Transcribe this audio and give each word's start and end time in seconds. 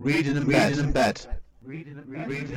Reading 0.00 0.36
in 0.36 0.46
bed. 0.46 0.70
Reading 0.70 0.78
in 0.78 0.92
bed. 0.92 1.26
Reading 1.64 1.98
in 1.98 2.04
bed. 2.06 2.28
Reading 2.28 2.50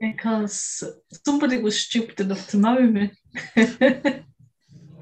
Because 0.00 0.84
somebody 1.24 1.58
was 1.58 1.80
stupid 1.80 2.20
enough 2.20 2.48
to 2.48 2.56
marry 2.56 2.86
me. 2.86 3.10
I 3.56 4.22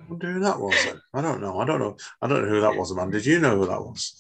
wonder 0.09 0.33
who 0.33 0.41
that 0.41 0.61
was 0.61 0.85
then. 0.85 1.01
I 1.13 1.21
don't 1.21 1.41
know. 1.41 1.59
I 1.59 1.65
don't 1.65 1.81
know. 1.81 1.97
I 2.23 2.29
don't 2.29 2.43
know 2.45 2.49
who 2.49 2.61
that 2.61 2.77
was, 2.77 2.91
Amanda. 2.93 3.19
Did 3.19 3.27
you 3.27 3.41
know 3.41 3.57
who 3.57 3.67
that 3.67 3.81
was? 3.81 4.17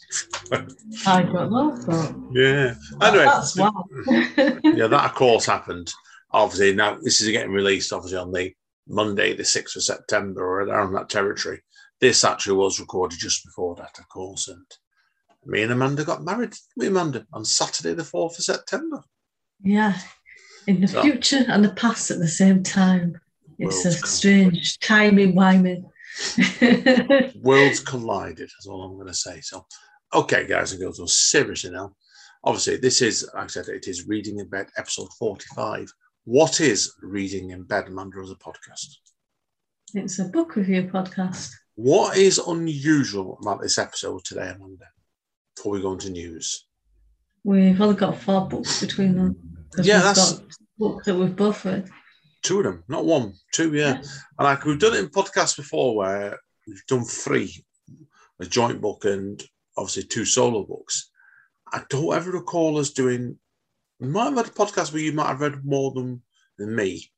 I 1.06 1.22
don't 1.22 1.50
know, 1.50 1.78
but 1.86 2.14
yeah. 2.32 2.74
Anyway, 3.00 3.24
that's 3.24 3.56
yeah, 3.56 4.86
that 4.86 5.04
of 5.04 5.14
course 5.14 5.46
happened. 5.46 5.92
Obviously, 6.32 6.74
now 6.74 6.98
this 7.00 7.20
is 7.20 7.30
getting 7.30 7.52
released 7.52 7.92
obviously 7.92 8.18
on 8.18 8.32
the 8.32 8.52
Monday, 8.88 9.34
the 9.34 9.42
6th 9.42 9.76
of 9.76 9.82
September, 9.82 10.42
or 10.42 10.62
around 10.62 10.92
that 10.92 11.08
territory. 11.08 11.62
This 12.00 12.24
actually 12.24 12.56
was 12.56 12.78
recorded 12.78 13.18
just 13.18 13.44
before 13.44 13.74
that, 13.76 13.98
of 13.98 14.08
course. 14.08 14.48
And 14.48 14.66
me 15.44 15.62
and 15.62 15.72
Amanda 15.72 16.04
got 16.04 16.24
married, 16.24 16.54
me 16.76 16.86
and 16.86 16.96
Amanda, 16.96 17.26
on 17.32 17.44
Saturday, 17.44 17.94
the 17.94 18.02
4th 18.02 18.38
of 18.38 18.44
September. 18.44 19.02
yeah, 19.62 19.98
in 20.66 20.80
the 20.80 20.88
So- 20.88 21.02
future 21.02 21.44
and 21.48 21.64
the 21.64 21.72
past 21.74 22.10
at 22.10 22.18
the 22.18 22.28
same 22.28 22.62
time. 22.62 23.18
It's 23.58 23.84
a 23.86 23.92
strange 23.92 24.78
timing 24.80 25.34
wiming. 25.34 25.88
Worlds 27.42 27.80
collided, 27.80 28.50
is 28.58 28.66
all 28.66 28.82
I'm 28.82 28.94
going 28.94 29.06
to 29.06 29.14
say. 29.14 29.40
So, 29.40 29.66
okay, 30.12 30.46
guys 30.46 30.72
and 30.72 30.80
girls, 30.80 30.98
well, 30.98 31.08
seriously 31.08 31.70
now. 31.70 31.94
Obviously, 32.44 32.76
this 32.76 33.00
is, 33.02 33.28
like 33.34 33.44
I 33.44 33.46
said, 33.46 33.68
it 33.68 33.88
is 33.88 34.06
Reading 34.06 34.38
in 34.38 34.48
Bed, 34.48 34.66
episode 34.76 35.08
45. 35.18 35.90
What 36.24 36.60
is 36.60 36.92
Reading 37.02 37.50
in 37.50 37.62
Bed, 37.64 37.86
Amanda, 37.88 38.18
as 38.22 38.30
a 38.30 38.34
podcast? 38.34 38.96
it's 39.94 40.18
a 40.18 40.24
book 40.24 40.56
review 40.56 40.90
podcast. 40.92 41.52
What 41.76 42.16
is 42.16 42.38
unusual 42.38 43.38
about 43.40 43.62
this 43.62 43.78
episode 43.78 44.24
today, 44.24 44.50
Amanda? 44.54 44.84
Before 45.54 45.72
we 45.72 45.80
go 45.80 45.92
into 45.92 46.10
news. 46.10 46.66
We've 47.44 47.80
only 47.80 47.94
got 47.96 48.18
four 48.18 48.48
books 48.48 48.80
between 48.80 49.14
them. 49.14 49.55
Yeah, 49.78 50.00
that's- 50.00 50.40
book 50.78 51.04
that 51.04 51.14
we've 51.14 51.64
read. 51.64 51.88
Two 52.42 52.58
of 52.58 52.64
them, 52.64 52.84
not 52.86 53.04
one, 53.04 53.32
two, 53.52 53.72
yeah. 53.74 53.94
And 53.94 54.04
like 54.38 54.64
we've 54.64 54.78
done 54.78 54.94
it 54.94 55.00
in 55.00 55.08
podcasts 55.08 55.56
before 55.56 55.96
where 55.96 56.38
we've 56.66 56.86
done 56.86 57.04
three, 57.04 57.64
a 58.38 58.44
joint 58.44 58.80
book 58.80 59.04
and 59.04 59.42
obviously 59.76 60.04
two 60.04 60.24
solo 60.24 60.64
books. 60.64 61.10
I 61.72 61.82
don't 61.88 62.14
ever 62.14 62.30
recall 62.30 62.78
us 62.78 62.90
doing, 62.90 63.38
we 63.98 64.08
might 64.08 64.26
have 64.26 64.36
had 64.36 64.46
a 64.46 64.50
podcast 64.50 64.92
where 64.92 65.02
you 65.02 65.12
might 65.12 65.28
have 65.28 65.40
read 65.40 65.64
more 65.64 65.92
than, 65.92 66.22
than 66.58 66.76
me, 66.76 67.10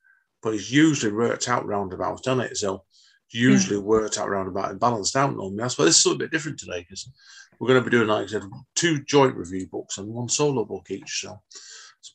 but 0.42 0.54
it's 0.54 0.70
usually 0.70 1.12
worked 1.12 1.48
out 1.48 1.66
roundabout, 1.66 2.22
done 2.22 2.40
it? 2.40 2.56
So 2.56 2.84
usually 3.30 3.78
worked 3.78 4.18
out 4.18 4.30
roundabout 4.30 4.70
and 4.70 4.80
balanced 4.80 5.16
out 5.16 5.34
normally. 5.36 5.58
That's 5.58 5.76
why 5.76 5.84
this 5.84 5.98
is 5.98 6.04
a 6.06 6.08
little 6.08 6.20
bit 6.20 6.30
different 6.30 6.58
today 6.58 6.80
because 6.80 7.10
we're 7.58 7.68
going 7.68 7.80
to 7.82 7.90
be 7.90 7.94
doing, 7.94 8.08
like 8.08 8.24
I 8.24 8.28
said, 8.28 8.44
two 8.74 9.02
joint 9.04 9.36
review 9.36 9.66
books 9.70 9.98
and 9.98 10.08
one 10.08 10.28
solo 10.28 10.64
book 10.64 10.86
each. 10.90 11.20
So, 11.20 11.38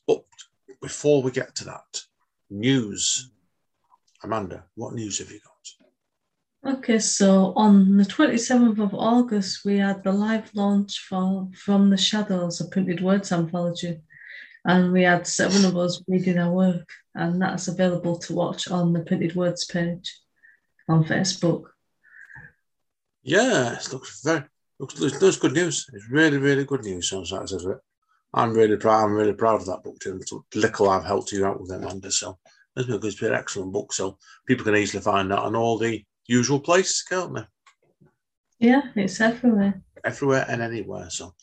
but 0.06 0.24
before 0.80 1.22
we 1.22 1.30
get 1.30 1.54
to 1.56 1.64
that, 1.64 2.00
news. 2.50 3.30
Amanda, 4.22 4.64
what 4.74 4.94
news 4.94 5.18
have 5.18 5.30
you 5.30 5.40
got? 5.40 5.54
Okay, 6.78 6.98
so 6.98 7.52
on 7.56 7.96
the 7.98 8.04
27th 8.04 8.78
of 8.82 8.94
August, 8.94 9.64
we 9.66 9.76
had 9.76 10.02
the 10.02 10.12
live 10.12 10.50
launch 10.54 10.98
for 11.00 11.50
From 11.54 11.90
the 11.90 11.96
Shadows, 11.96 12.60
a 12.60 12.68
printed 12.68 13.02
words 13.02 13.32
anthology. 13.32 14.00
And 14.64 14.92
we 14.92 15.02
had 15.02 15.26
seven 15.26 15.66
of 15.66 15.76
us 15.76 16.02
reading 16.08 16.38
our 16.38 16.50
work, 16.50 16.88
and 17.14 17.40
that's 17.40 17.68
available 17.68 18.18
to 18.20 18.32
watch 18.32 18.70
on 18.70 18.94
the 18.94 19.00
printed 19.00 19.36
words 19.36 19.66
page 19.66 20.18
on 20.88 21.04
Facebook. 21.04 21.64
Yeah, 23.22 23.74
it 23.74 23.92
looks 23.92 24.22
very 24.22 24.44
looks, 24.78 24.98
looks, 24.98 25.20
looks 25.20 25.36
good 25.36 25.52
news. 25.52 25.86
It's 25.92 26.08
really, 26.10 26.38
really 26.38 26.64
good 26.64 26.84
news. 26.84 27.10
Sounds 27.10 27.32
like 27.32 27.50
it. 27.50 27.80
I'm 28.34 28.52
really 28.52 28.76
proud. 28.76 29.04
I'm 29.04 29.14
really 29.14 29.32
proud 29.32 29.60
of 29.60 29.66
that 29.66 29.84
book 29.84 29.98
too. 30.00 30.20
So 30.26 30.44
little 30.54 30.90
I've 30.90 31.04
helped 31.04 31.32
you 31.32 31.46
out 31.46 31.60
with 31.60 31.70
it, 31.70 31.76
Amanda. 31.76 32.10
So 32.10 32.38
it's 32.76 32.86
been, 32.86 33.00
it's 33.02 33.20
been 33.20 33.32
an 33.32 33.38
excellent 33.38 33.72
book. 33.72 33.92
So 33.92 34.18
people 34.46 34.64
can 34.64 34.76
easily 34.76 35.02
find 35.02 35.30
that 35.30 35.38
on 35.38 35.54
all 35.54 35.78
the 35.78 36.04
usual 36.26 36.58
places, 36.58 37.02
can't 37.02 37.34
they? 37.34 37.44
Yeah, 38.58 38.82
it's 38.96 39.20
everywhere. 39.20 39.80
Everywhere 40.04 40.46
and 40.48 40.60
anywhere. 40.60 41.10
So 41.10 41.34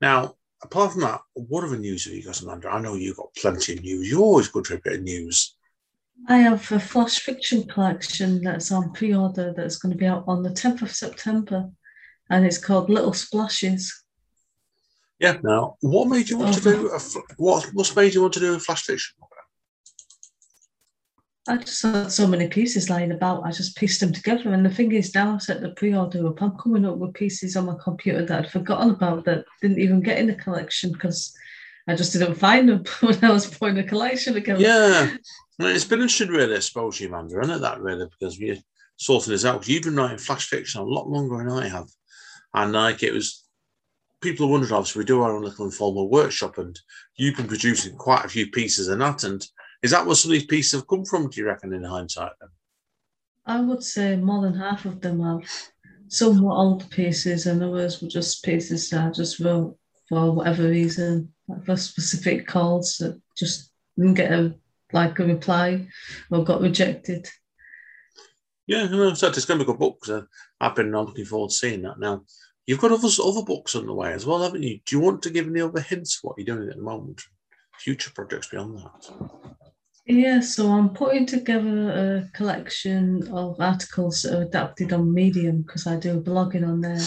now, 0.00 0.34
apart 0.62 0.92
from 0.92 1.02
that, 1.02 1.20
what 1.34 1.64
other 1.64 1.78
news 1.78 2.04
have 2.04 2.14
you 2.14 2.24
got, 2.24 2.42
Amanda? 2.42 2.68
I 2.68 2.80
know 2.80 2.94
you've 2.94 3.16
got 3.16 3.34
plenty 3.36 3.74
of 3.74 3.82
news. 3.82 4.10
You're 4.10 4.20
always 4.20 4.48
good 4.48 4.66
for 4.66 4.74
a 4.74 4.80
bit 4.80 4.94
of 4.94 5.02
news. 5.02 5.56
I 6.28 6.38
have 6.38 6.70
a 6.72 6.80
flash 6.80 7.20
fiction 7.20 7.66
collection 7.66 8.42
that's 8.42 8.72
on 8.72 8.92
pre 8.92 9.14
order 9.14 9.54
that's 9.56 9.78
going 9.78 9.92
to 9.92 9.98
be 9.98 10.06
out 10.06 10.24
on 10.26 10.42
the 10.42 10.50
10th 10.50 10.82
of 10.82 10.92
September, 10.92 11.70
and 12.28 12.44
it's 12.44 12.58
called 12.58 12.90
Little 12.90 13.14
Splashes. 13.14 14.04
Yeah. 15.20 15.36
Now, 15.42 15.76
what 15.80 16.08
made 16.08 16.28
you 16.30 16.38
want 16.38 16.54
to 16.54 16.60
do 16.60 16.88
a 16.88 16.98
fl- 16.98 17.18
what? 17.36 17.70
Made 17.94 18.14
you 18.14 18.22
want 18.22 18.32
to 18.34 18.40
do 18.40 18.54
a 18.54 18.58
flash 18.58 18.82
fiction? 18.82 19.16
I 21.48 21.56
just 21.56 21.82
had 21.82 22.12
so 22.12 22.26
many 22.26 22.48
pieces 22.48 22.90
lying 22.90 23.12
about. 23.12 23.44
I 23.44 23.50
just 23.50 23.76
pieced 23.76 24.00
them 24.00 24.12
together. 24.12 24.52
And 24.52 24.64
the 24.64 24.70
thing 24.70 24.92
is, 24.92 25.14
now 25.14 25.34
I 25.34 25.38
set 25.38 25.60
the 25.60 25.70
pre-order 25.70 26.26
up. 26.28 26.40
I'm 26.42 26.56
coming 26.56 26.84
up 26.84 26.96
with 26.98 27.14
pieces 27.14 27.56
on 27.56 27.66
my 27.66 27.76
computer 27.82 28.24
that 28.24 28.44
I'd 28.44 28.50
forgotten 28.50 28.90
about 28.90 29.24
that 29.24 29.44
didn't 29.60 29.78
even 29.80 30.00
get 30.00 30.18
in 30.18 30.26
the 30.26 30.34
collection 30.34 30.92
because 30.92 31.34
I 31.88 31.96
just 31.96 32.12
didn't 32.12 32.34
find 32.36 32.68
them 32.68 32.84
when 33.00 33.22
I 33.24 33.30
was 33.32 33.46
putting 33.46 33.76
the 33.76 33.84
collection 33.84 34.34
together. 34.34 34.60
Yeah, 34.60 35.16
it's 35.60 35.84
been 35.84 36.00
interesting, 36.00 36.28
really, 36.28 36.56
I 36.56 36.60
suppose, 36.60 37.00
you, 37.00 37.08
Amanda, 37.08 37.40
isn't 37.40 37.56
it? 37.56 37.58
That 37.60 37.80
really, 37.80 38.06
because 38.06 38.38
we're 38.38 38.58
sorting 38.96 39.32
this 39.32 39.44
out. 39.44 39.56
'Cause 39.60 39.68
You've 39.68 39.82
been 39.82 39.96
writing 39.96 40.18
flash 40.18 40.46
fiction 40.46 40.80
a 40.80 40.84
lot 40.84 41.08
longer 41.08 41.38
than 41.38 41.50
I 41.50 41.68
have, 41.68 41.88
and 42.54 42.72
like 42.72 43.02
it 43.02 43.12
was, 43.12 43.39
people 44.20 44.46
are 44.46 44.50
wondering. 44.50 44.72
Obviously, 44.72 45.00
we 45.00 45.06
do 45.06 45.22
our 45.22 45.34
own 45.34 45.42
little 45.42 45.64
informal 45.64 46.08
workshop, 46.08 46.58
and 46.58 46.78
you've 47.16 47.36
been 47.36 47.48
producing 47.48 47.96
quite 47.96 48.24
a 48.24 48.28
few 48.28 48.50
pieces 48.50 48.88
in 48.88 48.98
that. 49.00 49.24
And 49.24 49.46
is 49.82 49.90
that 49.90 50.06
where 50.06 50.14
some 50.14 50.30
of 50.30 50.34
these 50.34 50.46
pieces 50.46 50.72
have 50.72 50.88
come 50.88 51.04
from? 51.04 51.28
Do 51.28 51.40
you 51.40 51.46
reckon, 51.46 51.72
in 51.72 51.84
hindsight? 51.84 52.32
Then? 52.40 52.50
I 53.46 53.60
would 53.60 53.82
say 53.82 54.16
more 54.16 54.42
than 54.42 54.54
half 54.54 54.84
of 54.84 55.00
them 55.00 55.20
have. 55.22 55.48
Some 56.08 56.42
were 56.42 56.52
old 56.52 56.90
pieces, 56.90 57.46
and 57.46 57.62
others 57.62 58.02
were 58.02 58.08
just 58.08 58.44
pieces 58.44 58.90
that 58.90 59.06
I 59.06 59.10
just 59.10 59.40
wrote 59.40 59.76
for 60.08 60.32
whatever 60.32 60.68
reason, 60.68 61.32
like 61.48 61.64
for 61.64 61.76
specific 61.76 62.46
calls 62.46 62.96
that 62.98 63.20
just 63.36 63.70
didn't 63.96 64.14
get 64.14 64.32
a 64.32 64.54
like 64.92 65.18
a 65.18 65.24
reply 65.24 65.86
or 66.30 66.44
got 66.44 66.60
rejected. 66.60 67.28
Yeah, 68.66 68.86
no, 68.86 69.14
so 69.14 69.28
it's 69.28 69.44
going 69.44 69.58
to 69.58 69.64
be 69.64 69.70
a 69.70 69.72
good 69.72 69.80
book. 69.80 70.04
So 70.04 70.26
I've 70.60 70.74
been 70.74 70.92
looking 70.92 71.24
forward 71.24 71.50
to 71.50 71.56
seeing 71.56 71.82
that. 71.82 71.98
Now, 71.98 72.22
you've 72.70 72.80
got 72.80 72.92
other 72.92 73.08
other 73.24 73.42
books 73.42 73.74
on 73.74 73.86
the 73.86 73.92
way 73.92 74.12
as 74.12 74.24
well, 74.24 74.40
haven't 74.44 74.62
you? 74.62 74.78
Do 74.86 74.94
you 74.94 75.00
want 75.00 75.22
to 75.22 75.30
give 75.30 75.48
any 75.48 75.60
other 75.60 75.80
hints 75.80 76.20
what 76.22 76.36
you're 76.38 76.54
doing 76.54 76.68
at 76.68 76.76
the 76.76 76.82
moment? 76.82 77.20
Future 77.80 78.12
projects 78.14 78.46
beyond 78.46 78.78
that. 78.78 79.12
Yeah, 80.06 80.38
so 80.38 80.70
I'm 80.70 80.90
putting 80.90 81.26
together 81.26 81.90
a 81.90 82.36
collection 82.36 83.26
of 83.32 83.60
articles 83.60 84.22
that 84.22 84.38
are 84.38 84.42
adapted 84.42 84.92
on 84.92 85.12
Medium 85.12 85.62
because 85.62 85.88
I 85.88 85.96
do 85.96 86.20
blogging 86.20 86.66
on 86.66 86.80
there, 86.80 87.04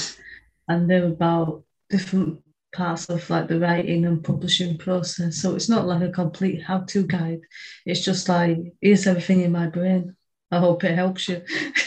and 0.68 0.90
they're 0.90 1.06
about 1.06 1.64
different 1.90 2.42
parts 2.76 3.08
of 3.10 3.30
like 3.30 3.48
the 3.48 3.58
writing 3.58 4.06
and 4.06 4.22
publishing 4.22 4.78
process. 4.78 5.38
So 5.38 5.56
it's 5.56 5.70
not 5.70 5.88
like 5.88 6.02
a 6.02 6.12
complete 6.12 6.62
how-to 6.62 7.08
guide. 7.08 7.40
It's 7.86 8.04
just 8.04 8.28
like 8.28 8.58
here's 8.82 9.08
everything 9.08 9.42
in 9.42 9.54
my 9.54 9.68
brain. 9.68 10.18
I 10.52 10.60
hope 10.60 10.84
it 10.84 10.96
helps 10.96 11.30
you. 11.30 11.42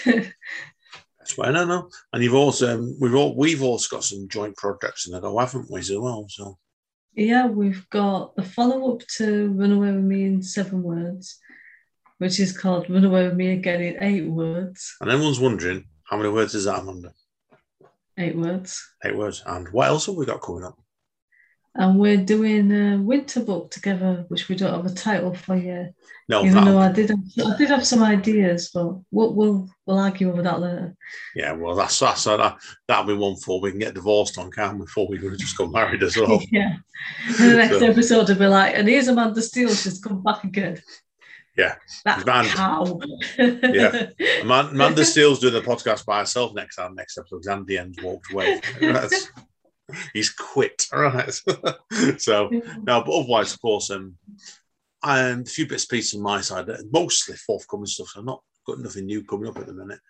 That's 1.26 1.38
why 1.38 1.48
I 1.48 1.50
don't 1.50 1.66
know. 1.66 1.90
And 2.12 2.22
you've 2.22 2.34
also 2.34 2.78
um, 2.78 2.96
we've 3.00 3.16
all 3.16 3.34
we've 3.34 3.62
also 3.62 3.96
got 3.96 4.04
some 4.04 4.28
joint 4.28 4.56
projects 4.56 5.08
in 5.08 5.12
the 5.12 5.20
go, 5.20 5.36
haven't 5.36 5.68
we, 5.68 5.80
as 5.80 5.90
well? 5.90 6.24
So 6.28 6.56
Yeah, 7.14 7.46
we've 7.48 7.84
got 7.90 8.36
the 8.36 8.44
follow 8.44 8.94
up 8.94 9.02
to 9.16 9.48
Run 9.48 9.72
Away 9.72 9.90
With 9.90 10.04
Me 10.04 10.24
in 10.24 10.40
Seven 10.40 10.84
Words, 10.84 11.40
which 12.18 12.38
is 12.38 12.56
called 12.56 12.88
Run 12.88 13.04
Away 13.04 13.26
With 13.26 13.34
Me 13.34 13.48
Again 13.48 13.80
in 13.82 14.02
Eight 14.04 14.28
Words. 14.28 14.94
And 15.00 15.10
everyone's 15.10 15.40
wondering 15.40 15.86
how 16.04 16.16
many 16.16 16.28
words 16.28 16.54
is 16.54 16.66
that, 16.66 16.78
Amanda? 16.78 17.12
Eight 18.16 18.36
words. 18.36 18.88
Eight 19.04 19.16
words. 19.16 19.42
And 19.46 19.68
what 19.70 19.88
else 19.88 20.06
have 20.06 20.14
we 20.14 20.26
got 20.26 20.42
coming 20.42 20.62
up? 20.62 20.78
And 21.78 21.98
we're 21.98 22.16
doing 22.16 22.72
a 22.72 22.96
winter 22.96 23.40
book 23.40 23.70
together, 23.70 24.24
which 24.28 24.48
we 24.48 24.56
don't 24.56 24.72
have 24.74 24.86
a 24.90 24.94
title 24.94 25.34
for 25.34 25.56
yet. 25.56 25.92
No, 26.28 26.44
Even 26.44 26.64
though 26.64 26.78
I 26.78 26.90
did, 26.90 27.10
have, 27.10 27.20
I 27.46 27.56
did 27.56 27.68
have 27.68 27.86
some 27.86 28.02
ideas, 28.02 28.70
but 28.74 28.86
we'll 29.12 29.32
we'll, 29.34 29.68
we'll 29.84 29.98
argue 29.98 30.30
over 30.32 30.42
that 30.42 30.60
later. 30.60 30.96
yeah, 31.36 31.52
well, 31.52 31.76
that's 31.76 31.98
that's 32.00 32.26
uh, 32.26 32.36
that, 32.38 32.56
that'll 32.88 33.04
be 33.04 33.14
one 33.14 33.36
for 33.36 33.60
we 33.60 33.70
can 33.70 33.78
get 33.78 33.94
divorced 33.94 34.36
on, 34.38 34.50
we? 34.50 34.78
Before 34.78 35.06
we 35.06 35.18
just 35.36 35.56
got 35.56 35.70
married 35.70 36.02
as 36.02 36.16
well. 36.16 36.40
yeah. 36.50 36.76
And 37.28 37.50
the 37.52 37.56
next 37.56 37.78
So- 37.78 37.86
episode 37.86 38.28
will 38.28 38.36
be 38.36 38.46
like, 38.46 38.74
and 38.74 38.88
here's 38.88 39.06
Amanda 39.08 39.40
Steele, 39.42 39.72
she's 39.74 40.00
come 40.00 40.22
back 40.22 40.42
again. 40.44 40.80
Yeah. 41.56 41.76
That 42.04 42.16
She's 42.16 42.24
cow. 42.54 43.00
Yeah. 43.38 44.08
Aman- 44.42 44.70
Amanda 44.70 45.04
Steele's 45.04 45.38
doing 45.38 45.54
the 45.54 45.62
podcast 45.62 46.04
by 46.04 46.18
herself 46.20 46.54
next 46.54 46.76
time, 46.76 46.94
next 46.94 47.16
episode. 47.18 47.46
Andy 47.48 47.78
Ends 47.78 48.02
walked 48.02 48.32
away. 48.32 48.60
That's- 48.80 49.30
he's 50.12 50.30
quit. 50.30 50.86
All 50.92 51.00
right. 51.00 51.32
so, 52.18 52.48
no, 52.48 53.02
but 53.02 53.12
otherwise, 53.12 53.54
of 53.54 53.60
course, 53.60 53.90
um, 53.90 54.16
and 55.02 55.46
a 55.46 55.50
few 55.50 55.66
bits 55.66 55.84
and 55.84 55.90
pieces 55.90 56.14
on 56.14 56.22
my 56.22 56.40
side, 56.40 56.68
mostly 56.92 57.36
forthcoming 57.36 57.86
stuff. 57.86 58.08
So, 58.08 58.20
I've 58.20 58.26
not 58.26 58.42
got 58.66 58.80
nothing 58.80 59.06
new 59.06 59.22
coming 59.24 59.48
up 59.48 59.58
at 59.58 59.66
the 59.66 59.74
minute. 59.74 60.00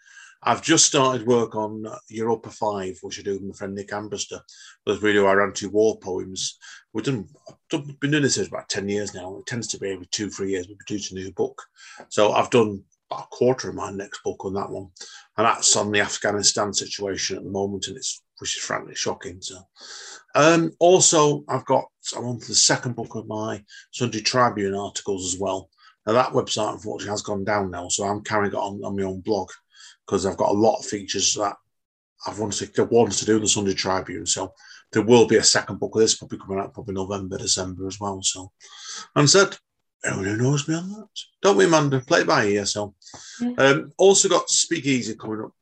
I've 0.43 0.63
just 0.63 0.87
started 0.87 1.27
work 1.27 1.57
on 1.57 1.87
uh, 1.87 1.99
Europa 2.09 2.51
5, 2.51 2.99
which 3.03 3.19
I 3.19 3.23
do 3.23 3.33
with 3.33 3.43
my 3.43 3.55
friend 3.55 3.75
Nick 3.75 3.89
Ambrister. 3.89 4.41
Those 4.85 4.99
video 4.99 5.27
I 5.27 5.33
ran 5.33 5.53
two 5.53 5.71
war 5.71 5.99
poems. 5.99 6.59
We've 6.93 7.05
done, 7.05 7.27
I've 7.49 7.55
done- 7.71 7.97
been 8.01 8.11
doing 8.11 8.23
this 8.23 8.37
for 8.37 8.45
about 8.45 8.69
10 8.69 8.89
years 8.89 9.15
now. 9.15 9.39
It 9.39 9.47
tends 9.47 9.67
to 9.69 9.79
be 9.79 9.91
every 9.91 10.07
two, 10.07 10.31
three 10.31 10.51
years 10.51 10.69
we 10.69 10.77
produce 10.77 11.11
a 11.11 11.15
new 11.15 11.33
book. 11.33 11.61
So 12.11 12.33
I've 12.33 12.51
done 12.51 12.85
about 13.11 13.25
a 13.25 13.29
quarter 13.29 13.69
of 13.69 13.75
my 13.75 13.91
next 13.91 14.23
book 14.23 14.45
on 14.45 14.55
that 14.55 14.71
one. 14.71 14.89
And 15.37 15.47
that's 15.47 15.75
on 15.77 15.91
the 15.91 16.01
Afghanistan 16.01 16.73
situation 16.73 17.37
at 17.37 17.45
the 17.45 17.51
moment, 17.51 17.87
and 17.89 17.97
it's 17.97 18.23
which 18.39 18.57
is 18.57 18.63
frankly 18.63 18.95
shocking. 18.95 19.41
So 19.41 19.59
um, 20.35 20.73
also 20.79 21.45
I've 21.49 21.65
got 21.65 21.85
I'm 22.17 22.27
on 22.27 22.41
to 22.41 22.49
the 22.49 22.55
second 22.55 22.97
book 22.97 23.15
of 23.15 23.27
my 23.27 23.63
Sunday 23.93 24.21
Tribune 24.21 24.75
articles 24.75 25.35
as 25.35 25.41
well. 25.41 25.69
Now 26.07 26.13
that 26.15 26.33
website 26.33 26.73
unfortunately 26.73 27.11
has 27.11 27.23
gone 27.23 27.45
down 27.45 27.71
now, 27.71 27.89
so 27.89 28.05
I'm 28.05 28.23
carrying 28.23 28.53
it 28.53 28.57
on, 28.57 28.81
on 28.85 28.97
my 28.97 29.03
own 29.03 29.21
blog 29.21 29.51
because 30.07 30.25
I've 30.25 30.37
got 30.37 30.51
a 30.51 30.59
lot 30.59 30.79
of 30.79 30.87
features 30.87 31.35
that 31.35 31.57
I've 32.27 32.39
wanted 32.39 32.75
to, 32.75 32.85
wanted 32.85 33.19
to 33.19 33.25
do 33.25 33.37
in 33.37 33.43
the 33.43 33.49
Sunday 33.49 33.75
Tribune. 33.75 34.27
So 34.27 34.53
there 34.93 35.03
will 35.03 35.27
be 35.27 35.37
a 35.37 35.43
second 35.43 35.81
book 35.81 35.95
of 35.95 36.01
this 36.01 36.17
probably 36.17 36.39
coming 36.39 36.61
out 36.61 36.75
probably 36.75 36.95
November, 36.95 37.39
December 37.39 37.87
as 37.87 37.99
well. 37.99 38.23
So 38.23 38.53
and 39.17 39.29
said, 39.29 39.57
everyone 40.05 40.39
who 40.39 40.43
knows 40.43 40.69
me 40.69 40.75
on 40.77 40.89
that. 40.91 41.09
Don't 41.43 41.57
we, 41.57 41.65
Amanda? 41.65 42.01
Play 42.01 42.21
it 42.21 42.27
by 42.27 42.45
ear. 42.45 42.67
So 42.67 42.95
Yeah. 43.41 43.55
um, 43.59 43.93
also 43.99 44.29
got 44.29 44.49
Speakeasy 44.49 45.17
coming 45.17 45.43
up. 45.43 45.53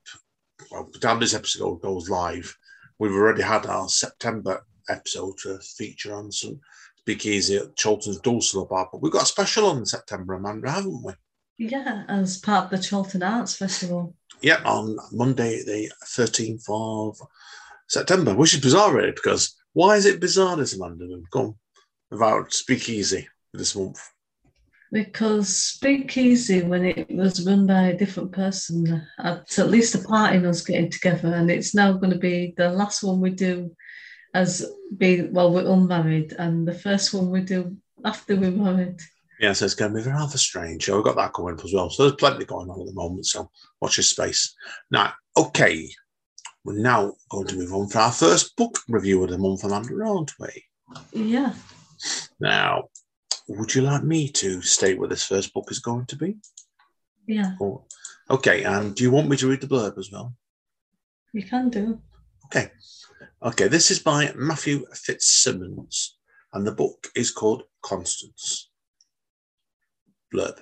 Well, 0.70 0.90
time 1.00 1.20
this 1.20 1.34
episode 1.34 1.80
goes 1.80 2.08
live, 2.10 2.56
we've 2.98 3.12
already 3.12 3.42
had 3.42 3.66
our 3.66 3.88
September 3.88 4.64
episode 4.88 5.38
to 5.38 5.58
feature 5.58 6.14
on 6.14 6.30
some 6.30 6.60
Speakeasy 7.00 7.56
at 7.56 7.76
Chorlton's 7.76 8.18
Dulcimer 8.20 8.64
Bar, 8.64 8.88
but 8.90 9.02
we've 9.02 9.12
got 9.12 9.24
a 9.24 9.26
special 9.26 9.66
on 9.66 9.84
September, 9.84 10.34
Amanda, 10.34 10.70
haven't 10.70 11.04
we? 11.04 11.12
Yeah, 11.58 12.04
as 12.08 12.38
part 12.38 12.64
of 12.64 12.70
the 12.70 12.78
Cholton 12.78 13.22
Arts 13.22 13.54
Festival. 13.56 14.14
Yeah, 14.40 14.62
on 14.64 14.96
Monday, 15.12 15.62
the 15.64 15.92
13th 16.06 16.64
of 16.68 17.18
September, 17.88 18.34
which 18.34 18.54
is 18.54 18.60
bizarre, 18.60 18.94
really, 18.94 19.12
because 19.12 19.54
why 19.74 19.96
is 19.96 20.06
it 20.06 20.18
bizarre 20.18 20.56
this 20.56 20.74
Amanda? 20.74 21.06
Go 21.30 21.40
on 21.40 21.54
about 22.10 22.54
Speakeasy 22.54 23.28
this 23.52 23.76
month. 23.76 24.00
Because 24.94 25.48
Speakeasy, 25.48 26.62
when 26.62 26.84
it 26.84 27.10
was 27.10 27.44
run 27.44 27.66
by 27.66 27.88
a 27.88 27.98
different 27.98 28.30
person, 28.30 29.04
had 29.18 29.42
at 29.58 29.68
least 29.68 29.96
a 29.96 29.98
part 29.98 30.36
in 30.36 30.46
us 30.46 30.62
getting 30.62 30.88
together, 30.88 31.34
and 31.34 31.50
it's 31.50 31.74
now 31.74 31.94
going 31.94 32.12
to 32.12 32.18
be 32.18 32.54
the 32.56 32.70
last 32.70 33.02
one 33.02 33.20
we 33.20 33.30
do 33.30 33.74
as 34.34 34.64
being 34.96 35.32
well, 35.32 35.52
we're 35.52 35.66
unmarried, 35.66 36.32
and 36.38 36.66
the 36.66 36.78
first 36.78 37.12
one 37.12 37.32
we 37.32 37.40
do 37.40 37.76
after 38.04 38.36
we're 38.36 38.52
married. 38.52 39.00
Yeah, 39.40 39.52
so 39.52 39.64
it's 39.64 39.74
going 39.74 39.94
to 39.94 40.00
be 40.00 40.08
rather 40.08 40.38
strange. 40.38 40.84
So 40.84 40.94
we've 40.94 41.04
got 41.04 41.16
that 41.16 41.34
coming 41.34 41.54
up 41.54 41.64
as 41.64 41.74
well. 41.74 41.90
So 41.90 42.04
there's 42.04 42.14
plenty 42.14 42.44
going 42.44 42.70
on 42.70 42.80
at 42.80 42.86
the 42.86 42.94
moment. 42.94 43.26
So 43.26 43.50
watch 43.80 43.96
your 43.96 44.04
space. 44.04 44.54
Now, 44.92 45.12
okay, 45.36 45.90
we're 46.64 46.78
now 46.78 47.14
going 47.30 47.48
to 47.48 47.56
move 47.56 47.74
on 47.74 47.88
for 47.88 47.98
our 47.98 48.12
first 48.12 48.56
book 48.56 48.78
review 48.88 49.24
of 49.24 49.30
the 49.30 49.38
month, 49.38 49.64
Amanda, 49.64 49.92
aren't 50.06 50.34
we? 50.38 50.64
Yeah, 51.12 51.54
Now, 52.38 52.84
would 53.48 53.74
you 53.74 53.82
like 53.82 54.02
me 54.04 54.28
to 54.28 54.62
state 54.62 54.98
what 54.98 55.10
this 55.10 55.24
first 55.24 55.52
book 55.52 55.70
is 55.70 55.78
going 55.78 56.06
to 56.06 56.16
be? 56.16 56.36
yeah, 57.26 57.54
Or, 57.60 57.82
okay, 58.30 58.64
and 58.64 58.94
do 58.94 59.02
you 59.04 59.10
want 59.10 59.28
me 59.28 59.36
to 59.38 59.48
read 59.48 59.60
the 59.60 59.66
blurb 59.66 59.98
as 59.98 60.10
well? 60.12 60.34
you 61.32 61.42
can 61.42 61.68
do. 61.68 61.98
Okay. 62.46 62.70
Okay, 63.42 63.66
this 63.68 63.90
is 63.90 63.98
by 63.98 64.32
Matthew 64.36 64.86
Fitzsimmons, 64.94 66.16
and 66.52 66.66
the 66.66 66.72
book 66.72 67.08
is 67.16 67.30
called 67.30 67.64
Constance. 67.82 68.70
Blurb. 70.32 70.58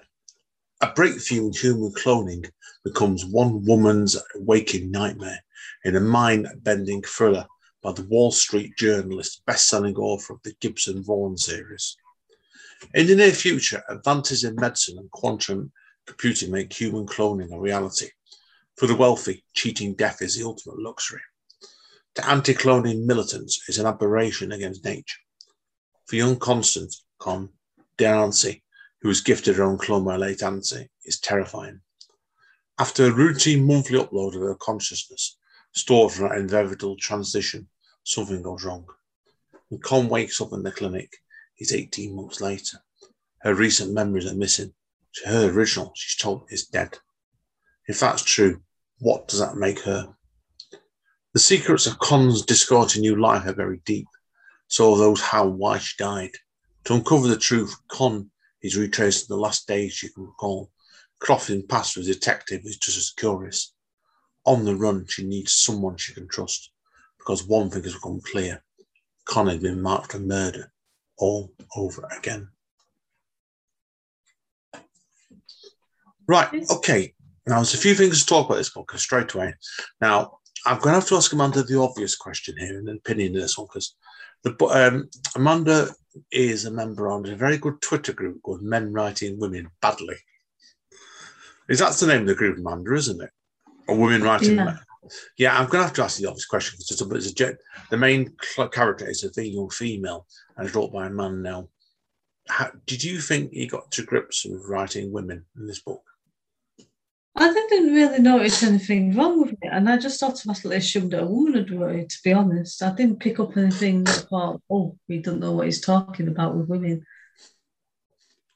A 0.81 0.88
breakthrough 0.93 1.46
in 1.49 1.52
human 1.52 1.93
cloning 1.93 2.50
becomes 2.85 3.25
one 3.25 3.64
woman's 3.64 4.17
waking 4.37 4.90
nightmare 4.90 5.40
in 5.85 5.94
a 5.96 6.00
mind 6.00 6.49
bending 6.62 7.02
thriller 7.02 7.46
by 7.82 7.93
the 7.93 8.05
Wall 8.05 8.32
Street 8.32 8.76
journalist, 8.76 9.43
best 9.46 9.69
selling 9.69 9.96
author 9.96 10.32
of 10.35 10.43
the 10.43 10.55
Gibson 10.61 11.02
Vaughn 11.05 11.37
series. 11.37 11.96
In 12.94 13.06
the 13.06 13.17
near 13.17 13.32
future, 13.32 13.82
advances 13.88 14.44
in 14.44 14.55
medicine 14.56 14.99
and 14.99 15.11
quantum 15.11 15.73
computing 16.06 16.50
make 16.50 16.73
human 16.73 17.06
cloning 17.06 17.52
a 17.52 17.61
reality. 17.61 18.11
For 18.76 18.87
the 18.87 18.96
wealthy, 18.96 19.44
cheating 19.55 19.94
death 19.94 20.20
is 20.20 20.37
the 20.37 20.44
ultimate 20.44 20.79
luxury. 20.79 21.20
To 22.17 22.29
anti 22.29 22.55
cloning 22.55 23.05
militants 23.06 23.69
is 23.69 23.79
an 23.79 23.87
aberration 23.87 24.52
against 24.52 24.84
nature. 24.84 25.20
For 26.06 26.17
young 26.17 26.38
Constance, 26.38 27.05
Con 27.19 27.50
Dancy, 27.96 28.62
who 29.00 29.08
was 29.08 29.20
gifted 29.20 29.56
her 29.56 29.64
own 29.64 29.78
clone 29.78 30.05
by 30.05 30.17
late 30.17 30.43
auntie, 30.43 30.90
is 31.05 31.20
terrifying. 31.20 31.81
After 32.78 33.06
a 33.06 33.12
routine 33.12 33.64
monthly 33.64 33.99
upload 33.99 34.35
of 34.35 34.43
her 34.43 34.56
consciousness, 34.56 35.38
stored 35.73 36.12
for 36.12 36.32
an 36.32 36.43
inevitable 36.43 36.96
transition, 36.96 37.69
something 38.05 38.43
goes 38.43 38.64
wrong. 38.64 38.87
When 39.69 39.81
Con 39.81 40.08
wakes 40.08 40.40
up 40.40 40.52
in 40.52 40.62
the 40.62 40.73
clinic, 40.73 41.22
he's 41.62 41.73
18 41.73 42.17
months 42.17 42.41
later. 42.41 42.79
Her 43.38 43.55
recent 43.55 43.93
memories 43.93 44.26
are 44.26 44.35
missing. 44.35 44.75
Her 45.25 45.49
original, 45.49 45.93
she's 45.94 46.16
told, 46.16 46.45
is 46.50 46.66
dead. 46.66 46.99
If 47.87 48.00
that's 48.00 48.25
true, 48.25 48.62
what 48.99 49.28
does 49.28 49.38
that 49.38 49.57
make 49.57 49.78
her? 49.83 50.12
The 51.35 51.38
secrets 51.38 51.87
of 51.87 52.00
Con's 52.00 52.45
new 52.97 53.14
life 53.14 53.47
are 53.47 53.52
very 53.52 53.81
deep. 53.85 54.09
So 54.66 54.92
are 54.92 54.99
those 54.99 55.21
how 55.21 55.47
why 55.47 55.78
she 55.78 55.95
died. 55.99 56.33
To 56.85 56.95
uncover 56.95 57.28
the 57.28 57.37
truth, 57.37 57.76
Con 57.87 58.31
is 58.61 58.76
retracing 58.76 59.26
the 59.28 59.40
last 59.40 59.69
days 59.69 59.92
she 59.92 60.09
can 60.09 60.25
recall. 60.25 60.69
Crossing 61.21 61.64
paths 61.69 61.97
with 61.97 62.09
a 62.09 62.14
detective 62.14 62.62
is 62.64 62.76
just 62.76 62.99
as 62.99 63.11
curious. 63.11 63.73
On 64.47 64.64
the 64.64 64.75
run, 64.75 65.07
she 65.09 65.25
needs 65.25 65.54
someone 65.54 65.97
she 65.97 66.12
can 66.12 66.26
trust 66.26 66.73
because 67.19 67.45
one 67.45 67.71
thing 67.71 67.85
has 67.85 67.95
become 67.95 68.21
clear. 68.21 68.64
Con 69.26 69.47
had 69.47 69.62
been 69.62 69.81
marked 69.81 70.11
for 70.11 70.19
murder 70.19 70.72
all 71.23 71.52
over 71.76 72.09
again. 72.19 72.49
Right, 76.26 76.49
okay. 76.71 77.14
Now, 77.47 77.57
there's 77.57 77.75
a 77.75 77.79
few 77.79 77.95
things 77.95 78.21
to 78.21 78.26
talk 78.26 78.47
about 78.47 78.57
this 78.57 78.71
book 78.71 78.93
straight 78.97 79.33
away. 79.35 79.55
Now, 80.00 80.38
I'm 80.67 80.79
going 80.79 80.95
to 80.95 81.00
have 81.00 81.09
to 81.09 81.17
ask 81.17 81.33
Amanda 81.33 81.62
the 81.62 81.81
obvious 81.81 82.17
question 82.17 82.57
here 82.59 82.79
and 82.79 82.88
an 82.88 82.97
opinion 82.97 83.35
in 83.35 83.41
this 83.41 83.57
one 83.57 83.67
because 83.67 83.95
the 84.43 84.52
um, 84.67 85.09
Amanda 85.37 85.88
is 86.31 86.64
a 86.64 86.71
member 86.71 87.09
on 87.09 87.26
a 87.26 87.37
very 87.37 87.59
good 87.59 87.81
Twitter 87.81 88.12
group 88.12 88.43
called 88.43 88.62
Men 88.62 88.93
Writing 88.93 89.38
Women 89.38 89.69
Badly. 89.81 90.17
Is 91.69 91.79
that 91.79 91.95
the 91.95 92.07
name 92.07 92.23
of 92.23 92.26
the 92.26 92.35
group, 92.35 92.59
Amanda, 92.59 92.95
isn't 92.95 93.23
it? 93.23 93.31
Or 93.87 93.97
Women 93.97 94.23
Writing 94.23 94.57
Yeah. 94.57 94.64
Men? 94.64 94.79
Yeah, 95.37 95.59
I'm 95.59 95.66
going 95.66 95.80
to 95.80 95.85
have 95.85 95.92
to 95.94 96.04
ask 96.04 96.18
the 96.18 96.26
obvious 96.26 96.47
question 96.47 96.76
because 96.76 96.90
it's 96.90 97.00
a, 97.00 97.14
it's 97.14 97.30
a, 97.30 97.35
gen- 97.35 97.59
the 97.90 97.97
main 97.97 98.35
character 98.73 99.09
is 99.09 99.25
a 99.25 99.47
young 99.47 99.71
female 99.71 100.26
and 100.56 100.66
it's 100.66 100.75
wrote 100.76 100.92
by 100.92 101.06
a 101.06 101.11
man 101.11 101.42
now. 101.42 101.68
How, 102.49 102.71
did 102.87 103.02
you 103.02 103.21
think 103.21 103.52
he 103.52 103.66
got 103.66 103.90
to 103.92 104.04
grips 104.04 104.44
with 104.44 104.64
writing 104.68 105.12
women 105.12 105.44
in 105.56 105.66
this 105.66 105.80
book? 105.80 106.02
I 107.35 107.52
didn't 107.52 107.94
really 107.94 108.18
notice 108.18 108.62
anything 108.62 109.16
wrong 109.16 109.40
with 109.40 109.52
it, 109.52 109.71
and 109.71 109.88
I 109.88 109.97
just 109.97 110.23
automatically 110.23 110.76
assumed 110.76 111.12
that 111.12 111.23
a 111.23 111.26
woman 111.26 111.54
had 111.54 111.71
wrote 111.71 111.97
it, 111.97 112.11
to 112.11 112.18
be 112.23 112.32
honest. 112.32 112.82
I 112.82 112.94
didn't 112.94 113.21
pick 113.21 113.40
up 113.40 113.56
anything 113.56 114.04
that 114.04 114.26
thought, 114.28 114.61
oh, 114.71 114.99
he 115.09 115.18
doesn't 115.18 115.40
know 115.40 115.52
what 115.52 115.66
he's 115.66 115.80
talking 115.80 116.28
about 116.28 116.54
with 116.54 116.68
women. 116.68 117.06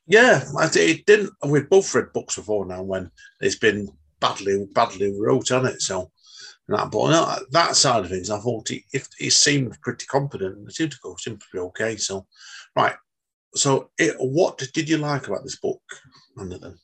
Yeah, 0.06 0.44
it 0.54 1.06
didn't. 1.06 1.32
We've 1.44 1.68
both 1.68 1.94
read 1.94 2.12
books 2.12 2.36
before 2.36 2.66
now 2.66 2.82
when 2.82 3.10
it's 3.40 3.56
been 3.56 3.88
badly, 4.20 4.66
badly 4.72 5.14
wrote 5.18 5.50
on 5.50 5.66
it. 5.66 5.80
So, 5.80 6.10
and 6.68 6.78
that. 6.78 6.90
But 6.90 7.50
that 7.52 7.76
side 7.76 8.04
of 8.04 8.10
things, 8.10 8.30
I 8.30 8.38
thought 8.38 8.68
he, 8.68 8.84
seemed 9.30 9.80
pretty 9.82 10.06
it 10.10 10.72
seemed 10.72 10.92
to 10.92 10.98
go 11.02 11.16
seemed 11.16 11.40
to 11.40 11.46
be 11.52 11.58
okay. 11.58 11.96
So, 11.96 12.26
right. 12.74 12.94
So, 13.54 13.90
it, 13.98 14.16
what 14.18 14.58
did 14.58 14.88
you 14.88 14.98
like 14.98 15.26
about 15.28 15.44
this 15.44 15.56
book, 15.56 15.80
Anderton? 16.38 16.78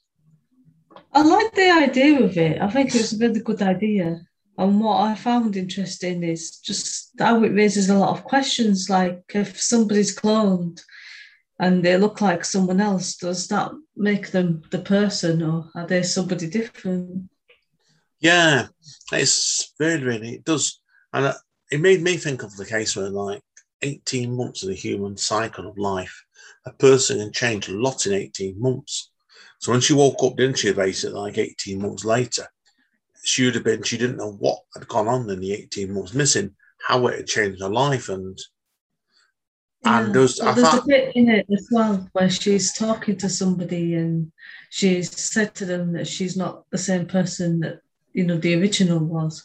I 1.12 1.22
like 1.22 1.54
the 1.54 1.70
idea 1.70 2.22
of 2.22 2.36
it. 2.38 2.60
I 2.60 2.70
think 2.70 2.94
it 2.94 3.00
was 3.00 3.12
a 3.12 3.18
really 3.18 3.40
good 3.40 3.60
idea. 3.60 4.20
And 4.58 4.80
what 4.80 5.00
I 5.00 5.14
found 5.14 5.56
interesting 5.56 6.22
is 6.22 6.58
just 6.58 7.10
how 7.18 7.42
it 7.42 7.52
raises 7.52 7.90
a 7.90 7.98
lot 7.98 8.16
of 8.16 8.24
questions. 8.24 8.88
Like 8.88 9.22
if 9.34 9.60
somebody's 9.60 10.16
cloned 10.16 10.80
and 11.58 11.84
they 11.84 11.96
look 11.96 12.20
like 12.20 12.44
someone 12.44 12.80
else, 12.80 13.16
does 13.16 13.48
that 13.48 13.72
make 13.96 14.30
them 14.30 14.62
the 14.70 14.78
person 14.78 15.42
or 15.42 15.70
are 15.74 15.86
they 15.86 16.02
somebody 16.02 16.48
different? 16.48 17.28
Yeah, 18.22 18.68
it's 19.10 19.74
very, 19.80 20.02
really, 20.02 20.34
it 20.36 20.44
does. 20.44 20.80
And 21.12 21.26
uh, 21.26 21.34
it 21.72 21.80
made 21.80 22.02
me 22.02 22.16
think 22.16 22.44
of 22.44 22.56
the 22.56 22.64
case 22.64 22.96
where, 22.96 23.10
like, 23.10 23.42
18 23.82 24.34
months 24.34 24.62
of 24.62 24.68
the 24.68 24.76
human 24.76 25.16
cycle 25.16 25.68
of 25.68 25.76
life, 25.76 26.24
a 26.64 26.72
person 26.72 27.18
can 27.18 27.32
change 27.32 27.68
a 27.68 27.72
lot 27.72 28.06
in 28.06 28.12
18 28.12 28.60
months. 28.60 29.10
So 29.58 29.72
when 29.72 29.80
she 29.80 29.92
woke 29.92 30.22
up, 30.22 30.36
didn't 30.36 30.58
she, 30.58 30.72
basically, 30.72 31.18
like 31.18 31.36
18 31.36 31.82
months 31.82 32.04
later, 32.04 32.46
she 33.24 33.44
would 33.44 33.56
have 33.56 33.64
been, 33.64 33.82
she 33.82 33.98
didn't 33.98 34.18
know 34.18 34.32
what 34.32 34.60
had 34.72 34.86
gone 34.86 35.08
on 35.08 35.28
in 35.28 35.40
the 35.40 35.52
18 35.52 35.92
months 35.92 36.14
missing, 36.14 36.54
how 36.86 37.04
it 37.08 37.16
had 37.16 37.26
changed 37.26 37.60
her 37.60 37.68
life. 37.68 38.08
And 38.08 38.38
Yeah, 39.84 40.04
and 40.04 40.14
there's, 40.14 40.40
I 40.40 40.52
there's 40.52 40.74
a 40.74 40.84
bit 40.86 41.16
in 41.16 41.28
it 41.28 41.46
as 41.52 41.68
well 41.72 42.08
where 42.12 42.30
she's 42.30 42.72
talking 42.72 43.16
to 43.16 43.28
somebody 43.28 43.94
and 43.94 44.30
she's 44.70 45.10
said 45.18 45.56
to 45.56 45.64
them 45.64 45.92
that 45.94 46.06
she's 46.06 46.36
not 46.36 46.64
the 46.70 46.78
same 46.78 47.06
person 47.06 47.58
that 47.60 47.80
you 48.12 48.24
know 48.24 48.36
the 48.36 48.54
original 48.54 48.98
was. 48.98 49.44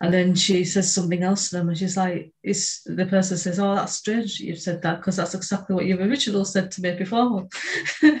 And 0.00 0.12
then 0.12 0.34
she 0.34 0.64
says 0.64 0.92
something 0.92 1.22
else 1.22 1.48
to 1.48 1.56
them, 1.56 1.68
and 1.70 1.78
she's 1.78 1.96
like, 1.96 2.32
"It's 2.42 2.82
the 2.84 3.06
person 3.06 3.38
says, 3.38 3.58
oh, 3.58 3.74
that's 3.74 3.94
strange 3.94 4.40
you've 4.40 4.60
said 4.60 4.82
that 4.82 4.98
because 4.98 5.16
that's 5.16 5.34
exactly 5.34 5.74
what 5.74 5.86
your 5.86 5.98
original 6.00 6.44
said 6.44 6.70
to 6.72 6.82
me 6.82 6.94
before." 6.94 7.48
no, 8.02 8.20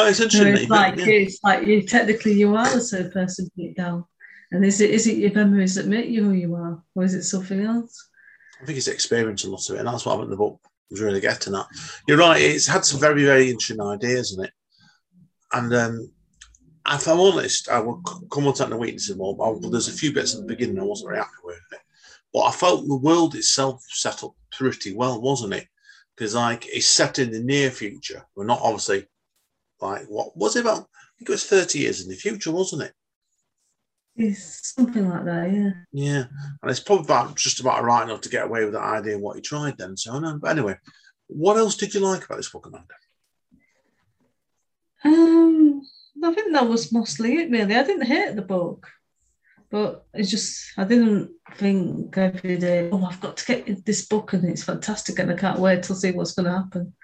it's 0.00 0.18
interesting. 0.18 0.56
it's 0.56 0.68
like 0.68 0.96
yeah. 0.96 1.06
it's 1.06 1.38
like 1.44 1.66
you 1.66 1.82
technically 1.82 2.32
you 2.32 2.56
are 2.56 2.68
the 2.72 2.80
same 2.80 3.10
person 3.10 3.48
deep 3.56 3.76
down. 3.76 4.04
And 4.50 4.64
is 4.64 4.80
it 4.80 4.90
is 4.90 5.06
it 5.06 5.18
your 5.18 5.32
memories 5.32 5.74
that 5.76 5.86
make 5.86 6.08
you 6.08 6.24
who 6.24 6.32
you 6.32 6.54
are, 6.54 6.82
or 6.94 7.04
is 7.04 7.14
it 7.14 7.24
something 7.24 7.60
else? 7.60 8.08
I 8.60 8.64
think 8.64 8.78
it's 8.78 8.88
experienced 8.88 9.44
a 9.44 9.50
lot 9.50 9.68
of 9.68 9.76
it, 9.76 9.78
and 9.80 9.88
that's 9.88 10.06
what 10.06 10.14
I 10.14 10.18
think 10.18 10.30
the 10.30 10.36
book 10.36 10.60
was 10.90 11.00
really 11.00 11.20
getting 11.20 11.54
at. 11.54 11.66
You're 12.06 12.18
right; 12.18 12.40
it's 12.40 12.66
had 12.66 12.84
some 12.84 13.00
very, 13.00 13.24
very 13.24 13.50
interesting 13.50 13.80
ideas 13.80 14.36
in 14.36 14.44
it, 14.44 14.52
and 15.52 15.74
um, 15.74 16.10
if 16.92 17.08
I'm 17.08 17.20
honest, 17.20 17.68
I 17.68 17.80
will 17.80 18.00
come 18.30 18.46
on 18.46 18.54
to 18.54 18.66
the 18.66 18.76
weaknesses 18.76 19.16
more. 19.16 19.36
But 19.36 19.70
there's 19.70 19.88
a 19.88 19.92
few 19.92 20.12
bits 20.12 20.34
at 20.34 20.40
the 20.40 20.46
beginning 20.46 20.78
I 20.78 20.84
wasn't 20.84 21.10
very 21.10 21.18
happy 21.18 21.32
with 21.44 21.56
it, 21.72 21.80
but 22.32 22.40
I 22.42 22.52
felt 22.52 22.86
the 22.86 22.96
world 22.96 23.34
itself 23.34 23.84
set 23.88 24.22
up 24.22 24.34
pretty 24.52 24.94
well, 24.94 25.20
wasn't 25.20 25.54
it? 25.54 25.66
Because 26.14 26.34
like 26.34 26.66
it's 26.68 26.86
set 26.86 27.18
in 27.18 27.30
the 27.30 27.42
near 27.42 27.70
future. 27.70 28.24
We're 28.34 28.46
not 28.46 28.60
obviously 28.62 29.06
like 29.80 30.06
what 30.06 30.36
was 30.36 30.56
it 30.56 30.60
about? 30.60 30.80
I 30.80 31.18
think 31.18 31.28
it 31.28 31.32
was 31.32 31.46
30 31.46 31.78
years 31.78 32.02
in 32.02 32.08
the 32.08 32.14
future, 32.14 32.52
wasn't 32.52 32.82
it? 32.82 32.92
It's 34.18 34.74
something 34.74 35.08
like 35.08 35.24
that, 35.26 35.52
yeah. 35.52 35.70
Yeah, 35.92 36.24
and 36.62 36.70
it's 36.70 36.80
probably 36.80 37.04
about 37.04 37.36
just 37.36 37.60
about 37.60 37.84
right 37.84 38.02
enough 38.02 38.22
to 38.22 38.30
get 38.30 38.46
away 38.46 38.64
with 38.64 38.72
that 38.72 38.82
idea 38.82 39.16
of 39.16 39.20
what 39.20 39.36
he 39.36 39.42
tried 39.42 39.76
then. 39.76 39.96
So 39.96 40.18
no, 40.18 40.38
but 40.38 40.52
anyway, 40.52 40.76
what 41.26 41.58
else 41.58 41.76
did 41.76 41.92
you 41.92 42.00
like 42.00 42.24
about 42.24 42.36
this 42.36 42.48
book, 42.48 42.66
Amanda? 42.66 42.94
Um, 45.04 45.82
I 46.24 46.32
think 46.32 46.52
that 46.52 46.68
was 46.68 46.92
mostly 46.92 47.36
it, 47.36 47.50
really. 47.50 47.74
I 47.74 47.82
didn't 47.82 48.06
hate 48.06 48.34
the 48.36 48.42
book, 48.42 48.86
but 49.70 50.06
it's 50.14 50.30
just 50.30 50.72
I 50.76 50.84
didn't 50.84 51.30
think 51.56 52.16
every 52.16 52.56
day, 52.56 52.88
oh, 52.90 53.04
I've 53.04 53.20
got 53.20 53.36
to 53.38 53.46
get 53.46 53.84
this 53.84 54.06
book 54.06 54.32
and 54.32 54.44
it's 54.44 54.64
fantastic 54.64 55.18
and 55.18 55.30
I 55.30 55.36
can't 55.36 55.58
wait 55.60 55.82
to 55.84 55.94
see 55.94 56.12
what's 56.12 56.32
going 56.32 56.46
to 56.46 56.52
happen. 56.58 56.94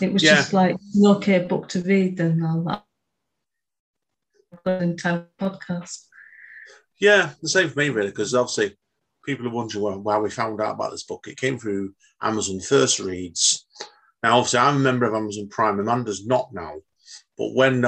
It 0.00 0.12
was 0.12 0.22
Yeah. 0.22 0.36
just 0.36 0.52
like 0.52 0.76
an 0.94 1.06
okay 1.16 1.40
book 1.46 1.68
to 1.70 1.80
read, 1.82 2.20
and 2.20 2.44
I'll 2.44 2.84
I'll 4.66 4.80
entire 4.80 5.26
podcast. 5.40 6.06
Yeah, 7.00 7.30
the 7.42 7.48
same 7.48 7.68
for 7.70 7.78
me 7.78 7.88
really, 7.90 8.08
because 8.10 8.34
obviously 8.34 8.76
people 9.24 9.46
are 9.46 9.50
wondering 9.50 9.82
where, 9.82 9.98
where 9.98 10.20
we 10.20 10.30
found 10.30 10.60
out 10.60 10.74
about 10.74 10.90
this 10.90 11.04
book. 11.04 11.26
It 11.26 11.36
came 11.36 11.58
through 11.58 11.94
Amazon 12.22 12.60
First 12.60 12.98
Reads. 12.98 13.66
Now, 14.22 14.38
obviously, 14.38 14.60
I'm 14.60 14.76
a 14.76 14.80
member 14.80 15.06
of 15.06 15.14
Amazon 15.14 15.48
Prime. 15.48 15.78
Amanda's 15.78 16.26
not 16.26 16.48
now, 16.52 16.74
but 17.36 17.54
when 17.54 17.84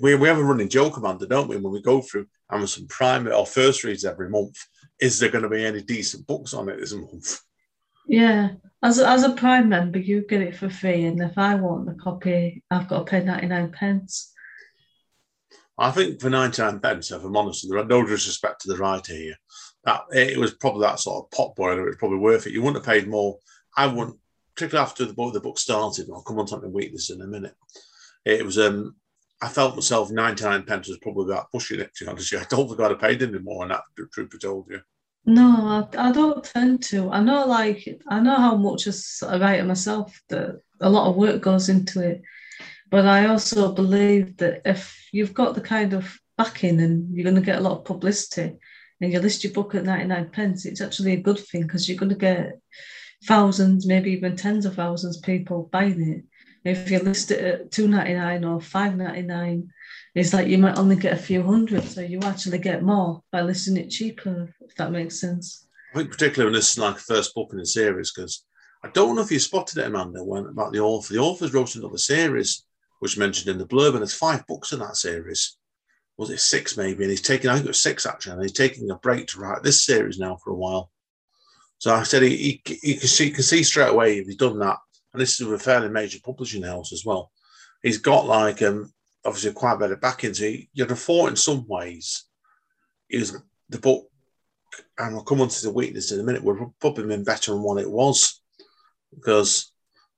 we, 0.00 0.14
we 0.14 0.28
have 0.28 0.38
a 0.38 0.44
running 0.44 0.68
joke, 0.68 0.96
Amanda, 0.96 1.26
don't 1.26 1.48
we? 1.48 1.56
When 1.56 1.72
we 1.72 1.82
go 1.82 2.00
through 2.00 2.26
Amazon 2.50 2.86
Prime 2.88 3.28
or 3.28 3.46
First 3.46 3.84
Reads 3.84 4.04
every 4.04 4.30
month, 4.30 4.56
is 5.00 5.18
there 5.18 5.30
going 5.30 5.42
to 5.42 5.50
be 5.50 5.64
any 5.64 5.82
decent 5.82 6.26
books 6.26 6.54
on 6.54 6.68
it 6.68 6.78
this 6.78 6.94
month? 6.94 7.40
Yeah, 8.08 8.50
as 8.82 8.98
a, 8.98 9.08
as 9.08 9.24
a 9.24 9.32
Prime 9.32 9.68
member, 9.68 9.98
you 9.98 10.24
get 10.26 10.42
it 10.42 10.56
for 10.56 10.70
free, 10.70 11.04
and 11.04 11.20
if 11.20 11.36
I 11.36 11.56
want 11.56 11.86
the 11.86 11.94
copy, 11.94 12.62
I've 12.70 12.88
got 12.88 12.98
to 13.06 13.10
pay 13.10 13.22
ninety 13.22 13.46
nine 13.46 13.72
pence. 13.72 14.32
I 15.78 15.90
think 15.90 16.20
for 16.20 16.30
99 16.30 16.80
pence, 16.80 17.10
if 17.10 17.22
I'm 17.22 17.36
honest, 17.36 17.68
there 17.68 17.78
are 17.78 17.84
no 17.84 18.04
disrespect 18.06 18.62
to 18.62 18.68
the 18.68 18.78
writer 18.78 19.12
here. 19.12 19.36
That 19.84 20.04
it 20.10 20.38
was 20.38 20.54
probably 20.54 20.82
that 20.82 21.00
sort 21.00 21.24
of 21.24 21.30
pot 21.30 21.54
boiler. 21.54 21.82
It 21.82 21.90
was 21.90 21.96
probably 21.96 22.18
worth 22.18 22.46
it. 22.46 22.52
You 22.52 22.62
wouldn't 22.62 22.84
have 22.84 22.94
paid 22.94 23.08
more. 23.08 23.38
I 23.76 23.86
wouldn't, 23.86 24.16
particularly 24.54 24.86
after 24.86 25.04
the 25.04 25.12
book 25.12 25.34
the 25.34 25.40
book 25.40 25.58
started. 25.58 26.08
I'll 26.10 26.22
come 26.22 26.38
on 26.38 26.46
to 26.46 26.56
the 26.56 26.68
weakness 26.68 27.10
in 27.10 27.20
a 27.20 27.26
minute. 27.26 27.54
It 28.24 28.44
was 28.44 28.58
um, 28.58 28.96
I 29.42 29.48
felt 29.48 29.74
myself 29.74 30.10
99 30.10 30.62
pence 30.64 30.88
was 30.88 30.98
probably 30.98 31.32
about 31.32 31.50
pushing 31.52 31.80
it. 31.80 31.94
To 31.96 32.04
be 32.04 32.10
honest. 32.10 32.34
I 32.34 32.44
don't 32.48 32.68
think 32.68 32.80
I'd 32.80 32.90
have 32.90 33.00
paid 33.00 33.22
any 33.22 33.38
more 33.38 33.62
on 33.62 33.68
that. 33.68 33.82
The 33.96 34.06
truth 34.12 34.30
be 34.30 34.38
told 34.38 34.66
you. 34.70 34.80
No, 35.28 35.88
I, 35.92 36.08
I 36.08 36.12
don't 36.12 36.44
tend 36.44 36.84
to. 36.84 37.10
I 37.10 37.20
know, 37.20 37.46
like, 37.46 38.00
I 38.08 38.20
know 38.20 38.36
how 38.36 38.56
much 38.56 38.86
as 38.86 39.22
a 39.26 39.38
writer 39.38 39.64
myself 39.64 40.18
that 40.28 40.60
a 40.80 40.88
lot 40.88 41.10
of 41.10 41.16
work 41.16 41.42
goes 41.42 41.68
into 41.68 42.00
it. 42.00 42.22
But 42.90 43.06
I 43.06 43.26
also 43.26 43.72
believe 43.72 44.36
that 44.36 44.62
if 44.64 44.96
you've 45.12 45.34
got 45.34 45.54
the 45.54 45.60
kind 45.60 45.92
of 45.92 46.16
backing 46.38 46.80
and 46.80 47.12
you're 47.12 47.24
going 47.24 47.34
to 47.34 47.42
get 47.42 47.58
a 47.58 47.62
lot 47.62 47.78
of 47.78 47.84
publicity 47.84 48.56
and 49.00 49.12
you 49.12 49.18
list 49.18 49.42
your 49.42 49.52
book 49.52 49.74
at 49.74 49.84
99 49.84 50.30
pence, 50.30 50.64
it's 50.64 50.80
actually 50.80 51.14
a 51.14 51.20
good 51.20 51.40
thing 51.40 51.62
because 51.62 51.88
you're 51.88 51.98
going 51.98 52.10
to 52.10 52.14
get 52.14 52.60
thousands, 53.24 53.86
maybe 53.86 54.12
even 54.12 54.36
tens 54.36 54.64
of 54.64 54.76
thousands 54.76 55.16
of 55.16 55.24
people 55.24 55.68
buying 55.72 56.00
it. 56.00 56.24
If 56.66 56.90
you 56.90 56.98
list 56.98 57.30
it 57.30 57.44
at 57.44 57.70
2.99 57.70 58.42
or 58.42 58.58
5.99, 58.58 59.68
it's 60.16 60.32
like 60.32 60.48
you 60.48 60.58
might 60.58 60.78
only 60.78 60.96
get 60.96 61.12
a 61.12 61.16
few 61.16 61.40
hundred, 61.44 61.84
so 61.84 62.00
you 62.00 62.18
actually 62.22 62.58
get 62.58 62.82
more 62.82 63.22
by 63.30 63.42
listing 63.42 63.76
it 63.76 63.88
cheaper, 63.88 64.52
if 64.60 64.74
that 64.74 64.90
makes 64.90 65.20
sense. 65.20 65.68
I 65.94 65.98
think 65.98 66.10
particularly 66.10 66.50
when 66.50 66.58
this 66.58 66.72
is 66.72 66.78
like 66.78 66.98
first 66.98 67.36
book 67.36 67.50
in 67.52 67.58
the 67.58 67.66
series, 67.66 68.12
because 68.12 68.44
I 68.82 68.88
don't 68.88 69.14
know 69.14 69.22
if 69.22 69.30
you 69.30 69.38
spotted 69.38 69.78
it, 69.78 69.86
Amanda, 69.86 70.24
when 70.24 70.46
about 70.46 70.72
the 70.72 70.80
author. 70.80 71.14
The 71.14 71.20
author's 71.20 71.54
wrote 71.54 71.76
another 71.76 71.98
series, 71.98 72.64
which 72.98 73.16
mentioned 73.16 73.48
in 73.48 73.58
the 73.58 73.66
blurb, 73.66 73.90
and 73.90 73.98
there's 73.98 74.12
five 74.12 74.44
books 74.48 74.72
in 74.72 74.80
that 74.80 74.96
series. 74.96 75.56
Was 76.16 76.30
it 76.30 76.40
six 76.40 76.76
maybe? 76.76 77.04
And 77.04 77.10
he's 77.10 77.20
taking, 77.20 77.48
I 77.48 77.54
think 77.54 77.66
it 77.66 77.68
was 77.68 77.80
six 77.80 78.06
actually, 78.06 78.32
and 78.32 78.42
he's 78.42 78.52
taking 78.52 78.90
a 78.90 78.96
break 78.96 79.28
to 79.28 79.38
write 79.38 79.62
this 79.62 79.84
series 79.84 80.18
now 80.18 80.36
for 80.42 80.50
a 80.50 80.56
while. 80.56 80.90
So 81.78 81.94
I 81.94 82.02
said 82.02 82.22
he, 82.22 82.36
he, 82.64 82.78
he 82.82 82.94
can 82.96 83.06
see 83.06 83.30
can 83.30 83.44
see 83.44 83.62
straight 83.62 83.90
away 83.90 84.18
if 84.18 84.26
he's 84.26 84.36
done 84.36 84.58
that, 84.58 84.78
and 85.16 85.22
this 85.22 85.40
is 85.40 85.46
with 85.46 85.58
a 85.58 85.64
fairly 85.64 85.88
major 85.88 86.18
publishing 86.22 86.62
house 86.62 86.92
as 86.92 87.04
well. 87.04 87.30
He's 87.82 87.96
got 87.96 88.26
like 88.26 88.60
um 88.60 88.92
obviously 89.24 89.52
quite 89.52 89.74
a 89.74 89.78
bit 89.78 89.92
of 89.92 90.00
backing. 90.00 90.34
So 90.34 90.44
he, 90.44 90.68
you'd 90.74 90.90
have 90.90 91.00
thought 91.00 91.30
in 91.30 91.36
some 91.36 91.66
ways, 91.66 92.24
he 93.08 93.18
was 93.18 93.34
the 93.70 93.78
book, 93.78 94.08
and 94.98 95.16
I'll 95.16 95.24
come 95.24 95.40
on 95.40 95.48
to 95.48 95.62
the 95.62 95.72
weakness 95.72 96.12
in 96.12 96.20
a 96.20 96.22
minute. 96.22 96.44
Would 96.44 96.58
have 96.60 96.78
probably 96.80 97.06
been 97.06 97.24
better 97.24 97.52
than 97.52 97.62
what 97.62 97.80
it 97.80 97.90
was, 97.90 98.42
because 99.14 99.72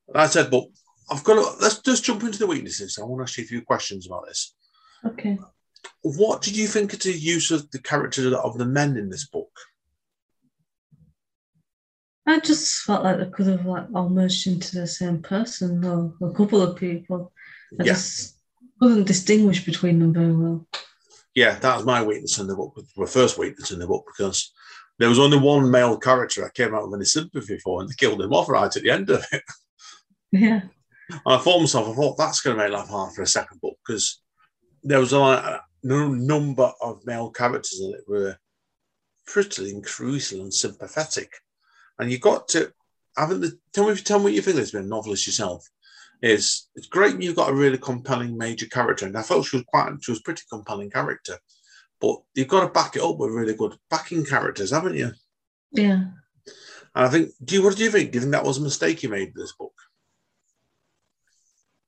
like 0.09 0.25
I 0.25 0.27
said, 0.27 0.51
but 0.51 0.65
I've 1.09 1.23
got 1.23 1.35
to 1.35 1.63
let's 1.63 1.79
just 1.79 2.03
jump 2.03 2.23
into 2.23 2.39
the 2.39 2.47
weaknesses. 2.47 2.99
I 2.99 3.05
want 3.05 3.19
to 3.19 3.23
ask 3.23 3.37
you 3.37 3.45
a 3.45 3.47
few 3.47 3.61
questions 3.61 4.05
about 4.05 4.27
this. 4.27 4.53
Okay. 5.05 5.39
What 6.01 6.41
did 6.41 6.57
you 6.57 6.67
think 6.67 6.91
of 6.91 6.99
the 6.99 7.13
use 7.13 7.51
of 7.51 7.71
the 7.71 7.79
characters 7.79 8.33
of 8.33 8.57
the 8.57 8.65
men 8.65 8.97
in 8.97 9.09
this 9.09 9.27
book? 9.27 9.51
I 12.29 12.39
just 12.39 12.83
felt 12.83 13.03
like 13.03 13.17
they 13.17 13.29
could 13.29 13.47
have 13.47 13.65
like 13.65 13.85
all 13.93 14.09
merged 14.09 14.45
into 14.47 14.75
the 14.75 14.87
same 14.87 15.21
person 15.21 15.83
or 15.83 16.13
a 16.21 16.33
couple 16.33 16.61
of 16.61 16.75
people. 16.75 17.33
I 17.79 17.83
Yeah. 17.83 17.93
just 17.93 18.37
couldn't 18.79 19.05
distinguish 19.05 19.65
between 19.65 19.99
them 19.99 20.13
very 20.13 20.35
well. 20.35 20.67
Yeah, 21.35 21.57
that 21.59 21.75
was 21.75 21.85
my 21.85 22.03
weakness 22.03 22.37
in 22.37 22.47
the 22.47 22.55
book, 22.55 22.77
my 22.97 23.05
first 23.05 23.37
weakness 23.37 23.71
in 23.71 23.79
the 23.79 23.87
book, 23.87 24.05
because 24.07 24.51
there 24.99 25.09
was 25.09 25.19
only 25.19 25.37
one 25.37 25.71
male 25.71 25.97
character 25.97 26.45
I 26.45 26.49
came 26.49 26.75
out 26.75 26.85
with 26.85 26.97
any 26.99 27.05
sympathy 27.05 27.57
for, 27.59 27.81
and 27.81 27.89
they 27.89 27.95
killed 27.95 28.21
him 28.21 28.33
off 28.33 28.49
right 28.49 28.75
at 28.75 28.83
the 28.83 28.91
end 28.91 29.09
of 29.09 29.25
it. 29.31 29.43
Yeah. 30.31 30.61
And 31.09 31.21
I 31.25 31.37
thought 31.37 31.59
myself, 31.59 31.87
I 31.87 31.93
thought 31.95 32.17
that's 32.17 32.41
going 32.41 32.57
to 32.57 32.63
make 32.63 32.71
life 32.71 32.89
hard 32.89 33.13
for 33.13 33.23
a 33.23 33.27
second 33.27 33.59
book 33.61 33.77
because 33.85 34.21
there 34.83 34.99
was 34.99 35.13
a, 35.13 35.61
number 35.81 36.71
of 36.81 36.99
male 37.05 37.31
characters 37.31 37.79
in 37.81 37.93
it 37.93 38.03
were 38.07 38.37
pretty 39.25 39.71
and 39.71 39.83
crucial 39.83 40.41
and 40.41 40.53
sympathetic. 40.53 41.31
And 41.99 42.11
you've 42.11 42.21
got 42.21 42.47
to, 42.49 42.71
I 43.17 43.25
think, 43.25 43.41
the, 43.41 43.59
tell 43.73 43.87
me, 43.87 43.95
tell 43.95 44.19
me 44.19 44.25
what 44.25 44.33
you 44.33 44.41
think 44.41 44.57
as 44.57 44.71
being 44.71 44.85
a 44.85 44.87
novelist 44.87 45.27
yourself. 45.27 45.67
Is 46.21 46.67
it's 46.75 46.87
great 46.87 47.21
you've 47.21 47.35
got 47.35 47.49
a 47.49 47.53
really 47.53 47.77
compelling 47.77 48.37
major 48.37 48.65
character, 48.65 49.05
and 49.05 49.15
I 49.17 49.21
felt 49.21 49.45
she 49.45 49.57
was 49.57 49.65
quite, 49.67 49.91
she 50.01 50.11
was 50.11 50.19
a 50.19 50.23
pretty 50.23 50.43
compelling 50.49 50.89
character. 50.89 51.37
but 52.01 52.17
you've 52.33 52.47
got 52.47 52.61
to 52.61 52.69
back 52.69 52.95
it 52.95 53.01
up 53.01 53.17
with 53.17 53.31
really 53.31 53.53
good 53.53 53.75
backing 53.89 54.25
characters, 54.25 54.71
haven't 54.71 54.95
you? 54.95 55.11
Yeah. 55.71 56.03
And 56.95 57.05
I 57.05 57.09
think, 57.09 57.31
do 57.43 57.55
you 57.55 57.63
what 57.63 57.77
do 57.77 57.83
you 57.83 57.91
think? 57.91 58.11
Do 58.11 58.17
you 58.17 58.21
think 58.21 58.31
that 58.31 58.43
was 58.43 58.57
a 58.57 58.61
mistake 58.61 59.03
you 59.03 59.09
made 59.09 59.33
with 59.33 59.43
this 59.43 59.53
book? 59.53 59.73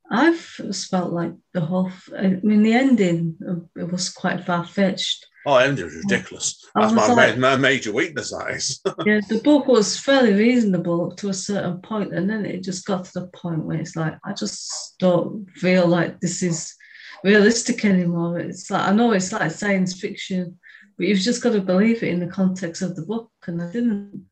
I've 0.10 0.40
felt 0.40 1.14
like 1.14 1.34
the 1.54 1.62
whole. 1.62 1.90
I 2.16 2.40
mean, 2.44 2.64
the 2.64 2.74
ending 2.74 3.38
uh, 3.48 3.82
it 3.82 3.92
was 3.92 4.10
quite 4.10 4.46
far 4.46 4.66
fetched. 4.66 5.26
Oh, 5.46 5.56
ending 5.56 5.86
was 5.86 5.96
ridiculous. 5.96 6.64
That's 6.76 6.94
was 6.94 7.08
my, 7.10 7.14
like- 7.14 7.38
ma- 7.38 7.50
my 7.52 7.56
major 7.58 7.92
weakness. 7.92 8.32
That 8.32 8.52
is. 8.52 8.80
Yeah, 9.06 9.22
the 9.28 9.40
book 9.44 9.68
was 9.68 10.00
fairly 10.00 10.34
reasonable 10.34 11.16
to 11.16 11.30
a 11.30 11.34
certain 11.34 11.80
point, 11.82 12.14
and 12.14 12.30
then 12.30 12.46
it 12.46 12.64
just 12.64 12.86
got 12.86 13.06
to 13.06 13.12
the 13.16 13.28
point 13.28 13.64
where 13.66 13.80
it's 13.80 13.96
like 13.96 14.16
I 14.24 14.34
just 14.34 14.96
don't 15.00 15.50
feel 15.56 15.88
like 15.88 16.20
this 16.20 16.44
is 16.44 16.76
realistic 17.24 17.84
anymore. 17.86 18.40
It's 18.40 18.70
like 18.70 18.88
I 18.88 18.92
know 18.94 19.12
it's 19.14 19.32
like 19.32 19.50
science 19.52 20.00
fiction, 20.00 20.60
but 20.98 21.08
you've 21.08 21.20
just 21.20 21.42
got 21.42 21.54
to 21.54 21.62
believe 21.62 22.04
it 22.04 22.10
in 22.10 22.20
the 22.20 22.28
context 22.28 22.82
of 22.84 22.96
the 22.96 23.06
book, 23.06 23.32
and 23.48 23.62
I 23.62 23.72
didn't. 23.72 24.26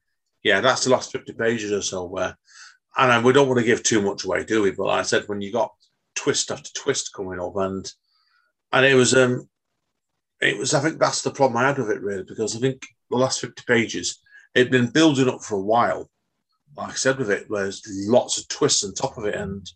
yeah, 0.44 0.62
that's 0.62 0.84
the 0.84 0.92
last 0.92 1.12
50 1.12 1.34
pages 1.34 1.72
or 1.72 1.82
so 1.82 2.06
where, 2.06 2.38
and 2.98 3.24
we 3.26 3.34
don't 3.34 3.48
want 3.48 3.60
to 3.60 3.66
give 3.66 3.82
too 3.84 4.02
much 4.02 4.26
away, 4.26 4.44
do 4.44 4.62
we? 4.62 4.72
But 4.72 4.88
like 4.88 5.00
I 5.00 5.04
said, 5.04 5.24
when 5.28 5.42
you 5.42 5.52
got 5.52 5.72
twist 6.16 6.52
after 6.52 6.70
twist 6.76 7.14
coming 7.14 7.40
up, 7.40 7.56
and 7.58 7.92
and 8.72 8.86
it 8.86 8.94
was, 8.94 9.16
um, 9.16 9.50
it 10.42 10.58
was, 10.58 10.74
I 10.74 10.80
think 10.80 11.00
that's 11.00 11.22
the 11.22 11.32
problem 11.32 11.58
I 11.58 11.68
had 11.68 11.78
with 11.78 11.90
it 11.90 12.02
really, 12.02 12.24
because 12.24 12.56
I 12.56 12.60
think 12.60 12.86
the 13.10 13.18
last 13.18 13.42
50 13.42 13.64
pages, 13.68 14.22
it'd 14.56 14.72
been 14.72 14.92
building 14.92 15.30
up 15.30 15.42
for 15.42 15.56
a 15.56 15.62
while. 15.62 16.10
Like 16.78 16.92
I 16.92 16.96
said 16.96 17.18
with 17.18 17.32
it, 17.32 17.48
there's 17.50 17.84
lots 18.08 18.38
of 18.38 18.48
twists 18.48 18.84
on 18.84 18.94
top 18.94 19.18
of 19.18 19.26
it, 19.26 19.36
and 19.36 19.70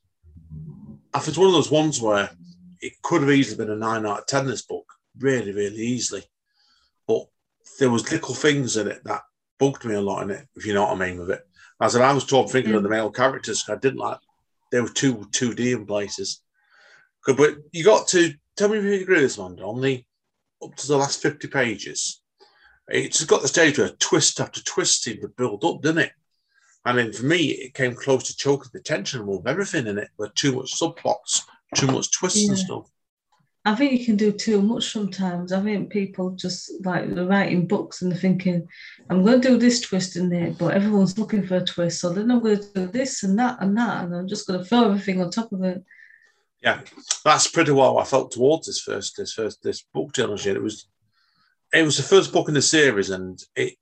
I 1.13 1.19
think 1.19 1.29
it's 1.29 1.37
one 1.37 1.47
of 1.47 1.53
those 1.53 1.71
ones 1.71 1.99
where 1.99 2.29
it 2.81 2.93
could 3.01 3.21
have 3.21 3.31
easily 3.31 3.57
been 3.57 3.73
a 3.73 3.75
nine 3.75 4.05
out 4.05 4.19
of 4.19 4.27
ten. 4.27 4.45
This 4.45 4.61
book, 4.61 4.85
really, 5.19 5.51
really 5.51 5.81
easily, 5.81 6.23
but 7.07 7.25
there 7.79 7.89
was 7.89 8.09
little 8.11 8.35
things 8.35 8.77
in 8.77 8.87
it 8.87 9.03
that 9.03 9.23
bugged 9.59 9.85
me 9.85 9.95
a 9.95 10.01
lot 10.01 10.23
in 10.23 10.31
it, 10.31 10.47
if 10.55 10.65
you 10.65 10.73
know 10.73 10.83
what 10.83 11.01
I 11.01 11.07
mean 11.07 11.19
with 11.19 11.31
it. 11.31 11.41
As 11.81 11.95
I 11.95 12.13
was 12.13 12.25
talking, 12.25 12.51
thinking 12.51 12.75
of 12.75 12.83
the 12.83 12.89
mm. 12.89 12.93
male 12.93 13.11
characters, 13.11 13.65
I 13.67 13.75
didn't 13.75 13.99
like 13.99 14.19
they 14.73 14.81
were 14.81 14.89
too 14.89 15.27
two 15.31 15.53
D 15.53 15.71
in 15.71 15.85
places. 15.85 16.41
Good, 17.23 17.37
But 17.37 17.57
you 17.71 17.83
got 17.83 18.07
to 18.09 18.33
tell 18.57 18.69
me 18.69 18.79
if 18.79 18.83
you 18.83 18.93
agree 18.93 19.15
with 19.15 19.23
this, 19.23 19.37
Amanda. 19.37 19.63
On 19.63 19.79
the 19.79 20.03
up 20.63 20.75
to 20.75 20.87
the 20.87 20.97
last 20.97 21.21
fifty 21.21 21.47
pages, 21.47 22.21
it's 22.87 23.23
got 23.25 23.41
the 23.41 23.47
stage 23.47 23.77
where 23.77 23.89
twist 23.89 24.39
after 24.39 24.61
twist 24.63 25.03
seemed 25.03 25.21
to 25.21 25.27
build 25.29 25.63
up, 25.63 25.81
didn't 25.81 26.05
it? 26.05 26.11
I 26.85 26.93
mean, 26.93 27.13
for 27.13 27.25
me, 27.25 27.45
it 27.45 27.73
came 27.73 27.95
close 27.95 28.23
to 28.25 28.35
choking 28.35 28.71
the 28.73 28.81
tension 28.81 29.25
with 29.25 29.47
everything 29.47 29.87
in 29.87 29.97
it, 29.97 30.09
with 30.17 30.33
too 30.35 30.53
much 30.53 30.77
subplots, 30.77 31.43
too 31.75 31.87
much 31.87 32.11
twists 32.11 32.47
and 32.47 32.57
stuff. 32.57 32.89
I 33.65 33.75
think 33.75 33.93
you 33.93 34.05
can 34.05 34.17
do 34.17 34.33
too 34.33 34.61
much 34.61 34.91
sometimes. 34.91 35.53
I 35.53 35.61
think 35.61 35.89
people 35.89 36.31
just 36.31 36.69
like 36.83 37.09
they're 37.15 37.25
writing 37.25 37.65
books 37.65 38.01
and 38.01 38.11
they're 38.11 38.19
thinking, 38.19 38.67
I'm 39.09 39.23
going 39.23 39.39
to 39.39 39.47
do 39.47 39.57
this 39.57 39.79
twist 39.79 40.17
in 40.17 40.27
there, 40.27 40.51
but 40.51 40.73
everyone's 40.73 41.17
looking 41.17 41.47
for 41.47 41.55
a 41.55 41.65
twist. 41.65 42.01
So 42.01 42.09
then 42.09 42.29
I'm 42.29 42.41
going 42.41 42.59
to 42.59 42.73
do 42.73 42.87
this 42.87 43.23
and 43.23 43.39
that 43.39 43.61
and 43.61 43.77
that, 43.77 44.03
and 44.03 44.13
I'm 44.13 44.27
just 44.27 44.47
going 44.47 44.59
to 44.59 44.65
throw 44.65 44.83
everything 44.83 45.21
on 45.21 45.31
top 45.31 45.53
of 45.53 45.63
it. 45.63 45.81
Yeah, 46.63 46.79
that's 47.25 47.47
pretty 47.49 47.73
well 47.73 47.99
I 47.99 48.05
felt 48.05 48.31
towards 48.31 48.67
this 48.67 48.79
first 48.79 49.17
this 49.17 49.33
first 49.33 49.61
this 49.61 49.83
book 49.93 50.13
trilogy. 50.13 50.49
It 50.49 50.63
was 50.63 50.87
it 51.73 51.83
was 51.83 51.97
the 51.97 52.03
first 52.03 52.31
book 52.31 52.47
in 52.47 52.53
the 52.53 52.61
series, 52.61 53.09
and 53.09 53.39
it 53.55 53.73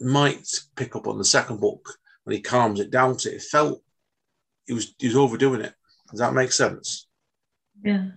might 0.00 0.46
pick 0.76 0.94
up 0.94 1.08
on 1.08 1.18
the 1.18 1.24
second 1.24 1.60
book 1.60 1.98
when 2.24 2.36
he 2.36 2.42
calms 2.42 2.78
it 2.78 2.90
down. 2.92 3.16
To 3.18 3.34
it 3.34 3.42
felt 3.42 3.82
he 4.66 4.72
was 4.72 4.94
he 4.98 5.08
was 5.08 5.16
overdoing 5.16 5.62
it. 5.62 5.74
Does 6.10 6.20
that 6.20 6.34
make 6.34 6.52
sense? 6.52 7.08
Yeah. 7.82 8.10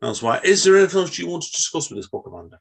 That's 0.00 0.22
why. 0.22 0.40
Is 0.44 0.62
there 0.62 0.76
anything 0.76 1.00
else 1.00 1.18
you 1.18 1.28
want 1.28 1.42
to 1.42 1.52
discuss 1.52 1.90
with 1.90 1.98
this 1.98 2.08
book, 2.08 2.26
Amanda? 2.26 2.58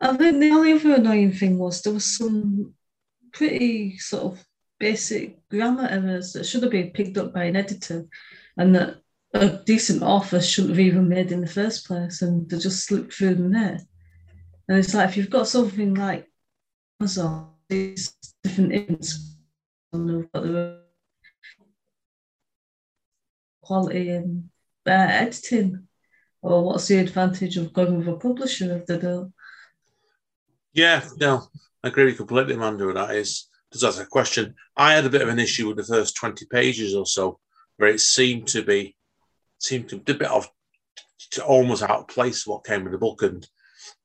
I 0.00 0.16
think 0.16 0.40
the 0.40 0.50
only 0.50 0.72
other 0.72 0.94
annoying 0.94 1.32
thing 1.32 1.58
was 1.58 1.82
there 1.82 1.92
was 1.92 2.16
some 2.16 2.74
pretty 3.32 3.98
sort 3.98 4.24
of 4.24 4.44
basic 4.78 5.46
grammar 5.48 5.86
errors 5.86 6.32
that 6.32 6.44
should 6.44 6.62
have 6.62 6.72
been 6.72 6.90
picked 6.90 7.16
up 7.16 7.32
by 7.32 7.44
an 7.44 7.56
editor 7.56 8.06
and 8.56 8.74
that 8.74 9.00
a 9.34 9.48
decent 9.64 10.02
offer 10.02 10.40
shouldn't 10.40 10.70
have 10.70 10.80
even 10.80 11.08
made 11.08 11.32
in 11.32 11.40
the 11.40 11.46
first 11.46 11.86
place 11.86 12.22
and 12.22 12.48
they 12.48 12.58
just 12.58 12.84
slipped 12.84 13.12
through 13.12 13.34
the 13.34 13.48
net. 13.48 13.82
And 14.68 14.78
it's 14.78 14.94
like 14.94 15.08
if 15.08 15.16
you've 15.16 15.30
got 15.30 15.48
something 15.48 15.94
like 15.94 16.30
Amazon, 17.00 17.50
these 17.68 18.14
different 18.42 19.02
the 19.92 20.80
quality 23.62 24.10
and 24.10 24.50
editing, 24.86 25.88
or 26.42 26.64
what's 26.64 26.88
the 26.88 26.98
advantage 26.98 27.56
of 27.56 27.72
going 27.72 27.98
with 27.98 28.08
a 28.08 28.16
publisher 28.16 28.76
if 28.76 28.86
they 28.86 28.98
don't? 28.98 29.32
Yeah, 30.72 31.04
no, 31.18 31.48
I 31.82 31.88
agree 31.88 32.04
with 32.04 32.18
completely, 32.18 32.54
Amanda. 32.54 32.92
That 32.92 33.14
is, 33.14 33.48
because 33.70 33.82
that's 33.82 33.98
a 33.98 34.06
question. 34.06 34.54
I 34.76 34.94
had 34.94 35.06
a 35.06 35.10
bit 35.10 35.22
of 35.22 35.28
an 35.28 35.38
issue 35.38 35.68
with 35.68 35.76
the 35.78 35.84
first 35.84 36.16
twenty 36.16 36.44
pages 36.46 36.94
or 36.94 37.06
so, 37.06 37.38
where 37.76 37.90
it 37.90 38.00
seemed 38.00 38.48
to 38.48 38.62
be 38.62 38.96
seemed 39.58 39.88
to 39.88 39.98
be 39.98 40.12
a 40.12 40.16
bit 40.16 40.30
of 40.30 40.48
almost 41.46 41.82
out 41.82 42.00
of 42.00 42.08
place 42.08 42.46
what 42.46 42.64
came 42.64 42.86
in 42.86 42.92
the 42.92 42.98
book, 42.98 43.22
and 43.22 43.46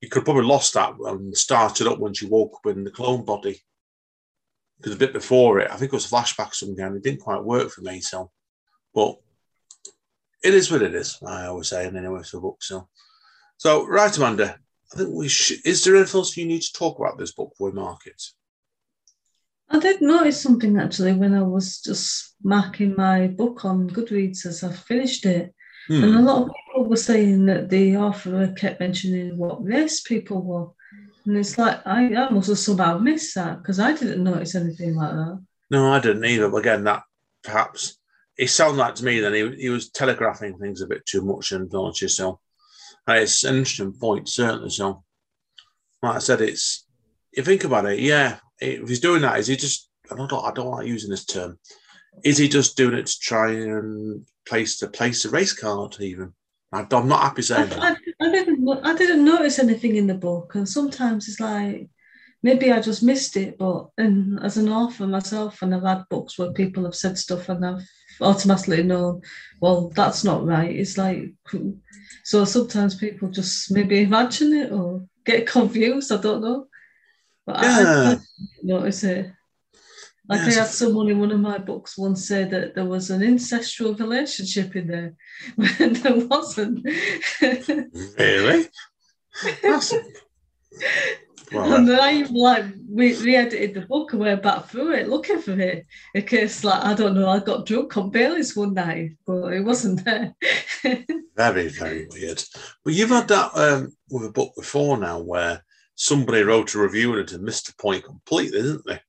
you 0.01 0.09
could 0.09 0.25
probably 0.25 0.45
lost 0.45 0.73
that 0.73 0.93
and 1.05 1.35
started 1.35 1.87
up 1.87 1.99
when 1.99 2.13
she 2.13 2.25
woke 2.25 2.53
up 2.55 2.71
in 2.71 2.83
the 2.83 2.91
clone 2.91 3.25
body. 3.25 3.61
Because 4.77 4.95
a 4.95 4.99
bit 4.99 5.11
before 5.11 5.59
it, 5.59 5.69
I 5.69 5.75
think 5.75 5.91
it 5.91 5.95
was 5.95 6.09
flashback 6.09 6.53
some 6.53 6.75
kind. 6.75 6.95
It 6.95 7.03
didn't 7.03 7.19
quite 7.19 7.43
work 7.43 7.69
for 7.69 7.81
me, 7.81 7.99
so 7.99 8.31
but 8.93 9.17
it 10.43 10.53
is 10.53 10.71
what 10.71 10.81
it 10.81 10.95
is. 10.95 11.19
I 11.25 11.47
always 11.47 11.67
say, 11.67 11.85
and 11.85 11.97
anyway, 11.97 12.23
for 12.23 12.37
a 12.37 12.41
book. 12.41 12.63
So, 12.63 12.87
so 13.57 13.85
right, 13.87 14.15
Amanda. 14.15 14.57
I 14.93 14.97
think 14.97 15.09
we 15.13 15.27
should. 15.27 15.59
Is 15.65 15.83
there 15.83 15.95
anything 15.95 16.17
else 16.17 16.35
you 16.35 16.45
need 16.45 16.61
to 16.61 16.73
talk 16.73 16.97
about 16.97 17.17
this 17.17 17.31
book 17.31 17.53
for 17.57 17.69
we 17.69 17.75
mark 17.75 18.07
it? 18.07 18.21
I 19.69 19.79
did 19.79 20.01
notice 20.01 20.41
something 20.41 20.77
actually 20.77 21.13
when 21.13 21.35
I 21.35 21.41
was 21.41 21.79
just 21.81 22.35
marking 22.43 22.95
my 22.95 23.27
book 23.27 23.65
on 23.65 23.89
Goodreads 23.89 24.45
as 24.45 24.63
I 24.63 24.71
finished 24.71 25.25
it. 25.25 25.53
Hmm. 25.87 26.03
And 26.03 26.15
a 26.15 26.21
lot 26.21 26.43
of 26.43 26.47
people 26.49 26.89
were 26.89 26.97
saying 26.97 27.45
that 27.45 27.69
the 27.69 27.97
author 27.97 28.53
kept 28.57 28.79
mentioning 28.79 29.37
what 29.37 29.63
race 29.63 30.01
people 30.01 30.41
were. 30.41 30.67
And 31.25 31.37
it's 31.37 31.57
like, 31.57 31.85
I, 31.85 32.15
I 32.15 32.29
must 32.29 32.49
have 32.49 32.57
somehow 32.57 32.97
missed 32.97 33.35
that 33.35 33.59
because 33.59 33.79
I 33.79 33.93
didn't 33.93 34.23
notice 34.23 34.55
anything 34.55 34.95
like 34.95 35.11
that. 35.11 35.45
No, 35.69 35.93
I 35.93 35.99
didn't 35.99 36.25
either. 36.25 36.49
But 36.49 36.57
again, 36.57 36.83
that 36.85 37.03
perhaps 37.43 37.99
it 38.37 38.49
sounded 38.49 38.77
like 38.77 38.95
to 38.95 39.05
me 39.05 39.19
that 39.19 39.33
he, 39.33 39.55
he 39.55 39.69
was 39.69 39.89
telegraphing 39.89 40.57
things 40.57 40.81
a 40.81 40.87
bit 40.87 41.05
too 41.05 41.21
much 41.21 41.51
and 41.51 41.69
don't 41.69 41.99
you? 42.01 42.07
So 42.07 42.39
uh, 43.07 43.13
it's 43.13 43.43
an 43.43 43.57
interesting 43.57 43.93
point, 43.93 44.29
certainly. 44.29 44.69
So, 44.69 45.03
like 46.01 46.15
I 46.15 46.19
said, 46.19 46.41
it's 46.41 46.87
you 47.31 47.43
think 47.43 47.63
about 47.63 47.85
it, 47.85 47.99
yeah. 47.99 48.37
If 48.61 48.89
he's 48.89 48.99
doing 48.99 49.21
that, 49.21 49.39
is 49.39 49.47
he 49.47 49.55
just? 49.55 49.89
I 50.11 50.15
don't, 50.15 50.33
I 50.33 50.51
don't 50.51 50.71
like 50.71 50.87
using 50.87 51.09
this 51.09 51.25
term. 51.25 51.59
Is 52.23 52.37
he 52.37 52.49
just 52.49 52.75
doing 52.75 52.95
it 52.95 53.05
to 53.05 53.19
try 53.19 53.51
and 53.51 54.25
place 54.47 54.79
the 54.79 54.87
place 54.87 55.23
the 55.23 55.29
race 55.29 55.53
card? 55.53 55.97
Even 55.99 56.33
I- 56.71 56.85
I'm 56.91 57.07
not 57.07 57.21
happy 57.21 57.41
I, 57.41 57.45
saying 57.45 57.69
that. 57.69 57.79
I, 58.21 58.25
I 58.25 58.31
didn't 58.31 58.67
I 58.83 58.95
didn't 58.95 59.25
notice 59.25 59.59
anything 59.59 59.95
in 59.95 60.07
the 60.07 60.15
book, 60.15 60.55
and 60.55 60.67
sometimes 60.67 61.27
it's 61.27 61.39
like 61.39 61.89
maybe 62.43 62.71
I 62.71 62.81
just 62.81 63.03
missed 63.03 63.37
it. 63.37 63.57
But 63.57 63.89
and 63.97 64.39
as 64.43 64.57
an 64.57 64.69
author 64.69 65.07
myself, 65.07 65.61
and 65.61 65.73
I've 65.73 65.83
had 65.83 66.03
books 66.09 66.37
where 66.37 66.51
people 66.51 66.83
have 66.85 66.95
said 66.95 67.17
stuff, 67.17 67.49
and 67.49 67.65
I've 67.65 67.83
automatically 68.21 68.83
known, 68.83 69.21
well, 69.61 69.89
that's 69.95 70.23
not 70.23 70.45
right. 70.45 70.75
It's 70.75 70.97
like 70.97 71.31
so 72.23 72.45
sometimes 72.45 72.95
people 72.95 73.29
just 73.29 73.71
maybe 73.71 74.01
imagine 74.01 74.53
it 74.53 74.71
or 74.71 75.05
get 75.25 75.47
confused. 75.57 76.11
I 76.11 76.17
don't 76.17 76.41
know, 76.41 76.67
but 77.49 77.57
I, 77.57 77.65
I 77.65 77.81
Yeah. 77.81 78.09
didn't 78.09 78.23
notice 78.61 79.03
it. 79.03 79.31
Like 80.29 80.41
Yes. 80.41 80.57
I 80.57 80.59
had 80.59 80.69
someone 80.69 81.09
in 81.09 81.19
one 81.19 81.31
of 81.31 81.39
my 81.39 81.57
books 81.57 81.97
once 81.97 82.27
say 82.27 82.43
that 82.43 82.75
there 82.75 82.85
was 82.85 83.09
an 83.09 83.21
incestual 83.21 83.99
relationship 83.99 84.75
in 84.75 84.87
there, 84.87 85.13
when 85.55 85.93
there 85.93 86.27
wasn't. 86.27 86.85
Really? 87.41 88.67
That's, 89.63 89.93
well, 91.51 91.73
and 91.73 91.87
then 91.87 91.99
I 91.99 92.27
like 92.29 92.65
we 92.87 93.17
re-edited 93.17 93.73
the 93.73 93.81
book 93.81 94.11
and 94.11 94.21
went 94.21 94.43
back 94.43 94.67
through 94.67 94.91
it 94.93 95.09
looking 95.09 95.39
for 95.41 95.59
it 95.59 95.85
in 96.13 96.21
case 96.23 96.63
like 96.63 96.83
I 96.83 96.93
don't 96.93 97.15
know 97.15 97.29
I 97.29 97.39
got 97.39 97.65
drunk 97.65 97.97
on 97.97 98.11
Bailey's 98.11 98.55
one 98.55 98.73
night 98.73 99.11
but 99.25 99.53
it 99.53 99.61
wasn't 99.61 100.05
there. 100.05 100.35
Very, 101.35 101.69
very 101.69 102.05
weird. 102.11 102.43
But 102.83 102.93
you've 102.93 103.09
had 103.09 103.29
that 103.29 103.51
um, 103.55 103.93
with 104.11 104.25
a 104.25 104.31
book 104.31 104.51
before 104.57 104.97
now 104.97 105.19
where 105.21 105.63
somebody 105.99 106.41
wrote 106.43 106.73
a 106.73 106.79
review 106.79 107.11
and 107.11 107.21
it 107.21 107.33
and 107.33 107.43
missed 107.43 107.67
the 107.67 107.73
point 107.81 108.05
completely, 108.05 108.61
didn't 108.61 108.85
they? 108.85 109.01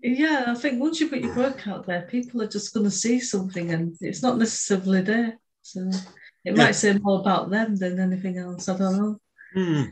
yeah, 0.00 0.44
I 0.46 0.54
think 0.54 0.80
once 0.80 1.00
you 1.00 1.08
put 1.08 1.18
your 1.18 1.34
work 1.34 1.66
out 1.66 1.84
there, 1.84 2.02
people 2.02 2.40
are 2.40 2.46
just 2.46 2.72
going 2.72 2.84
to 2.84 2.90
see 2.90 3.18
something 3.18 3.72
and 3.72 3.96
it's 4.00 4.22
not 4.22 4.38
necessarily 4.38 5.00
there. 5.02 5.36
So 5.62 5.80
it 5.88 5.96
Yeah. 6.44 6.52
might 6.52 6.76
say 6.76 6.92
more 6.92 7.18
about 7.18 7.50
them 7.50 7.74
than 7.74 7.98
anything 7.98 8.38
else. 8.38 8.68
I 8.68 8.78
don't 8.78 8.96
know. 8.96 9.20
Hmm. 9.54 9.84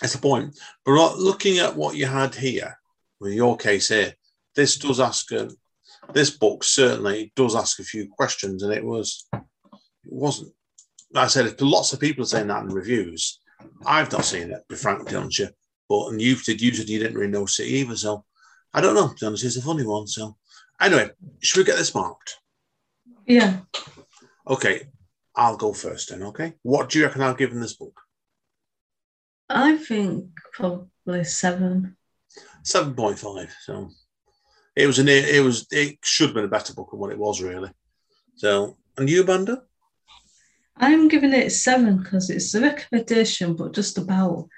That's 0.00 0.16
a 0.16 0.18
point. 0.18 0.58
But 0.84 1.18
looking 1.18 1.58
at 1.58 1.76
what 1.76 1.94
you 1.94 2.06
had 2.06 2.34
here, 2.34 2.76
with 3.20 3.34
your 3.34 3.56
case 3.56 3.88
here, 3.88 4.14
this 4.56 4.76
does 4.76 4.98
ask 4.98 5.30
a, 5.30 5.48
this 6.12 6.30
book 6.30 6.64
certainly 6.64 7.32
does 7.36 7.54
ask 7.54 7.78
a 7.78 7.84
few 7.84 8.08
questions, 8.08 8.64
and 8.64 8.72
it 8.72 8.84
was 8.84 9.28
it 9.32 9.42
wasn't 10.04 10.52
like 11.12 11.26
I 11.26 11.28
said, 11.28 11.60
lots 11.60 11.92
of 11.92 12.00
people 12.00 12.24
are 12.24 12.26
saying 12.26 12.48
that 12.48 12.62
in 12.64 12.70
reviews. 12.70 13.40
I've 13.86 14.12
not 14.12 14.24
seen 14.24 14.50
it, 14.50 14.68
be 14.68 14.76
frank, 14.76 15.06
to 15.06 15.10
be 15.10 15.16
honest, 15.16 15.40
with 15.40 15.48
you. 15.48 15.54
but 15.88 16.08
and 16.08 16.20
you 16.20 16.36
did, 16.36 16.60
you 16.60 16.72
said 16.74 16.88
you 16.88 16.98
didn't 16.98 17.16
really 17.16 17.30
know 17.30 17.44
it 17.44 17.60
either. 17.60 17.96
So 17.96 18.24
I 18.74 18.80
don't 18.80 18.94
know. 18.94 19.08
To 19.08 19.14
be 19.14 19.26
honest, 19.26 19.44
it's 19.44 19.56
a 19.56 19.62
funny 19.62 19.84
one. 19.84 20.06
So 20.06 20.36
anyway, 20.80 21.10
should 21.40 21.58
we 21.58 21.64
get 21.64 21.76
this 21.76 21.94
marked? 21.94 22.38
Yeah. 23.26 23.60
Okay, 24.46 24.88
I'll 25.34 25.56
go 25.56 25.72
first 25.72 26.10
then. 26.10 26.22
Okay, 26.22 26.54
what 26.62 26.88
do 26.88 26.98
you 26.98 27.06
reckon 27.06 27.22
I'll 27.22 27.34
give 27.34 27.52
in 27.52 27.60
this 27.60 27.74
book? 27.74 28.00
I 29.48 29.76
think 29.76 30.26
probably 30.52 31.24
seven. 31.24 31.96
Seven 32.62 32.94
point 32.94 33.18
five. 33.18 33.54
So 33.64 33.90
it 34.76 34.86
was 34.86 34.98
an 34.98 35.08
it 35.08 35.42
was 35.42 35.66
it 35.70 35.98
should 36.02 36.28
have 36.28 36.34
been 36.34 36.44
a 36.44 36.48
better 36.48 36.74
book 36.74 36.90
than 36.90 37.00
what 37.00 37.12
it 37.12 37.18
was 37.18 37.42
really. 37.42 37.70
So 38.36 38.76
and 38.96 39.08
you, 39.08 39.22
Amanda? 39.22 39.62
I'm 40.80 41.08
giving 41.08 41.34
it 41.34 41.50
seven 41.50 41.98
because 41.98 42.30
it's 42.30 42.54
a 42.54 42.60
recommendation, 42.60 43.54
but 43.54 43.74
just 43.74 43.98
about. 43.98 44.48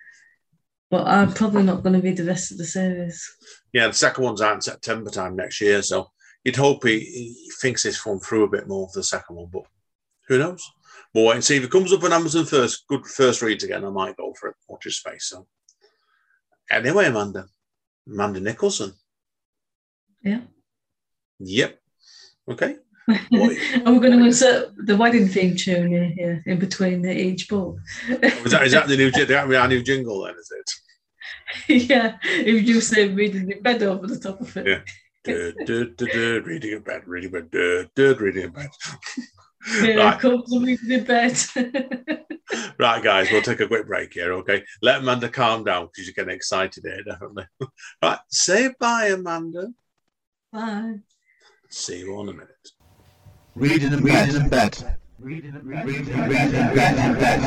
But 0.89 1.07
I'm 1.07 1.33
probably 1.33 1.65
not 1.65 1.83
going 1.83 1.95
to 1.95 2.07
read 2.07 2.19
the 2.19 2.25
rest 2.25 2.53
of 2.53 2.59
the 2.59 2.65
series. 2.65 3.29
Yeah, 3.73 3.89
the 3.89 3.95
second 3.95 4.25
one's 4.25 4.43
out 4.43 4.55
in 4.55 4.61
September 4.61 5.11
time 5.11 5.35
next 5.35 5.61
year, 5.61 5.83
so 5.83 6.11
you'd 6.45 6.57
hope 6.57 6.85
he, 6.85 7.01
he 7.01 7.51
thinks 7.61 7.83
this 7.83 8.05
one 8.07 8.21
through 8.21 8.45
a 8.45 8.51
bit 8.51 8.69
more 8.69 8.89
for 8.89 9.01
the 9.01 9.05
second 9.05 9.37
one, 9.37 9.49
but 9.53 9.65
who 10.29 10.39
knows? 10.39 10.63
We'll 11.15 11.27
wait 11.27 11.37
and 11.37 11.45
see 11.45 11.57
if 11.57 11.65
it 11.65 11.71
comes 11.71 11.93
up 11.93 12.05
on 12.05 12.13
Amazon 12.13 12.45
first. 12.45 12.87
Good 12.87 13.07
first 13.07 13.43
reads 13.43 13.65
again. 13.65 13.85
I 13.85 13.91
might 13.91 14.17
go 14.17 14.33
for 14.39 14.51
it. 14.51 14.57
Watch 14.69 14.85
his 14.85 14.99
face. 14.99 15.27
So 15.27 15.47
anyway, 16.71 17.07
Amanda, 17.07 17.47
Amanda 18.07 18.41
Nicholson. 18.41 18.93
Yeah. 20.23 20.41
Yep. 21.41 21.81
Okay. 22.51 22.77
And 23.09 23.85
we're 23.87 24.01
going 24.01 24.19
to 24.19 24.25
insert 24.25 24.73
the 24.87 24.97
wedding 24.97 25.27
theme 25.29 25.57
tune 25.57 25.93
in 25.93 26.13
here 26.13 26.43
in 26.47 26.59
between 26.59 27.03
the, 27.03 27.13
each 27.13 27.49
book. 27.49 27.79
is, 28.09 28.53
that, 28.53 28.63
is 28.65 28.73
that 28.73 28.89
the 28.89 28.97
new 28.97 29.11
that 29.11 29.55
our 29.55 29.69
new 29.69 29.83
jingle 29.83 30.23
then? 30.23 30.35
Is 30.35 30.53
it? 30.53 30.71
yeah, 31.91 32.19
if 32.23 32.67
you 32.67 32.81
say 32.81 33.09
reading 33.09 33.51
in 33.51 33.63
bed 33.63 33.83
over 33.83 34.07
the 34.07 34.19
top 34.19 34.41
of 34.41 34.57
it. 34.57 34.67
Yeah. 34.67 34.83
reading 35.27 36.73
in 36.73 36.83
bed, 36.83 37.07
reading 37.07 37.35
in 37.35 37.49
bed, 37.49 38.21
reading 38.21 38.43
in 38.45 38.51
bed. 38.51 38.69
Yeah, 39.81 39.95
Right. 39.95 40.19
comes 40.19 40.51
reading 40.51 40.91
in 40.91 41.05
bed. 41.05 41.39
Right, 42.79 43.03
guys, 43.03 43.31
we'll 43.31 43.41
take 43.41 43.61
a 43.61 43.67
quick 43.67 43.87
break 43.87 44.13
here, 44.13 44.33
okay? 44.35 44.63
Let 44.83 45.01
Amanda 45.01 45.29
calm 45.29 45.65
down 45.65 45.87
because 45.87 46.07
you're 46.07 46.15
getting 46.15 46.35
excited 46.35 46.83
here, 46.85 47.03
definitely. 47.03 47.47
right, 48.03 48.19
say 48.29 48.75
bye, 48.79 49.07
Amanda. 49.07 49.73
Bye. 50.53 50.97
See 51.71 52.01
you 52.01 52.13
all 52.13 52.29
in 52.29 52.31
a 52.31 52.33
minute. 52.33 52.69
Reading 53.55 53.93
and 53.93 54.03
reading 54.03 54.35
and 54.35 54.51
bed. 54.51 54.97
Reading 55.19 55.55
and 55.55 55.65
reading 55.65 56.09
and 56.09 56.31
reading 56.31 56.55
and 56.55 56.75
bed. 56.75 57.39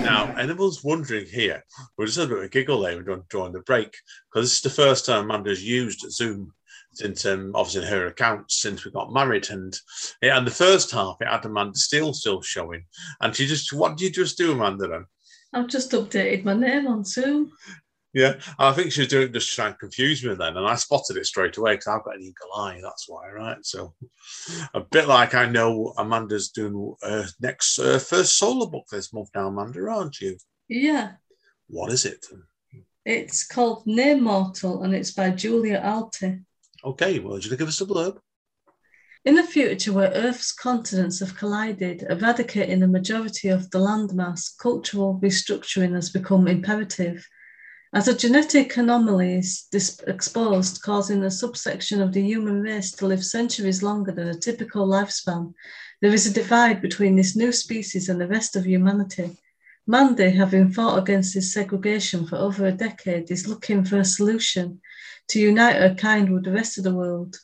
Now, 0.00 0.34
anyone's 0.36 0.82
wondering 0.82 1.26
here, 1.26 1.62
We're 1.96 2.06
just 2.06 2.18
had 2.18 2.26
a 2.26 2.28
bit 2.30 2.38
of 2.38 2.44
a 2.44 2.48
giggle 2.48 2.80
there 2.80 3.00
during, 3.00 3.22
during 3.30 3.52
the 3.52 3.60
break 3.60 3.96
because 4.32 4.48
this 4.48 4.56
is 4.56 4.62
the 4.62 4.70
first 4.70 5.06
time 5.06 5.26
Amanda's 5.26 5.62
used 5.62 6.00
Zoom 6.10 6.52
since, 6.94 7.24
um, 7.24 7.52
obviously, 7.54 7.82
in 7.82 7.88
her 7.88 8.08
account 8.08 8.50
since 8.50 8.84
we 8.84 8.90
got 8.90 9.12
married. 9.12 9.48
And 9.50 9.78
yeah, 10.20 10.36
and 10.36 10.44
the 10.44 10.50
first 10.50 10.90
half, 10.90 11.16
it 11.20 11.28
had 11.28 11.44
Amanda 11.44 11.78
Steele 11.78 12.12
still 12.12 12.42
showing. 12.42 12.84
And 13.20 13.36
she 13.36 13.46
just, 13.46 13.72
what 13.72 13.96
did 13.96 14.04
you 14.04 14.10
just 14.10 14.36
do, 14.36 14.50
Amanda, 14.52 14.88
then? 14.88 15.06
I've 15.54 15.68
just 15.68 15.92
updated 15.92 16.44
my 16.44 16.54
name 16.54 16.88
on 16.88 17.04
Zoom. 17.04 17.52
Yeah, 18.14 18.34
I 18.58 18.72
think 18.72 18.92
she 18.92 19.00
was 19.00 19.08
doing 19.08 19.28
it 19.28 19.32
just 19.32 19.48
to 19.50 19.54
try 19.56 19.68
and 19.68 19.78
confuse 19.78 20.22
me 20.22 20.34
then, 20.34 20.56
and 20.58 20.66
I 20.66 20.74
spotted 20.74 21.16
it 21.16 21.24
straight 21.24 21.56
away 21.56 21.74
because 21.74 21.86
I've 21.86 22.04
got 22.04 22.16
an 22.16 22.22
eagle 22.22 22.52
eye. 22.54 22.78
That's 22.82 23.08
why, 23.08 23.30
right? 23.30 23.56
So, 23.62 23.94
a 24.74 24.80
bit 24.80 25.08
like 25.08 25.34
I 25.34 25.46
know 25.48 25.94
Amanda's 25.96 26.50
doing 26.50 26.94
uh, 27.02 27.24
next 27.40 27.78
uh, 27.78 27.98
first 27.98 28.36
solo 28.36 28.66
book 28.66 28.84
this 28.90 29.14
month 29.14 29.30
now, 29.34 29.48
Amanda, 29.48 29.88
aren't 29.88 30.20
you? 30.20 30.36
Yeah, 30.68 31.12
What 31.68 31.90
is 31.90 32.04
it? 32.04 32.26
it's 33.04 33.46
called 33.46 33.82
Near 33.86 34.16
Mortal 34.16 34.82
and 34.84 34.94
it's 34.94 35.10
by 35.10 35.30
Julia 35.30 35.80
Alty. 35.80 36.44
Okay, 36.84 37.18
well, 37.18 37.38
do 37.38 37.48
you 37.48 37.56
give 37.56 37.68
us 37.68 37.80
a 37.80 37.86
blurb? 37.86 38.18
In 39.24 39.38
a 39.38 39.44
future 39.44 39.92
where 39.92 40.10
Earth's 40.10 40.52
continents 40.52 41.20
have 41.20 41.36
collided, 41.36 42.04
eradicating 42.10 42.80
the 42.80 42.88
majority 42.88 43.48
of 43.48 43.70
the 43.70 43.78
landmass, 43.78 44.50
cultural 44.60 45.18
restructuring 45.22 45.94
has 45.94 46.10
become 46.10 46.46
imperative. 46.48 47.26
As 47.94 48.08
a 48.08 48.16
genetic 48.16 48.74
anomaly 48.78 49.34
is 49.34 49.66
dis- 49.70 50.00
exposed, 50.06 50.80
causing 50.80 51.22
a 51.22 51.30
subsection 51.30 52.00
of 52.00 52.14
the 52.14 52.22
human 52.22 52.62
race 52.62 52.90
to 52.92 53.06
live 53.06 53.22
centuries 53.22 53.82
longer 53.82 54.12
than 54.12 54.28
a 54.28 54.34
typical 54.34 54.88
lifespan, 54.88 55.52
there 56.00 56.14
is 56.14 56.26
a 56.26 56.32
divide 56.32 56.80
between 56.80 57.16
this 57.16 57.36
new 57.36 57.52
species 57.52 58.08
and 58.08 58.18
the 58.18 58.26
rest 58.26 58.56
of 58.56 58.64
humanity. 58.64 59.36
Mandy, 59.86 60.30
having 60.30 60.72
fought 60.72 61.00
against 61.00 61.34
this 61.34 61.52
segregation 61.52 62.26
for 62.26 62.36
over 62.36 62.64
a 62.64 62.72
decade, 62.72 63.30
is 63.30 63.46
looking 63.46 63.84
for 63.84 63.98
a 63.98 64.06
solution 64.06 64.80
to 65.28 65.38
unite 65.38 65.76
her 65.76 65.94
kind 65.94 66.32
with 66.32 66.44
the 66.44 66.52
rest 66.52 66.78
of 66.78 66.84
the 66.84 66.94
world. 66.94 67.36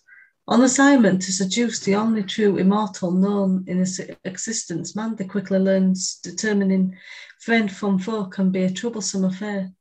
On 0.46 0.62
assignment 0.62 1.20
to 1.22 1.32
seduce 1.32 1.80
the 1.80 1.94
only 1.94 2.22
true 2.22 2.56
immortal 2.56 3.11
known 3.11 3.64
in 3.66 3.80
his 3.80 4.00
existence, 4.24 4.96
Mandy 4.96 5.26
quickly 5.26 5.58
learns 5.58 6.20
determining 6.22 6.96
friend 7.38 7.70
from 7.70 7.98
foe 7.98 8.24
can 8.24 8.50
be 8.50 8.62
a 8.62 8.70
troublesome 8.70 9.26
affair. 9.26 9.72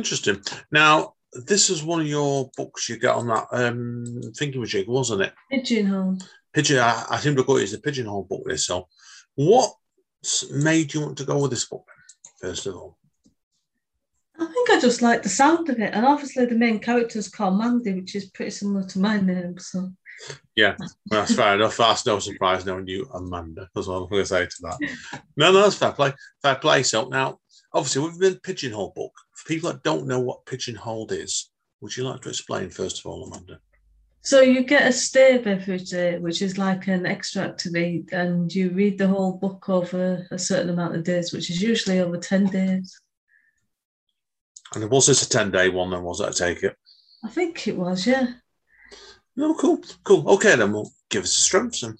Interesting. 0.00 0.42
Now, 0.72 1.14
this 1.32 1.68
is 1.70 1.84
one 1.84 2.00
of 2.00 2.06
your 2.06 2.50
books 2.56 2.88
you 2.88 2.98
get 2.98 3.14
on 3.14 3.28
that 3.28 3.46
um, 3.52 4.20
thinking 4.36 4.64
jig, 4.64 4.88
wasn't 4.88 5.22
it? 5.22 5.34
Pigeonhole. 5.50 6.18
Pigeon. 6.54 6.78
I, 6.78 6.92
think 6.92 7.12
I 7.12 7.18
seem 7.18 7.36
to 7.36 7.44
go 7.44 7.56
it's 7.56 7.72
the 7.72 7.78
pigeonhole 7.78 8.24
book. 8.24 8.42
This. 8.46 8.66
So, 8.66 8.88
what 9.34 9.72
made 10.52 10.94
you 10.94 11.02
want 11.02 11.18
to 11.18 11.24
go 11.24 11.38
with 11.38 11.50
this 11.50 11.66
book? 11.66 11.86
First 12.40 12.66
of 12.66 12.74
all. 12.76 12.96
I 14.38 14.46
think 14.46 14.70
I 14.70 14.80
just 14.80 15.02
like 15.02 15.22
the 15.22 15.28
sound 15.28 15.68
of 15.68 15.78
it, 15.78 15.92
and 15.92 16.06
obviously 16.06 16.46
the 16.46 16.54
main 16.54 16.78
character 16.78 17.18
is 17.18 17.28
called 17.28 17.58
Mandy, 17.58 17.92
which 17.92 18.16
is 18.16 18.30
pretty 18.30 18.52
similar 18.52 18.86
to 18.86 18.98
my 18.98 19.20
name. 19.20 19.58
So 19.58 19.92
Yeah, 20.56 20.76
Well, 20.78 21.20
that's 21.20 21.34
fair 21.34 21.56
enough. 21.56 21.76
That's 21.76 22.06
no 22.06 22.18
surprise 22.20 22.64
knowing 22.64 22.88
you, 22.88 23.06
Amanda. 23.12 23.68
That's 23.74 23.86
what 23.86 23.96
I'm 23.96 24.08
going 24.08 24.22
to 24.22 24.26
say 24.26 24.46
to 24.46 24.56
that. 24.62 24.78
No, 25.36 25.52
no, 25.52 25.62
that's 25.62 25.76
fair 25.76 25.92
play. 25.92 26.14
Fair 26.42 26.54
play. 26.54 26.82
So 26.84 27.08
now, 27.08 27.38
obviously, 27.72 28.02
we've 28.02 28.18
been 28.18 28.40
pigeonhole 28.40 28.92
book. 28.94 29.12
For 29.34 29.48
people 29.48 29.70
that 29.70 29.82
don't 29.82 30.06
know 30.06 30.20
what 30.20 30.46
pigeonhole 30.46 31.06
is, 31.12 31.50
would 31.80 31.96
you 31.96 32.04
like 32.04 32.20
to 32.22 32.28
explain 32.28 32.70
first 32.70 33.00
of 33.00 33.06
all, 33.06 33.24
Amanda? 33.24 33.60
So 34.22 34.42
you 34.42 34.64
get 34.64 34.86
a 34.86 34.92
stave 34.92 35.46
every 35.46 35.78
day, 35.78 36.18
which 36.18 36.42
is 36.42 36.58
like 36.58 36.88
an 36.88 37.06
extract 37.06 37.60
to 37.60 37.70
read, 37.70 38.12
and 38.12 38.54
you 38.54 38.70
read 38.70 38.98
the 38.98 39.08
whole 39.08 39.32
book 39.32 39.68
over 39.70 40.26
a 40.30 40.38
certain 40.38 40.70
amount 40.70 40.94
of 40.94 41.04
days, 41.04 41.32
which 41.32 41.48
is 41.48 41.62
usually 41.62 42.00
over 42.00 42.18
10 42.18 42.46
days. 42.46 43.00
And 44.74 44.90
was 44.90 45.06
this 45.06 45.22
a 45.22 45.28
10 45.28 45.50
day 45.50 45.68
one 45.70 45.90
then? 45.90 46.02
Was 46.02 46.20
it? 46.20 46.28
I 46.28 46.32
take 46.32 46.62
it. 46.62 46.76
I 47.24 47.28
think 47.28 47.66
it 47.66 47.76
was, 47.76 48.06
yeah. 48.06 48.34
No, 49.36 49.54
cool. 49.54 49.80
Cool. 50.04 50.28
Okay, 50.28 50.54
then 50.54 50.72
we'll 50.72 50.92
give 51.08 51.24
us 51.24 51.36
a 51.36 51.40
strength. 51.40 51.80
Then. 51.80 51.96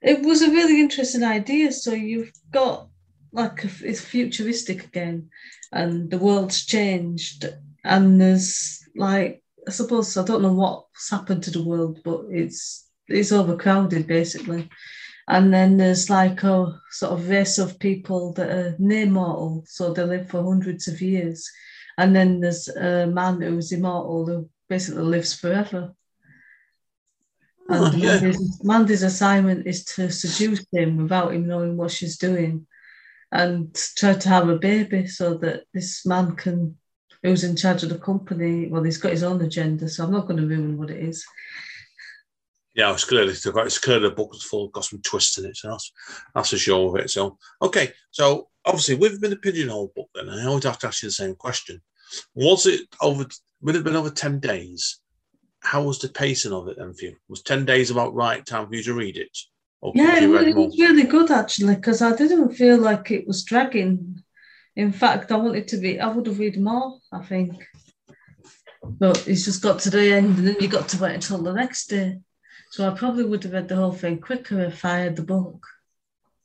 It 0.00 0.22
was 0.22 0.42
a 0.42 0.50
really 0.50 0.80
interesting 0.80 1.24
idea. 1.24 1.72
So 1.72 1.92
you've 1.92 2.30
got 2.52 2.88
like 3.34 3.64
it's 3.82 4.00
futuristic 4.00 4.84
again, 4.84 5.28
and 5.72 6.10
the 6.10 6.18
world's 6.18 6.64
changed, 6.64 7.44
and 7.84 8.20
there's 8.20 8.80
like 8.96 9.42
I 9.66 9.70
suppose 9.70 10.16
I 10.16 10.24
don't 10.24 10.42
know 10.42 10.52
what's 10.52 11.10
happened 11.10 11.42
to 11.44 11.50
the 11.50 11.62
world, 11.62 12.00
but 12.04 12.26
it's 12.30 12.88
it's 13.08 13.32
overcrowded 13.32 14.06
basically. 14.06 14.70
And 15.26 15.52
then 15.52 15.78
there's 15.78 16.10
like 16.10 16.42
a 16.44 16.80
sort 16.90 17.12
of 17.12 17.28
race 17.28 17.58
of 17.58 17.78
people 17.78 18.34
that 18.34 18.50
are 18.50 18.76
near 18.78 19.06
mortal, 19.06 19.64
so 19.66 19.92
they 19.92 20.04
live 20.04 20.28
for 20.28 20.44
hundreds 20.44 20.86
of 20.86 21.00
years. 21.00 21.50
And 21.96 22.14
then 22.14 22.40
there's 22.40 22.68
a 22.68 23.06
man 23.06 23.40
who's 23.40 23.72
immortal 23.72 24.26
who 24.26 24.50
basically 24.68 25.02
lives 25.02 25.32
forever. 25.32 25.94
Oh, 27.70 27.86
And 27.86 27.94
yeah. 28.02 28.20
Mandy's, 28.20 28.64
Mandy's 28.64 29.02
assignment 29.02 29.66
is 29.66 29.84
to 29.96 30.10
seduce 30.10 30.66
him 30.70 30.98
without 30.98 31.32
him 31.32 31.46
knowing 31.46 31.78
what 31.78 31.90
she's 31.90 32.18
doing 32.18 32.66
and 33.34 33.76
try 33.96 34.14
to 34.14 34.28
have 34.28 34.48
a 34.48 34.56
baby 34.56 35.08
so 35.08 35.34
that 35.38 35.64
this 35.74 36.06
man 36.06 36.36
can, 36.36 36.76
who's 37.24 37.42
in 37.42 37.56
charge 37.56 37.82
of 37.82 37.88
the 37.88 37.98
company, 37.98 38.68
well, 38.68 38.84
he's 38.84 38.96
got 38.96 39.10
his 39.10 39.24
own 39.24 39.42
agenda, 39.42 39.88
so 39.88 40.04
I'm 40.04 40.12
not 40.12 40.28
going 40.28 40.40
to 40.40 40.46
ruin 40.46 40.78
what 40.78 40.90
it 40.90 41.02
is. 41.02 41.26
Yeah, 42.74 42.92
it's 42.92 43.04
clearly 43.04 43.32
it's 43.32 43.78
clear 43.78 43.98
the 43.98 44.10
book 44.10 44.34
is 44.34 44.42
full, 44.42 44.68
got 44.68 44.84
some 44.84 45.00
twists 45.02 45.38
in 45.38 45.46
it. 45.46 45.56
So 45.56 45.70
that's 45.70 45.92
that's 46.34 46.52
a 46.52 46.58
show 46.58 46.88
of 46.88 46.96
it. 46.96 47.10
So 47.10 47.38
okay, 47.62 47.92
so 48.10 48.48
obviously 48.64 48.96
we've 48.96 49.20
been 49.20 49.32
a 49.32 49.36
pigeonhole 49.36 49.92
book. 49.94 50.08
Then 50.14 50.28
I 50.28 50.46
always 50.46 50.64
have 50.64 50.80
to 50.80 50.88
ask 50.88 51.02
you 51.02 51.08
the 51.08 51.12
same 51.12 51.36
question: 51.36 51.80
Was 52.34 52.66
it 52.66 52.82
over? 53.00 53.26
Would 53.60 53.74
it 53.76 53.78
have 53.78 53.84
been 53.84 53.94
over 53.94 54.10
ten 54.10 54.40
days? 54.40 54.98
How 55.60 55.84
was 55.84 56.00
the 56.00 56.08
pacing 56.08 56.52
of 56.52 56.66
it 56.66 56.76
then 56.76 56.92
for 56.94 57.04
you? 57.04 57.16
Was 57.28 57.42
ten 57.42 57.64
days 57.64 57.92
about 57.92 58.12
right 58.12 58.44
time 58.44 58.66
for 58.66 58.74
you 58.74 58.82
to 58.82 58.94
read 58.94 59.18
it? 59.18 59.38
Yeah, 59.92 60.16
it, 60.16 60.22
you 60.22 60.36
it 60.36 60.54
more? 60.54 60.66
was 60.66 60.78
really 60.78 61.04
good 61.04 61.30
actually 61.30 61.74
because 61.74 62.00
I 62.00 62.16
didn't 62.16 62.54
feel 62.54 62.78
like 62.78 63.10
it 63.10 63.26
was 63.26 63.44
dragging. 63.44 64.22
In 64.76 64.92
fact, 64.92 65.30
I 65.30 65.36
wanted 65.36 65.68
to 65.68 65.76
be, 65.76 66.00
I 66.00 66.08
would 66.08 66.26
have 66.26 66.38
read 66.38 66.60
more, 66.60 66.98
I 67.12 67.22
think. 67.22 67.52
But 68.82 69.26
it's 69.28 69.44
just 69.44 69.62
got 69.62 69.78
to 69.80 69.90
the 69.90 70.12
end 70.12 70.38
and 70.38 70.48
then 70.48 70.56
you 70.60 70.68
got 70.68 70.88
to 70.90 70.98
wait 70.98 71.14
until 71.14 71.42
the 71.42 71.52
next 71.52 71.86
day. 71.86 72.18
So 72.70 72.88
I 72.88 72.94
probably 72.96 73.24
would 73.24 73.42
have 73.44 73.52
read 73.52 73.68
the 73.68 73.76
whole 73.76 73.92
thing 73.92 74.20
quicker 74.20 74.60
if 74.60 74.84
I 74.84 74.98
had 74.98 75.16
the 75.16 75.22
book. 75.22 75.64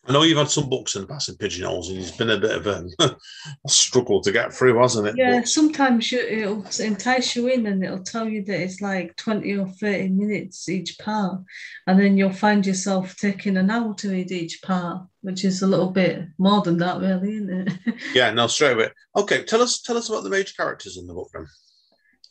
I 0.09 0.13
know 0.13 0.23
you've 0.23 0.39
had 0.39 0.49
some 0.49 0.67
books 0.67 0.95
in 0.95 1.03
the 1.03 1.07
past 1.07 1.29
in 1.29 1.35
pigeonholes, 1.37 1.89
and 1.89 1.99
it's 1.99 2.09
been 2.09 2.31
a 2.31 2.39
bit 2.39 2.57
of 2.57 2.65
a, 2.65 2.89
a 3.63 3.69
struggle 3.69 4.21
to 4.23 4.31
get 4.31 4.51
through, 4.51 4.79
hasn't 4.79 5.07
it? 5.07 5.15
Yeah, 5.15 5.41
But- 5.41 5.47
sometimes 5.47 6.11
you, 6.11 6.19
it'll 6.19 6.65
entice 6.79 7.35
you 7.35 7.47
in 7.47 7.67
and 7.67 7.83
it'll 7.83 8.03
tell 8.03 8.27
you 8.27 8.43
that 8.45 8.59
it's 8.59 8.81
like 8.81 9.15
20 9.17 9.55
or 9.57 9.67
30 9.67 10.09
minutes 10.09 10.67
each 10.67 10.97
part. 10.97 11.41
And 11.85 11.99
then 11.99 12.17
you'll 12.17 12.33
find 12.33 12.65
yourself 12.65 13.17
taking 13.17 13.55
an 13.55 13.69
hour 13.69 13.93
to 13.93 14.09
read 14.09 14.31
each 14.31 14.63
part, 14.63 15.05
which 15.21 15.45
is 15.45 15.61
a 15.61 15.67
little 15.67 15.91
bit 15.91 16.23
more 16.39 16.63
than 16.63 16.77
that, 16.79 16.99
really, 16.99 17.35
isn't 17.35 17.67
it? 17.67 17.73
yeah, 18.15 18.31
no, 18.31 18.47
straight 18.47 18.73
away. 18.73 18.89
Okay, 19.15 19.43
tell 19.43 19.61
us 19.61 19.79
tell 19.79 19.95
us 19.95 20.09
about 20.09 20.23
the 20.23 20.31
major 20.31 20.53
characters 20.57 20.97
in 20.97 21.05
the 21.05 21.13
book 21.13 21.29
then. 21.35 21.45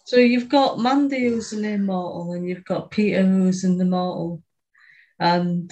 so 0.04 0.16
you've 0.16 0.48
got 0.48 0.80
Mandy, 0.80 1.28
who's 1.28 1.52
an 1.52 1.64
immortal, 1.64 2.32
and 2.32 2.44
you've 2.48 2.64
got 2.64 2.90
Peter, 2.90 3.24
who's 3.24 3.62
an 3.62 3.80
immortal. 3.80 4.42
And 5.20 5.70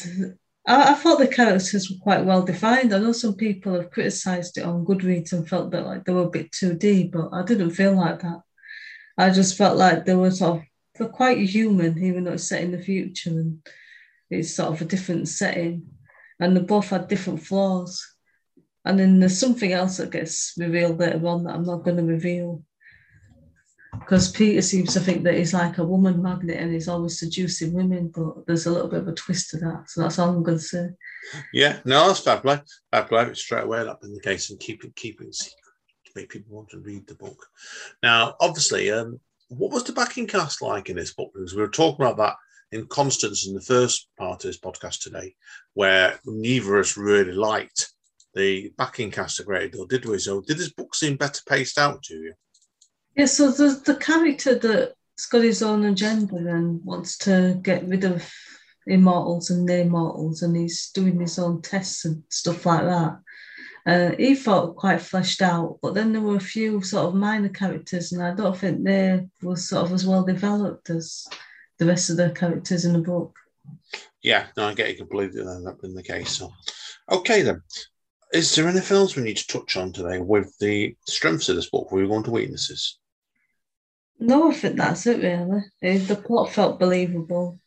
I, 0.66 0.94
thought 0.94 1.18
the 1.18 1.28
characters 1.28 1.90
were 1.90 2.02
quite 2.02 2.24
well 2.24 2.42
defined. 2.42 2.92
I 2.92 2.98
know 2.98 3.12
some 3.12 3.34
people 3.34 3.74
have 3.74 3.90
criticised 3.90 4.58
it 4.58 4.64
on 4.64 4.84
Goodreads 4.84 5.32
and 5.32 5.48
felt 5.48 5.70
that 5.70 5.86
like 5.86 6.04
they 6.04 6.12
were 6.12 6.24
a 6.24 6.30
bit 6.30 6.50
too 6.50 6.74
deep, 6.74 7.12
but 7.12 7.28
I 7.32 7.44
didn't 7.44 7.70
feel 7.70 7.94
like 7.94 8.20
that. 8.20 8.40
I 9.16 9.30
just 9.30 9.56
felt 9.56 9.78
like 9.78 10.04
they 10.04 10.14
were 10.14 10.30
sort 10.30 10.58
of 10.58 10.64
they're 10.98 11.08
quite 11.08 11.38
human, 11.38 12.02
even 12.02 12.24
though 12.24 12.32
it's 12.32 12.48
set 12.48 12.62
in 12.62 12.72
the 12.72 12.78
future 12.82 13.30
and 13.30 13.66
it's 14.30 14.54
sort 14.54 14.72
of 14.72 14.82
a 14.82 14.84
different 14.86 15.28
setting. 15.28 15.86
And 16.40 16.56
they 16.56 16.60
both 16.60 16.88
had 16.88 17.08
different 17.08 17.42
flaws. 17.42 18.04
And 18.84 18.98
then 18.98 19.20
there's 19.20 19.38
something 19.38 19.72
else 19.72 19.96
that 19.98 20.10
gets 20.10 20.54
revealed 20.56 20.98
later 20.98 21.26
on 21.26 21.44
that 21.44 21.54
I'm 21.54 21.64
not 21.64 21.84
going 21.84 21.96
to 21.96 22.02
reveal. 22.02 22.62
Because 23.98 24.30
Peter 24.30 24.62
seems 24.62 24.92
to 24.94 25.00
think 25.00 25.22
that 25.24 25.34
he's 25.34 25.54
like 25.54 25.78
a 25.78 25.84
woman 25.84 26.22
magnet 26.22 26.58
and 26.58 26.72
he's 26.72 26.88
always 26.88 27.18
seducing 27.18 27.72
women, 27.72 28.12
but 28.14 28.46
there's 28.46 28.66
a 28.66 28.70
little 28.70 28.88
bit 28.88 29.00
of 29.00 29.08
a 29.08 29.12
twist 29.12 29.50
to 29.50 29.58
that. 29.58 29.84
So 29.88 30.02
that's 30.02 30.18
all 30.18 30.30
I'm 30.30 30.42
going 30.42 30.58
to 30.58 30.64
say. 30.64 30.88
Yeah, 31.52 31.78
no, 31.84 32.06
that's 32.06 32.20
fair 32.20 32.38
play. 32.38 32.60
Fair 32.92 33.04
play. 33.04 33.34
Straight 33.34 33.64
away, 33.64 33.84
that 33.84 34.00
been 34.00 34.14
the 34.14 34.20
case, 34.20 34.50
and 34.50 34.60
keep 34.60 34.84
it 34.84 34.94
keep 34.96 35.20
it 35.20 35.34
secret 35.34 35.56
to 36.06 36.12
make 36.14 36.28
people 36.28 36.54
want 36.54 36.70
to 36.70 36.78
read 36.78 37.06
the 37.06 37.14
book. 37.14 37.46
Now, 38.02 38.34
obviously, 38.40 38.90
um, 38.90 39.20
what 39.48 39.72
was 39.72 39.84
the 39.84 39.92
backing 39.92 40.26
cast 40.26 40.62
like 40.62 40.88
in 40.88 40.96
this 40.96 41.14
book? 41.14 41.32
Because 41.34 41.54
we 41.54 41.62
were 41.62 41.68
talking 41.68 42.04
about 42.04 42.16
that 42.18 42.36
in 42.72 42.86
Constance 42.86 43.46
in 43.46 43.54
the 43.54 43.60
first 43.60 44.08
part 44.18 44.44
of 44.44 44.48
this 44.48 44.58
podcast 44.58 45.00
today, 45.02 45.34
where 45.74 46.18
neither 46.24 46.76
of 46.76 46.86
us 46.86 46.96
really 46.96 47.32
liked 47.32 47.92
the 48.34 48.72
backing 48.76 49.10
cast 49.10 49.40
a 49.40 49.44
great 49.44 49.72
deal, 49.72 49.86
did 49.86 50.04
we? 50.04 50.18
So, 50.18 50.40
did 50.40 50.58
this 50.58 50.72
book 50.72 50.94
seem 50.94 51.16
better 51.16 51.40
paced 51.48 51.78
out 51.78 52.02
to 52.04 52.14
you? 52.14 52.34
Yeah, 53.16 53.24
so 53.24 53.50
the, 53.50 53.80
the 53.84 53.96
character 53.96 54.54
that's 54.58 55.26
got 55.26 55.42
his 55.42 55.62
own 55.62 55.86
agenda 55.86 56.36
and 56.36 56.84
wants 56.84 57.16
to 57.18 57.58
get 57.62 57.88
rid 57.88 58.04
of 58.04 58.30
immortals 58.86 59.50
and 59.50 59.64
near 59.64 59.86
mortals, 59.86 60.42
and 60.42 60.54
he's 60.54 60.90
doing 60.90 61.18
his 61.18 61.38
own 61.38 61.62
tests 61.62 62.04
and 62.04 62.22
stuff 62.28 62.66
like 62.66 62.84
that. 62.84 63.18
Uh, 63.86 64.10
he 64.18 64.34
felt 64.34 64.76
quite 64.76 65.00
fleshed 65.00 65.40
out, 65.40 65.78
but 65.80 65.94
then 65.94 66.12
there 66.12 66.20
were 66.20 66.36
a 66.36 66.40
few 66.40 66.82
sort 66.82 67.06
of 67.06 67.14
minor 67.14 67.48
characters, 67.48 68.12
and 68.12 68.22
I 68.22 68.34
don't 68.34 68.56
think 68.56 68.84
they 68.84 69.26
were 69.42 69.56
sort 69.56 69.86
of 69.86 69.92
as 69.92 70.04
well 70.06 70.24
developed 70.24 70.90
as 70.90 71.26
the 71.78 71.86
rest 71.86 72.10
of 72.10 72.16
the 72.16 72.30
characters 72.30 72.84
in 72.84 72.92
the 72.92 72.98
book. 72.98 73.34
Yeah, 74.22 74.46
no, 74.56 74.66
I 74.66 74.74
get 74.74 74.88
it 74.88 74.98
completely. 74.98 75.42
Then 75.42 75.64
that 75.64 75.80
been 75.80 75.94
the 75.94 76.02
case. 76.02 76.30
So, 76.30 76.52
okay 77.10 77.42
then. 77.42 77.62
Is 78.32 78.54
there 78.54 78.66
anything 78.66 78.96
else 78.96 79.14
we 79.14 79.22
need 79.22 79.36
to 79.36 79.46
touch 79.46 79.76
on 79.76 79.92
today 79.92 80.18
with 80.18 80.52
the 80.58 80.96
strengths 81.06 81.48
of 81.48 81.54
this 81.54 81.70
book? 81.70 81.92
We're 81.92 82.08
going 82.08 82.24
to 82.24 82.32
weaknesses. 82.32 82.98
No, 84.18 84.50
I 84.50 84.54
think 84.54 84.76
that's 84.76 85.06
it 85.06 85.22
really. 85.22 85.98
The 85.98 86.16
plot 86.16 86.52
felt 86.52 86.80
believable. 86.80 87.60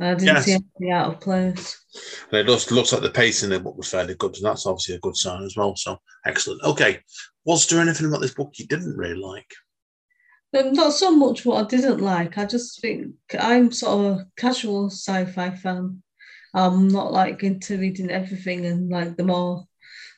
I 0.00 0.14
didn't 0.14 0.26
Yes. 0.26 0.44
see 0.44 0.52
anything 0.52 0.92
out 0.92 1.14
of 1.14 1.20
place. 1.20 1.76
And 2.30 2.40
it 2.40 2.46
looks, 2.46 2.70
looks 2.70 2.92
like 2.92 3.02
the 3.02 3.10
pace 3.10 3.42
in 3.42 3.50
the 3.50 3.58
book 3.58 3.76
was 3.76 3.90
fairly 3.90 4.14
good, 4.14 4.36
and 4.36 4.44
that's 4.44 4.66
obviously 4.66 4.94
a 4.94 5.00
good 5.00 5.16
sign 5.16 5.42
as 5.42 5.56
well. 5.56 5.74
So 5.76 5.98
excellent. 6.24 6.62
Okay, 6.62 7.00
was 7.44 7.66
there 7.66 7.80
anything 7.80 8.06
about 8.06 8.20
this 8.20 8.34
book 8.34 8.52
you 8.56 8.66
didn't 8.66 8.96
really 8.96 9.16
like? 9.18 9.50
Um, 10.56 10.72
not 10.72 10.92
so 10.92 11.10
much 11.10 11.44
what 11.44 11.64
I 11.64 11.68
didn't 11.68 12.00
like. 12.00 12.38
I 12.38 12.46
just 12.46 12.80
think 12.80 13.14
I'm 13.38 13.72
sort 13.72 13.92
of 14.06 14.18
a 14.20 14.26
casual 14.36 14.90
sci-fi 14.90 15.50
fan. 15.50 16.02
I'm 16.54 16.88
not 16.88 17.12
like 17.12 17.42
into 17.42 17.76
reading 17.78 18.10
everything 18.10 18.66
and 18.66 18.88
like 18.88 19.16
the 19.16 19.24
more 19.24 19.66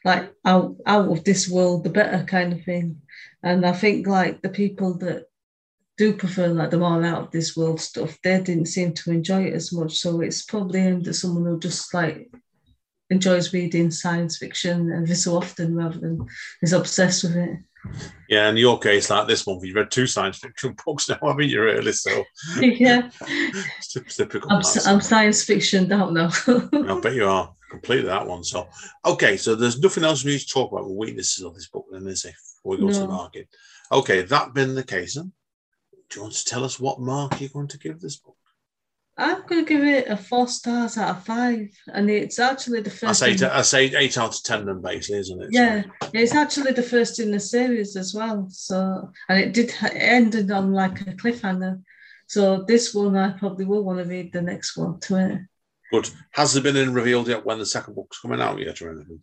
like 0.05 0.33
out 0.45 0.77
out 0.87 1.11
of 1.11 1.25
this 1.25 1.49
world, 1.49 1.85
the 1.85 1.91
better 1.91 2.25
kind 2.25 2.53
of 2.53 2.63
thing. 2.65 3.01
And 3.43 3.65
I 3.67 3.73
think 3.73 4.07
like 4.07 4.43
the 4.43 4.51
people 4.51 4.99
that 4.99 5.25
do 6.01 6.15
prefer 6.15 6.49
like 6.49 6.71
the 6.71 6.79
more 6.79 7.05
out 7.05 7.25
of 7.25 7.31
this 7.31 7.55
world 7.55 7.79
stuff, 7.79 8.17
they 8.25 8.41
didn't 8.41 8.69
seem 8.69 8.95
to 8.95 9.11
enjoy 9.11 9.43
it 9.43 9.53
as 9.53 9.71
much. 9.71 9.99
So 9.99 10.23
it's 10.23 10.47
probably 10.47 10.81
aimed 10.81 11.07
at 11.07 11.15
someone 11.15 11.45
who 11.45 11.61
just 11.61 11.93
like 11.93 12.33
enjoys 13.11 13.53
reading 13.53 13.91
science 13.91 14.39
fiction 14.39 14.91
every 14.91 15.15
so 15.15 15.37
often 15.37 15.77
rather 15.77 15.99
than 15.99 16.27
is 16.63 16.73
obsessed 16.73 17.25
with 17.25 17.37
it. 17.37 17.59
Yeah, 18.31 18.49
in 18.49 18.57
your 18.57 18.79
case, 18.79 19.11
like 19.11 19.29
this 19.29 19.45
one, 19.47 19.61
you've 19.63 19.77
read 19.77 19.91
two 19.91 20.07
science 20.07 20.39
fiction 20.39 20.75
books 20.87 21.11
now, 21.11 21.19
haven't 21.23 21.51
you? 21.51 21.61
Really? 21.61 21.93
So 21.93 22.25
yeah. 22.61 23.11
typical. 24.09 24.51
I'm, 24.51 24.63
I'm, 24.87 25.03
science 25.03 25.45
fiction 25.45 25.87
don't 25.87 26.15
know. 26.15 26.31
I 26.49 27.01
bet 27.03 27.13
you 27.13 27.27
are 27.27 27.53
completely 27.71 28.07
that 28.07 28.27
one. 28.27 28.43
So, 28.43 28.67
okay, 29.05 29.37
so 29.37 29.55
there's 29.55 29.83
nothing 29.83 30.05
else 30.05 30.25
we 30.25 30.33
need 30.33 30.41
to 30.41 30.47
talk 30.47 30.73
about 30.73 30.89
with 30.89 30.97
weaknesses 30.97 31.45
of 31.45 31.55
this 31.55 31.69
book, 31.69 31.85
then, 31.93 32.07
is 32.07 32.23
there? 32.23 32.33
Before 32.33 32.79
we 32.79 32.87
go 32.87 32.91
to 32.91 33.01
the 33.01 33.07
market. 33.07 33.49
Okay, 33.93 34.23
that 34.23 34.55
being 34.55 34.75
the 34.75 34.83
case, 34.83 35.17
then, 35.17 35.33
do 36.11 36.17
you 36.19 36.23
want 36.23 36.35
to 36.35 36.45
tell 36.45 36.65
us 36.65 36.79
what 36.81 37.01
mark 37.01 37.41
you're 37.41 37.51
going 37.51 37.69
to 37.69 37.79
give 37.79 38.01
this 38.01 38.17
book? 38.17 38.37
I'm 39.17 39.47
going 39.47 39.65
to 39.65 39.69
give 39.69 39.85
it 39.85 40.09
a 40.09 40.17
four 40.17 40.49
stars 40.49 40.97
out 40.97 41.17
of 41.17 41.25
five, 41.25 41.69
and 41.93 42.11
it's 42.11 42.39
actually 42.39 42.81
the 42.81 42.91
I 42.91 42.95
first. 42.95 43.21
say, 43.21 43.33
in- 43.33 43.37
t- 43.39 43.45
I 43.45 43.63
say 43.63 43.85
eight 43.95 44.17
out 44.17 44.35
of 44.35 44.43
ten, 44.43 44.65
then 44.65 44.81
basically, 44.81 45.19
isn't 45.19 45.43
it? 45.43 45.49
yeah, 45.53 45.83
yeah, 46.13 46.21
it's 46.23 46.35
actually 46.35 46.73
the 46.73 46.83
first 46.83 47.21
in 47.21 47.31
the 47.31 47.41
series 47.41 47.97
as 47.97 48.15
well. 48.15 48.47
So, 48.51 49.11
and 49.29 49.39
it 49.39 49.53
did 49.53 49.71
it 49.83 49.93
ended 49.95 50.51
on 50.51 50.73
like 50.73 51.01
a 51.03 51.13
cliffhanger. 51.13 51.83
So 52.29 52.63
this 52.63 52.95
one, 52.95 53.17
I 53.17 53.33
probably 53.33 53.67
will 53.67 53.85
want 53.85 53.99
to 53.99 54.05
read 54.05 54.33
the 54.33 54.41
next 54.41 54.77
one 54.77 55.01
to 55.01 55.17
it. 55.17 55.41
Good. 55.93 56.09
Has 56.31 56.55
there 56.55 56.63
been 56.63 56.77
any 56.77 56.89
revealed 56.91 57.29
yet 57.29 57.45
when 57.45 57.59
the 57.59 57.67
second 57.67 57.95
book's 57.97 58.21
coming 58.21 58.41
out 58.41 58.59
yet 58.61 58.81
or 58.81 58.93
anything? 58.93 59.21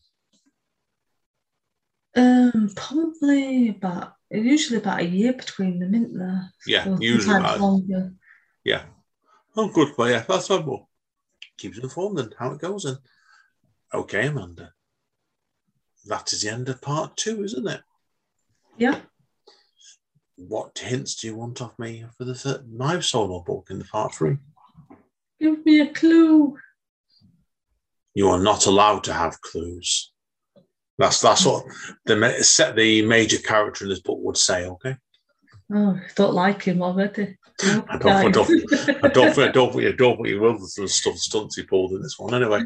Um, 2.15 2.69
probably 2.75 3.69
about 3.69 4.13
usually 4.29 4.79
about 4.79 5.01
a 5.01 5.05
year 5.05 5.33
between 5.33 5.79
them, 5.79 5.93
isn't 5.95 6.17
there? 6.17 6.51
Yeah, 6.65 6.89
Or 6.89 6.97
usually 6.99 7.39
longer. 7.39 8.13
Yeah. 8.63 8.83
Oh, 9.55 9.69
good. 9.69 9.93
Well, 9.97 10.09
yeah, 10.09 10.23
that's 10.27 10.49
one 10.49 10.65
more. 10.65 10.87
Keep 11.57 11.73
us 11.73 11.83
informed 11.83 12.19
and 12.19 12.35
how 12.37 12.51
it 12.51 12.59
goes. 12.59 12.85
And 12.85 12.97
okay, 13.93 14.27
Amanda. 14.27 14.73
That 16.05 16.31
is 16.31 16.41
the 16.41 16.49
end 16.49 16.69
of 16.69 16.81
part 16.81 17.17
two, 17.17 17.43
isn't 17.43 17.67
it? 17.67 17.81
Yeah. 18.77 18.99
What 20.35 20.77
hints 20.77 21.15
do 21.15 21.27
you 21.27 21.35
want 21.35 21.61
off 21.61 21.77
me 21.79 22.05
for 22.17 22.23
the 22.23 22.35
third, 22.35 22.71
my 22.71 22.99
solo 22.99 23.41
book 23.41 23.67
in 23.69 23.79
the 23.79 23.85
part 23.85 24.13
three? 24.13 24.37
Give 25.39 25.65
me 25.65 25.81
a 25.81 25.91
clue. 25.91 26.57
You 28.13 28.29
are 28.29 28.39
not 28.39 28.65
allowed 28.65 29.03
to 29.05 29.13
have 29.13 29.41
clues. 29.41 30.11
That's 30.97 31.21
that's 31.21 31.45
what 31.45 31.65
the 32.05 32.43
set 32.43 32.75
the 32.75 33.03
major 33.05 33.37
character 33.37 33.85
in 33.85 33.89
this 33.89 33.99
book 33.99 34.17
would 34.21 34.37
say. 34.37 34.65
Okay, 34.65 34.95
Oh, 35.73 35.99
I 36.01 36.09
don't 36.15 36.33
like 36.33 36.63
him 36.63 36.81
already. 36.81 37.37
I 37.61 37.65
don't, 37.65 37.91
I 37.91 37.97
don't, 37.97 38.25
I 38.25 38.29
don't, 38.29 39.03
I 39.03 39.07
don't, 39.09 39.37
I 39.39 39.47
don't 39.49 39.73
think 39.73 40.27
you 40.27 40.39
will. 40.39 40.57
There's 40.57 40.75
some 40.75 40.87
stuff 40.87 41.17
stunts 41.17 41.55
he 41.55 41.63
pulled 41.63 41.91
in 41.91 42.01
this 42.01 42.17
one. 42.17 42.33
Anyway, 42.33 42.63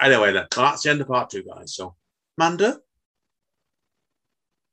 anyway, 0.00 0.32
then 0.32 0.46
well, 0.56 0.66
that's 0.66 0.82
the 0.82 0.90
end 0.90 1.00
of 1.00 1.08
part 1.08 1.30
two, 1.30 1.44
guys. 1.44 1.74
So, 1.74 1.94
Amanda, 2.36 2.80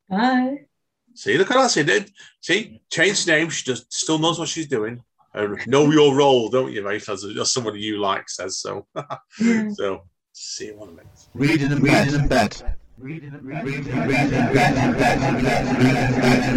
Bye. 0.09 0.65
see, 1.13 1.37
look 1.37 1.51
at 1.51 1.55
that. 1.55 1.69
See, 1.69 2.05
see, 2.41 2.81
changed 2.91 3.27
name. 3.27 3.49
She 3.49 3.63
just 3.63 3.93
still 3.93 4.17
knows 4.17 4.39
what 4.39 4.49
she's 4.49 4.67
doing. 4.67 5.03
Uh, 5.33 5.55
know 5.67 5.91
your 5.91 6.15
role, 6.15 6.49
don't 6.49 6.71
you, 6.71 6.81
mate? 6.81 7.07
As, 7.09 7.25
as 7.25 7.51
somebody 7.51 7.79
you 7.81 7.99
like 7.99 8.29
says 8.29 8.57
so. 8.57 8.87
Yeah. 9.39 9.69
so, 9.69 10.07
see 10.35 10.65
you 10.65 10.73
in 10.73 10.79
one 10.79 10.95
minute. 10.95 11.27
Reading 11.33 11.71
and 11.71 11.81
bed. 12.29 12.61
Reading 12.97 13.33
and 13.33 13.47
bed. 13.47 13.65
Reading 13.65 13.93
and. 13.93 14.13
Reading 14.13 14.33
and 14.33 14.97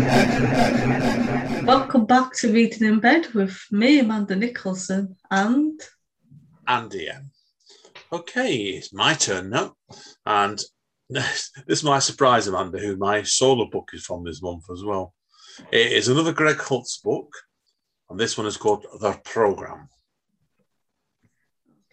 bed. 0.04 1.64
Welcome 1.66 2.06
back 2.06 2.34
to 2.36 2.52
Reading 2.52 2.88
in 2.88 2.98
Bed 3.00 3.28
with 3.34 3.56
me, 3.70 4.00
Amanda 4.00 4.34
Nicholson, 4.36 5.16
and 5.30 5.80
Andy 6.66 7.08
N. 7.08 7.30
Okay, 8.12 8.54
it's 8.56 8.92
my 8.92 9.14
turn 9.14 9.50
now. 9.50 9.76
And 10.26 10.60
this 11.08 11.52
is 11.68 11.84
my 11.84 12.00
surprise, 12.00 12.46
Amanda, 12.48 12.78
who 12.78 12.96
my 12.96 13.22
solo 13.22 13.68
book 13.70 13.90
is 13.92 14.04
from 14.04 14.24
this 14.24 14.42
month 14.42 14.64
as 14.72 14.82
well. 14.82 15.14
It 15.72 15.92
is 15.92 16.08
another 16.08 16.32
Gregg 16.32 16.56
Hurwitz 16.56 17.02
book, 17.02 17.32
and 18.10 18.18
this 18.18 18.36
one 18.36 18.46
is 18.46 18.56
called 18.56 18.86
The 19.00 19.12
Program. 19.24 19.88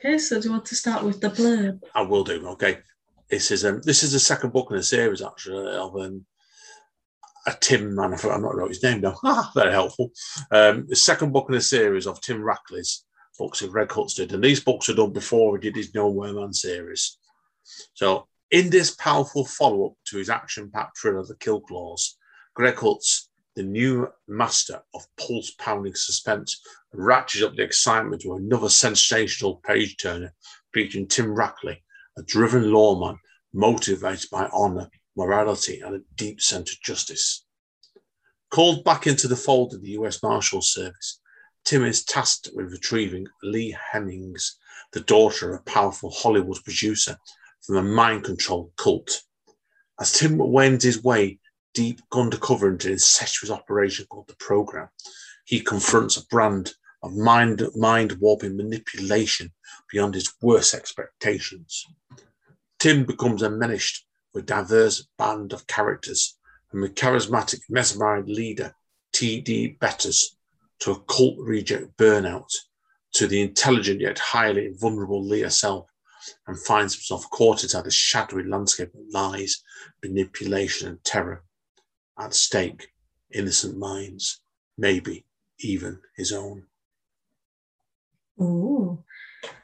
Okay. 0.06 0.18
So, 0.20 0.40
do 0.40 0.48
you 0.48 0.52
want 0.52 0.66
to 0.66 0.76
start 0.76 1.04
with 1.04 1.20
the 1.20 1.30
blurb? 1.30 1.82
I 1.96 2.04
will 2.04 2.24
do. 2.24 2.48
Okay, 2.50 2.80
this 3.30 3.50
is 3.52 3.66
um, 3.66 3.82
this 3.84 4.04
is 4.04 4.12
the 4.12 4.20
second 4.20 4.54
book 4.54 4.70
in 4.70 4.78
a 4.78 4.84
series 4.84 5.22
actually 5.22 5.76
of 5.76 5.96
um, 5.96 6.26
a 7.48 7.54
Tim 7.60 7.96
man. 7.96 8.14
I'm 8.14 8.42
not 8.42 8.56
wrote 8.56 8.70
his 8.70 8.84
name 8.84 9.02
now. 9.02 9.18
Ah, 9.24 9.52
Very 9.56 9.72
helpful. 9.72 10.12
Um, 10.52 10.86
the 10.88 10.96
second 10.96 11.34
book 11.34 11.48
in 11.50 11.56
a 11.56 11.62
series 11.62 12.06
of 12.06 12.22
Tim 12.22 12.42
Rackley's 12.42 13.04
books 13.38 13.60
that 13.60 13.72
Gregg 13.72 13.90
Hurwitz 13.90 14.16
did. 14.16 14.32
And 14.32 14.44
these 14.44 14.64
books 14.64 14.90
are 14.90 14.94
done 14.96 15.12
before 15.12 15.58
he 15.58 15.62
did 15.62 15.76
his 15.76 15.94
Nowhere 15.94 16.34
Man 16.34 16.54
series. 16.54 17.18
So, 17.94 18.28
in 18.52 18.70
this 18.70 18.96
powerful 18.96 19.46
follow 19.46 19.88
up 19.88 19.94
to 20.06 20.18
his 20.18 20.30
action 20.30 20.70
packed 20.72 21.00
thriller, 21.00 21.24
The 21.24 21.36
Kill 21.38 21.62
Clause, 21.62 22.18
Gregg 22.54 22.76
Hurwitz, 22.76 23.28
the 23.56 23.64
new 23.64 24.08
master 24.28 24.82
of 24.94 25.08
pulse 25.18 25.52
pounding 25.58 25.96
suspense, 25.96 26.62
ratchets 26.94 27.44
up 27.44 27.56
the 27.56 27.64
excitement 27.64 28.24
with 28.26 28.42
another 28.42 28.70
sensational 28.70 29.62
page 29.66 29.98
turner 29.98 30.34
featuring 30.74 31.08
Tim 31.08 31.28
Rackley, 31.28 31.78
a 32.18 32.24
driven 32.24 32.72
lawman 32.72 33.18
motivated 33.54 34.30
by 34.30 34.46
honour, 34.48 34.90
morality, 35.16 35.80
and 35.80 35.96
a 35.96 36.02
deep 36.16 36.42
sense 36.42 36.74
of 36.74 36.82
justice. 36.82 37.46
Called 38.52 38.84
back 38.84 39.08
into 39.08 39.28
the 39.28 39.36
fold 39.36 39.74
of 39.74 39.82
the 39.82 39.92
US 39.92 40.22
Marshal 40.22 40.62
Service, 40.62 41.20
Tim 41.64 41.84
is 41.84 42.04
tasked 42.04 42.50
with 42.54 42.72
retrieving 42.72 43.26
Lee 43.42 43.76
Hemmings, 43.92 44.58
the 44.94 45.00
daughter 45.00 45.54
of 45.54 45.62
a 45.62 45.64
powerful 45.64 46.12
Hollywood 46.12 46.64
producer, 46.64 47.18
from 47.66 47.78
a 47.78 47.84
mind 47.84 48.24
controlled 48.24 48.72
cult. 48.78 49.22
As 50.00 50.12
Tim 50.12 50.38
wends 50.38 50.84
his 50.84 51.04
way 51.04 51.40
deep 51.76 52.02
undercover 52.12 52.70
into 52.70 52.88
an 52.88 52.94
incestuous 52.94 53.52
operation 53.52 54.08
called 54.10 54.28
the 54.28 54.36
Program, 54.38 54.90
he 55.46 55.60
confronts 55.60 56.18
a 56.18 56.26
brand 56.26 56.74
of 57.04 57.16
mind, 57.16 57.62
mind 57.76 58.14
warping 58.20 58.58
manipulation 58.58 59.52
beyond 59.92 60.16
his 60.16 60.34
worst 60.42 60.74
expectations. 60.74 61.86
Tim 62.80 63.06
becomes 63.06 63.44
a 63.44 63.50
menaced 63.50 64.06
with 64.34 64.48
diverse 64.48 65.08
band 65.18 65.54
of 65.54 65.68
characters, 65.68 66.38
from 66.70 66.82
the 66.82 66.90
charismatic, 66.90 67.60
mesmerized 67.70 68.28
leader 68.28 68.74
T.D. 69.14 69.78
Betters 69.80 70.36
to 70.80 70.92
a 70.92 71.00
cult 71.02 71.38
reject 71.40 71.96
burnout 71.98 72.52
to 73.14 73.28
the 73.28 73.42
intelligent 73.42 74.02
yet 74.02 74.20
highly 74.20 74.74
vulnerable 74.78 75.24
Leah 75.24 75.50
Self 75.50 75.88
and 76.48 76.60
finds 76.60 76.96
himself 76.96 77.30
caught 77.30 77.64
inside 77.64 77.86
a 77.86 77.92
shadowy 77.92 78.44
landscape 78.44 78.94
of 78.94 79.02
lies, 79.12 79.64
manipulation, 80.04 80.90
and 80.90 81.04
terror. 81.04 81.44
At 82.18 82.34
stake, 82.34 82.88
innocent 83.34 83.78
minds, 83.78 84.42
maybe 84.78 85.26
even 85.60 86.00
his 86.16 86.32
own. 86.32 86.64
Ooh. 88.42 89.04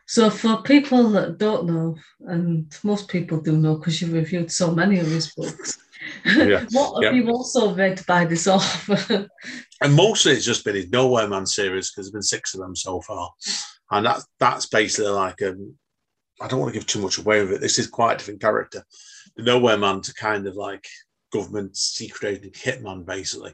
So 0.05 0.29
for 0.29 0.61
people 0.61 1.09
that 1.11 1.37
don't 1.37 1.65
know, 1.67 1.95
and 2.21 2.73
most 2.83 3.07
people 3.07 3.39
do 3.39 3.57
know 3.57 3.75
because 3.75 4.01
you've 4.01 4.13
reviewed 4.13 4.51
so 4.51 4.71
many 4.75 4.99
of 4.99 5.07
his 5.07 5.33
books, 5.33 5.77
Yeah, 6.25 6.65
what 6.71 7.03
have 7.03 7.15
yeah. 7.15 7.21
you 7.21 7.29
also 7.29 7.73
read 7.73 8.05
by 8.05 8.25
this 8.25 8.47
author? 8.47 9.27
And 9.83 9.95
mostly 9.95 10.33
it's 10.33 10.45
just 10.45 10.63
been 10.63 10.75
his 10.75 10.91
Nowhere 10.91 11.27
Man 11.27 11.47
series 11.47 11.89
because 11.89 12.05
there's 12.05 12.11
been 12.11 12.21
six 12.21 12.53
of 12.53 12.59
them 12.59 12.75
so 12.75 13.01
far. 13.01 13.31
And 13.89 14.05
that, 14.05 14.21
that's 14.39 14.67
basically 14.67 15.09
like, 15.09 15.41
a. 15.41 15.55
I 16.39 16.47
don't 16.47 16.59
want 16.59 16.71
to 16.71 16.79
give 16.79 16.85
too 16.85 17.01
much 17.01 17.17
away 17.17 17.41
with 17.41 17.53
it. 17.53 17.61
This 17.61 17.79
is 17.79 17.87
quite 17.87 18.13
a 18.13 18.17
different 18.19 18.41
character. 18.41 18.85
The 19.37 19.41
Nowhere 19.41 19.79
Man's 19.79 20.09
a 20.09 20.13
kind 20.13 20.45
of 20.45 20.55
like 20.55 20.85
government 21.32 21.76
secret 21.76 22.38
agent 22.38 22.54
hitman, 22.54 23.06
basically. 23.06 23.54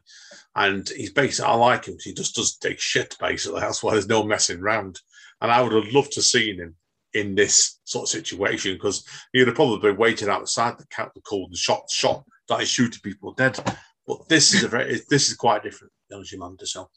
And 0.55 0.87
he's 0.89 1.11
basically, 1.11 1.51
I 1.51 1.55
like 1.55 1.85
him 1.85 1.97
he 2.03 2.13
just 2.13 2.35
does 2.35 2.57
take 2.57 2.79
shit, 2.79 3.15
basically. 3.19 3.61
That's 3.61 3.81
why 3.81 3.93
there's 3.93 4.07
no 4.07 4.23
messing 4.23 4.59
around. 4.59 4.99
And 5.41 5.51
I 5.51 5.61
would 5.61 5.71
have 5.71 5.93
loved 5.93 6.13
to 6.13 6.21
seen 6.21 6.59
him 6.59 6.75
in 7.13 7.35
this 7.35 7.79
sort 7.83 8.03
of 8.03 8.09
situation 8.09 8.73
because 8.73 9.05
he 9.31 9.39
would 9.39 9.47
have 9.47 9.55
probably 9.55 9.91
waited 9.91 10.29
outside 10.29 10.77
the 10.77 10.85
count 10.87 11.13
the 11.13 11.21
call 11.21 11.45
and 11.45 11.55
shot, 11.55 11.89
shot, 11.89 12.23
started 12.45 12.67
shooting 12.67 13.01
people 13.01 13.33
dead. 13.33 13.59
But 14.05 14.27
this 14.29 14.53
is 14.53 14.63
a 14.63 14.67
very, 14.67 15.01
this 15.09 15.29
is 15.29 15.35
quite 15.35 15.63
different, 15.63 15.93
Ozymandias. 16.11 16.73
So, 16.73 16.89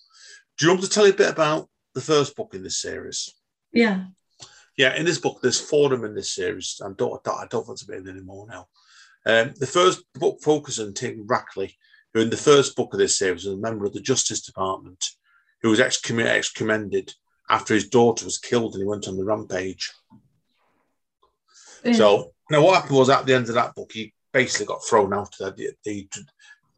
do 0.58 0.66
you 0.66 0.72
want 0.72 0.82
to 0.82 0.90
tell 0.90 1.06
you 1.06 1.12
a 1.12 1.16
bit 1.16 1.30
about 1.30 1.68
the 1.94 2.00
first 2.00 2.36
book 2.36 2.54
in 2.54 2.62
this 2.62 2.80
series? 2.80 3.34
yeah. 3.72 4.04
Yeah, 4.76 4.96
in 4.96 5.04
this 5.04 5.18
book, 5.18 5.40
there's 5.42 5.60
four 5.60 5.92
of 5.92 6.00
them 6.00 6.08
in 6.08 6.14
this 6.14 6.32
series. 6.32 6.80
I 6.82 6.88
don't, 6.96 7.20
I 7.28 7.44
don't 7.50 7.66
want 7.66 7.78
to 7.80 7.86
be 7.86 7.96
in 7.96 8.08
anymore 8.08 8.46
now. 8.48 8.68
Um, 9.26 9.52
the 9.58 9.66
first 9.66 10.02
book 10.14 10.40
focuses 10.42 10.86
on 10.86 10.94
Tim 10.94 11.26
Rackley, 11.26 11.74
who 12.14 12.20
in 12.20 12.30
the 12.30 12.36
first 12.36 12.74
book 12.76 12.92
of 12.92 12.98
this 12.98 13.18
series 13.18 13.44
was 13.44 13.54
a 13.54 13.58
member 13.58 13.84
of 13.84 13.92
the 13.92 14.00
Justice 14.00 14.40
Department, 14.40 15.04
who 15.62 15.70
was 15.70 15.78
excommu- 15.78 16.24
excommunicated 16.24 17.14
after 17.50 17.74
his 17.74 17.88
daughter 17.88 18.24
was 18.24 18.38
killed 18.38 18.74
and 18.74 18.82
he 18.82 18.88
went 18.88 19.08
on 19.08 19.16
the 19.16 19.24
rampage. 19.24 19.92
yeah. 21.84 21.92
So 21.92 22.32
now 22.50 22.62
what 22.62 22.80
happened 22.80 22.96
was 22.98 23.10
at 23.10 23.26
the 23.26 23.34
end 23.34 23.48
of 23.48 23.54
that 23.54 23.74
book, 23.74 23.90
he 23.92 24.14
basically 24.32 24.66
got 24.66 24.84
thrown 24.84 25.12
out 25.12 25.34
of 25.40 25.56
the, 25.56 25.72
the, 25.84 26.08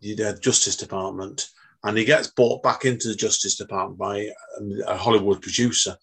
the, 0.01 0.15
the 0.15 0.39
Justice 0.41 0.77
Department 0.77 1.49
and 1.85 1.99
he 1.99 2.05
gets 2.05 2.29
brought 2.29 2.63
back 2.63 2.85
into 2.85 3.09
the 3.09 3.15
Justice 3.15 3.57
Department 3.57 3.99
by 3.99 4.31
a 4.87 4.97
Hollywood 4.97 5.43
producer. 5.43 5.97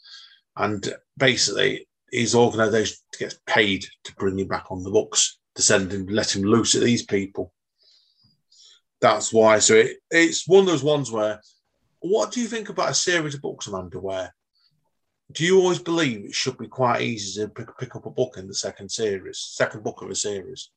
And 0.55 0.93
basically, 1.17 1.87
his 2.11 2.35
organisation 2.35 2.97
gets 3.17 3.39
paid 3.45 3.85
to 4.03 4.15
bring 4.15 4.37
him 4.37 4.47
back 4.47 4.65
on 4.69 4.83
the 4.83 4.91
books, 4.91 5.38
to 5.55 5.61
send 5.61 5.91
him, 5.91 6.07
let 6.07 6.35
him 6.35 6.43
loose 6.43 6.75
at 6.75 6.83
these 6.83 7.03
people. 7.03 7.53
That's 9.01 9.33
why. 9.33 9.59
So 9.59 9.75
it, 9.75 9.97
it's 10.11 10.47
one 10.47 10.61
of 10.61 10.67
those 10.67 10.83
ones 10.83 11.11
where, 11.11 11.41
what 11.99 12.31
do 12.31 12.41
you 12.41 12.47
think 12.47 12.69
about 12.69 12.91
a 12.91 12.93
series 12.93 13.35
of 13.35 13.41
books, 13.41 13.67
Amanda, 13.67 13.99
where 13.99 14.33
do 15.31 15.45
you 15.45 15.59
always 15.59 15.79
believe 15.79 16.25
it 16.25 16.33
should 16.33 16.57
be 16.57 16.67
quite 16.67 17.01
easy 17.01 17.41
to 17.41 17.49
pick, 17.49 17.77
pick 17.77 17.95
up 17.95 18.05
a 18.05 18.09
book 18.09 18.35
in 18.37 18.47
the 18.47 18.53
second 18.53 18.89
series, 18.89 19.37
second 19.37 19.83
book 19.83 20.01
of 20.01 20.09
a 20.09 20.15
series? 20.15 20.71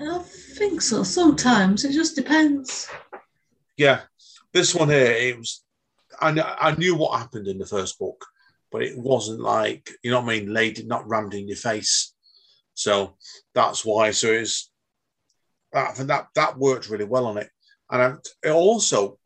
I 0.00 0.18
think 0.18 0.80
so. 0.82 1.02
Sometimes 1.02 1.84
it 1.84 1.92
just 1.92 2.16
depends. 2.16 2.88
Yeah, 3.76 4.00
this 4.52 4.74
one 4.74 4.88
here, 4.88 5.12
it 5.12 5.38
was. 5.38 5.62
I, 6.20 6.32
kn- 6.32 6.54
I 6.58 6.74
knew 6.74 6.96
what 6.96 7.18
happened 7.18 7.46
in 7.46 7.58
the 7.58 7.66
first 7.66 7.98
book, 7.98 8.26
but 8.72 8.82
it 8.82 8.98
wasn't 8.98 9.40
like 9.40 9.90
you 10.02 10.10
know 10.10 10.20
what 10.20 10.32
I 10.32 10.40
mean, 10.40 10.52
Lady 10.52 10.82
not 10.82 11.08
rammed 11.08 11.34
in 11.34 11.46
your 11.46 11.56
face. 11.56 12.14
So 12.80 13.16
that's 13.54 13.84
why. 13.84 14.10
So 14.10 14.28
it's 14.28 14.70
that 15.72 15.96
that 15.96 16.28
that 16.34 16.58
worked 16.58 16.88
really 16.88 17.04
well 17.04 17.26
on 17.26 17.36
it, 17.36 17.50
and 17.90 18.18
it 18.42 18.50
also 18.50 19.18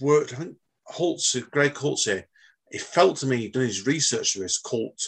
worked. 0.00 0.32
I 0.32 0.36
think 0.36 0.56
Hurwitz, 0.88 1.50
Gregg 1.50 1.74
Hurwitz 1.74 2.04
here, 2.04 2.28
it 2.70 2.80
felt 2.80 3.16
to 3.18 3.26
me 3.26 3.38
he'd 3.38 3.52
done 3.52 3.62
his 3.62 3.84
research 3.84 4.34
to 4.34 4.40
this 4.40 4.60
cult, 4.60 5.00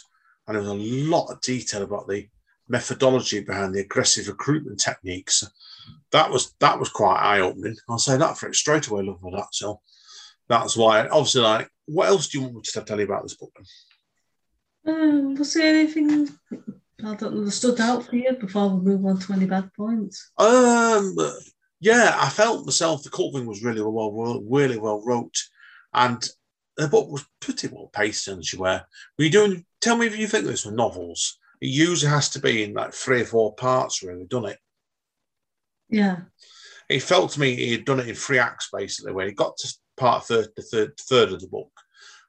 and 0.47 0.57
there 0.57 0.63
was 0.63 0.73
a 0.73 0.75
lot 0.75 1.31
of 1.31 1.41
detail 1.41 1.83
about 1.83 2.09
the 2.09 2.29
methodology 2.69 3.41
behind 3.41 3.73
the 3.73 3.83
aggressive 3.83 4.27
recruitment 4.27 4.81
techniques. 4.81 5.45
That 6.11 6.29
was 6.31 6.55
that 6.59 6.81
was 6.81 6.89
quite 6.89 7.21
eye 7.21 7.41
opening. 7.41 7.77
I'll 7.89 7.99
say 7.99 8.17
that 8.17 8.37
for 8.37 8.49
it 8.49 8.57
straight 8.57 8.89
away. 8.89 9.05
Love 9.05 9.21
for 9.21 9.31
that. 9.31 9.49
So 9.53 9.81
that's 10.49 10.77
why. 10.77 11.07
Obviously, 11.07 11.43
like, 11.43 11.71
what 11.85 12.09
else 12.09 12.27
do 12.27 12.39
you 12.39 12.45
want 12.45 12.57
me 12.57 12.63
to 12.65 12.83
tell 12.83 12.99
you 12.99 13.05
about 13.05 13.23
this 13.23 13.37
book? 13.37 13.57
Um, 14.89 15.37
was 15.37 15.55
there 15.55 15.73
anything 15.73 16.29
that 16.99 17.51
stood 17.51 17.81
out 17.81 18.07
for 18.07 18.17
you 18.17 18.33
before 18.35 18.71
we 18.71 18.93
move 18.93 19.05
on 19.05 19.19
to 19.21 19.33
any 19.33 19.47
bad 19.47 19.71
points? 19.75 20.31
Um, 20.39 21.17
yeah, 21.81 22.17
I 22.19 22.29
felt 22.29 22.65
myself 22.65 23.03
the 23.03 23.11
cult 23.11 23.35
thing 23.35 23.47
was 23.47 23.63
really 23.63 23.83
well, 23.83 24.43
really 24.49 24.79
well 24.79 25.03
wrote, 25.05 25.37
and 25.93 26.27
the 26.77 26.89
book 26.89 27.11
was 27.11 27.25
pretty 27.41 27.69
well 27.69 27.91
paced. 27.93 28.29
And 28.29 28.51
you 28.51 28.61
were, 28.61 28.83
were 29.19 29.25
you 29.25 29.31
doing? 29.31 29.65
Tell 29.81 29.97
me 29.97 30.07
if 30.07 30.19
you 30.19 30.27
think 30.27 30.47
this 30.47 30.65
were 30.65 30.73
novels. 30.73 31.39
It 31.61 31.69
usually 31.69 32.11
has 32.11 32.29
to 32.31 32.41
be 32.41 32.65
in 32.65 32.75
like 32.75 32.93
three 32.93 33.23
or 33.23 33.27
four 33.27 33.55
parts, 33.55 34.03
really, 34.03 34.27
done 34.27 34.47
it. 34.47 34.59
Yeah. 35.89 36.21
It 36.89 37.03
felt 37.03 37.33
to 37.33 37.41
me 37.41 37.57
he 37.57 37.73
had 37.73 37.85
done 37.85 38.01
it 38.01 38.09
in 38.09 38.15
three 38.15 38.39
acts, 38.39 38.69
basically, 38.73 39.13
where 39.13 39.27
he 39.27 39.33
got 39.33 39.57
to 39.59 39.75
part 39.97 40.25
third, 40.25 40.49
the 40.57 40.63
third, 40.63 40.97
third 40.99 41.33
of 41.33 41.41
the 41.41 41.49
book, 41.49 41.71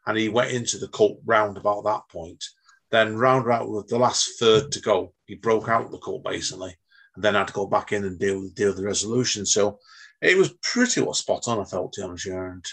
and 0.05 0.17
he 0.17 0.29
went 0.29 0.51
into 0.51 0.77
the 0.77 0.87
cult 0.87 1.19
round 1.25 1.57
about 1.57 1.83
that 1.83 2.01
point. 2.09 2.43
Then 2.89 3.17
round 3.17 3.45
about 3.45 3.69
with 3.69 3.87
the 3.87 3.97
last 3.97 4.39
third 4.39 4.71
to 4.71 4.79
go, 4.79 5.13
he 5.25 5.35
broke 5.35 5.67
out 5.67 5.91
the 5.91 5.97
cult 5.97 6.23
basically, 6.23 6.75
and 7.15 7.23
then 7.23 7.33
had 7.33 7.47
to 7.47 7.53
go 7.53 7.67
back 7.67 7.91
in 7.91 8.05
and 8.05 8.17
deal 8.17 8.41
with 8.41 8.55
deal 8.55 8.69
with 8.69 8.77
the 8.77 8.85
resolution. 8.85 9.45
So 9.45 9.79
it 10.21 10.37
was 10.37 10.53
pretty 10.61 11.01
well 11.01 11.13
spot 11.13 11.47
on. 11.47 11.59
I 11.59 11.65
felt 11.65 11.93
to 11.93 12.01
be 12.01 12.05
honest, 12.07 12.25
and 12.27 12.65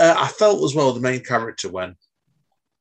uh, 0.00 0.14
I 0.18 0.28
felt 0.28 0.64
as 0.64 0.74
well 0.74 0.92
the 0.92 1.00
main 1.00 1.22
character 1.22 1.68
when 1.68 1.94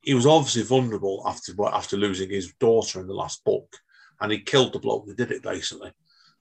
he 0.02 0.14
was 0.14 0.26
obviously 0.26 0.64
vulnerable 0.64 1.24
after 1.28 1.54
after 1.72 1.96
losing 1.96 2.30
his 2.30 2.54
daughter 2.60 3.00
in 3.00 3.08
the 3.08 3.14
last 3.14 3.44
book, 3.44 3.72
and 4.20 4.32
he 4.32 4.40
killed 4.40 4.74
the 4.74 4.80
bloke 4.80 5.06
that 5.08 5.18
did 5.18 5.32
it 5.32 5.44
basically. 5.44 5.92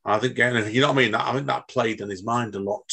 And 0.05 0.15
I 0.15 0.19
think, 0.19 0.37
you 0.39 0.81
know 0.81 0.89
what 0.89 0.95
I 0.95 1.03
mean. 1.03 1.13
That 1.13 1.29
I 1.29 1.33
think 1.35 1.47
that 1.47 1.69
played 1.69 2.01
in 2.01 2.11
his 2.11 2.25
mind 2.25 2.55
a 2.55 2.59
lot 2.59 2.91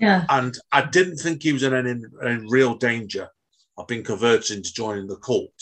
Yeah. 0.00 0.24
and 0.28 0.56
I 0.72 0.82
didn't 0.82 1.18
think 1.18 1.42
he 1.42 1.52
was 1.52 1.62
in 1.62 1.74
any, 1.74 1.94
any 2.24 2.44
real 2.48 2.74
danger 2.74 3.28
of 3.78 3.86
been 3.86 4.02
converted 4.02 4.56
into 4.56 4.72
joining 4.72 5.06
the 5.06 5.16
cult, 5.16 5.52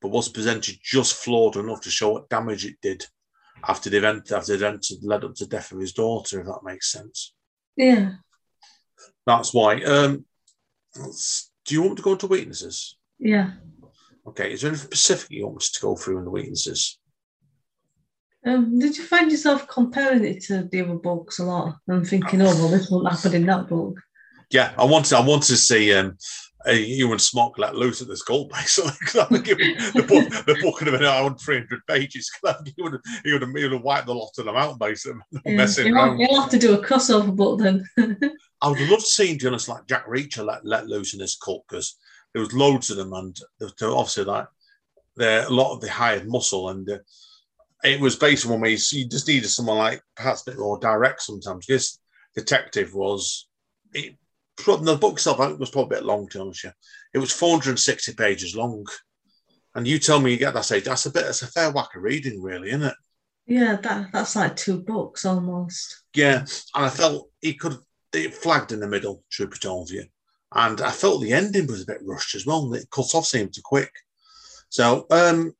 but 0.00 0.10
was 0.10 0.28
presented 0.28 0.78
just 0.82 1.14
flawed 1.14 1.56
enough 1.56 1.80
to 1.82 1.90
show 1.90 2.12
what 2.12 2.28
damage 2.28 2.66
it 2.66 2.76
did 2.82 3.04
after 3.66 3.88
the 3.90 3.96
event 3.96 4.30
after 4.30 4.56
the 4.56 4.66
event 4.66 4.86
led 5.02 5.24
up 5.24 5.34
to 5.34 5.44
the 5.44 5.50
death 5.50 5.72
of 5.72 5.80
his 5.80 5.92
daughter, 5.92 6.40
if 6.40 6.46
that 6.46 6.60
makes 6.62 6.92
sense. 6.92 7.32
Yeah. 7.76 8.12
That's 9.26 9.54
why. 9.54 9.82
Um, 9.82 10.26
do 10.94 11.74
you 11.74 11.82
want 11.82 11.96
to 11.96 12.02
go 12.02 12.12
into 12.12 12.26
weaknesses? 12.26 12.96
Yeah. 13.18 13.52
Okay, 14.26 14.52
is 14.52 14.60
there 14.60 14.70
anything 14.70 14.86
specific 14.86 15.30
you 15.30 15.46
want 15.46 15.58
us 15.58 15.70
to 15.70 15.80
go 15.80 15.96
through 15.96 16.18
in 16.18 16.24
the 16.24 16.30
weaknesses? 16.30 16.98
Um, 18.46 18.78
did 18.78 18.96
you 18.96 19.04
find 19.04 19.30
yourself 19.30 19.66
comparing 19.68 20.24
it 20.24 20.42
to 20.44 20.64
the 20.64 20.82
other 20.82 20.94
books 20.94 21.38
a 21.38 21.44
lot 21.44 21.76
and 21.88 22.06
thinking, 22.06 22.42
oh, 22.42 22.54
well, 22.56 22.68
this 22.68 22.90
won't 22.90 23.10
happen 23.10 23.34
in 23.34 23.46
that 23.46 23.68
book? 23.68 23.98
Yeah, 24.50 24.74
I 24.76 24.84
wanted 24.84 25.14
I 25.14 25.20
wanted 25.20 25.48
to 25.48 25.56
see 25.56 25.92
um, 25.94 26.18
Evan 26.66 27.18
Smoak 27.18 27.58
let 27.58 27.74
loose 27.74 28.00
at 28.02 28.16
school, 28.16 28.46
basically. 28.52 28.92
'Cause 29.06 29.16
I 29.16 29.24
think 29.26 29.48
it 29.48 29.58
the 29.92 30.02
book, 30.02 30.46
the 30.46 30.58
book 30.62 30.76
could 30.76 30.86
have 30.88 30.98
been 30.98 31.06
around 31.08 31.36
300 31.38 31.86
pages. 31.86 32.30
I 32.44 32.52
think 32.54 32.74
He 32.76 32.82
would 32.82 32.92
have, 32.92 33.02
he 33.24 33.32
would 33.32 33.42
have, 33.42 33.50
he 33.54 33.62
would 33.64 33.72
have 33.72 33.82
wiped 33.82 34.06
the 34.06 34.14
lot 34.14 34.30
of 34.38 34.44
them 34.44 34.56
out, 34.56 34.78
basically. 34.78 35.20
Yeah. 35.44 35.56
Messing 35.56 35.86
You'll, 35.88 35.96
around. 35.96 36.18
you'll 36.20 36.40
have 36.40 36.50
to 36.50 36.58
do 36.58 36.74
a 36.74 36.84
crossover 36.84 37.34
book 37.34 37.60
then. 37.60 37.84
I 38.62 38.68
would 38.68 38.80
love 38.88 39.00
to 39.00 39.06
see, 39.06 39.36
to 39.36 39.46
honest, 39.48 39.68
like 39.68 39.86
Jack 39.86 40.06
Reacher 40.06 40.44
let, 40.44 40.64
let 40.64 40.86
loose 40.86 41.12
in 41.12 41.20
this 41.20 41.36
cult 41.36 41.64
because 41.68 41.96
there 42.32 42.40
was 42.42 42.52
loads 42.54 42.90
of 42.90 42.96
them, 42.96 43.12
and 43.12 43.36
there 43.58 43.68
was 43.68 43.74
obviously 43.82 44.24
like 44.24 44.46
there 45.16 45.46
a 45.46 45.50
lot 45.50 45.74
of 45.74 45.80
the 45.80 45.90
hired 45.90 46.26
muscle, 46.26 46.70
and 46.70 46.88
uh, 46.90 46.98
it 47.84 48.00
was 48.00 48.16
based 48.16 48.46
on 48.46 48.52
when 48.52 48.60
we 48.62 48.70
you 48.70 49.06
just 49.06 49.28
needed 49.28 49.48
someone 49.48 49.76
like 49.76 50.02
perhaps 50.16 50.42
a 50.42 50.50
bit 50.50 50.58
more 50.58 50.78
direct 50.78 51.20
sometimes. 51.22 51.66
This 51.66 51.98
detective 52.34 52.94
was 52.94 53.46
it. 53.92 54.16
The 54.56 54.98
book 55.00 55.14
itself 55.14 55.40
I 55.40 55.48
think, 55.48 55.60
was 55.60 55.70
probably 55.70 55.96
a 55.96 56.00
bit 56.00 56.06
long 56.06 56.28
to 56.28 56.38
be 56.38 56.42
honest. 56.42 56.64
you. 56.64 56.70
It 57.12 57.18
was 57.18 57.32
460 57.32 58.14
pages 58.14 58.56
long, 58.56 58.86
and 59.74 59.86
you 59.86 59.98
tell 59.98 60.20
me 60.20 60.30
you 60.30 60.36
get 60.36 60.54
that 60.54 60.64
stage. 60.64 60.84
That's 60.84 61.06
a 61.06 61.10
bit. 61.10 61.26
It's 61.26 61.42
a 61.42 61.48
fair 61.48 61.70
whack 61.70 61.94
of 61.94 62.02
reading, 62.02 62.40
really, 62.42 62.68
isn't 62.68 62.82
it? 62.82 62.94
yeah, 63.46 63.76
that 63.76 64.10
that's 64.12 64.36
like 64.36 64.56
two 64.56 64.80
books 64.80 65.24
almost. 65.24 66.04
Yeah, 66.14 66.40
and 66.74 66.84
I 66.86 66.88
felt 66.88 67.30
he 67.40 67.54
could 67.54 67.76
it 68.12 68.34
flagged 68.34 68.72
in 68.72 68.80
the 68.80 68.86
middle, 68.86 69.22
told 69.60 69.90
you. 69.90 70.04
And 70.54 70.80
I 70.80 70.90
felt 70.90 71.20
the 71.20 71.32
ending 71.32 71.66
was 71.66 71.82
a 71.82 71.86
bit 71.86 72.00
rushed 72.04 72.34
as 72.36 72.46
well. 72.46 72.72
It 72.74 72.88
cut 72.90 73.14
off 73.14 73.26
seemed 73.26 73.54
too 73.54 73.62
quick. 73.64 73.92
So 74.68 75.06
um 75.10 75.52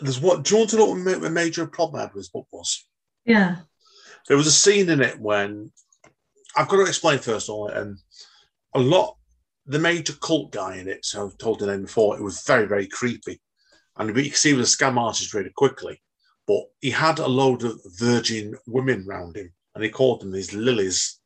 there's 0.00 0.20
what 0.20 0.44
do 0.44 0.54
you 0.54 0.58
want 0.58 0.70
to 0.70 0.76
know 0.76 0.86
what 0.86 1.24
a 1.24 1.30
major 1.30 1.66
problem 1.66 1.98
I 1.98 2.02
had 2.02 2.14
with 2.14 2.24
this 2.24 2.30
book 2.30 2.46
was? 2.52 2.86
Yeah. 3.24 3.56
There 4.28 4.36
was 4.36 4.46
a 4.46 4.52
scene 4.52 4.88
in 4.88 5.00
it 5.00 5.18
when 5.18 5.72
I've 6.56 6.68
got 6.68 6.76
to 6.76 6.86
explain 6.86 7.18
first 7.18 7.48
of 7.48 7.54
all, 7.54 7.68
and 7.68 7.98
a 8.74 8.80
lot 8.80 9.16
the 9.66 9.78
major 9.78 10.14
cult 10.14 10.50
guy 10.50 10.76
in 10.76 10.88
it, 10.88 11.04
so 11.04 11.26
I've 11.26 11.38
told 11.38 11.60
the 11.60 11.66
name 11.66 11.82
before, 11.82 12.16
it 12.16 12.22
was 12.22 12.42
very, 12.42 12.66
very 12.66 12.86
creepy. 12.88 13.40
And 13.96 14.12
we 14.12 14.30
could 14.30 14.36
see 14.38 14.50
he 14.50 14.56
was 14.56 14.74
a 14.74 14.76
scam 14.76 14.98
artist 14.98 15.32
really 15.32 15.52
quickly. 15.54 16.02
But 16.46 16.64
he 16.80 16.90
had 16.90 17.18
a 17.18 17.28
load 17.28 17.62
of 17.62 17.80
virgin 17.98 18.56
women 18.66 19.06
round 19.06 19.36
him, 19.36 19.52
and 19.74 19.84
he 19.84 19.90
called 19.90 20.20
them 20.20 20.32
these 20.32 20.52
lilies. 20.52 21.20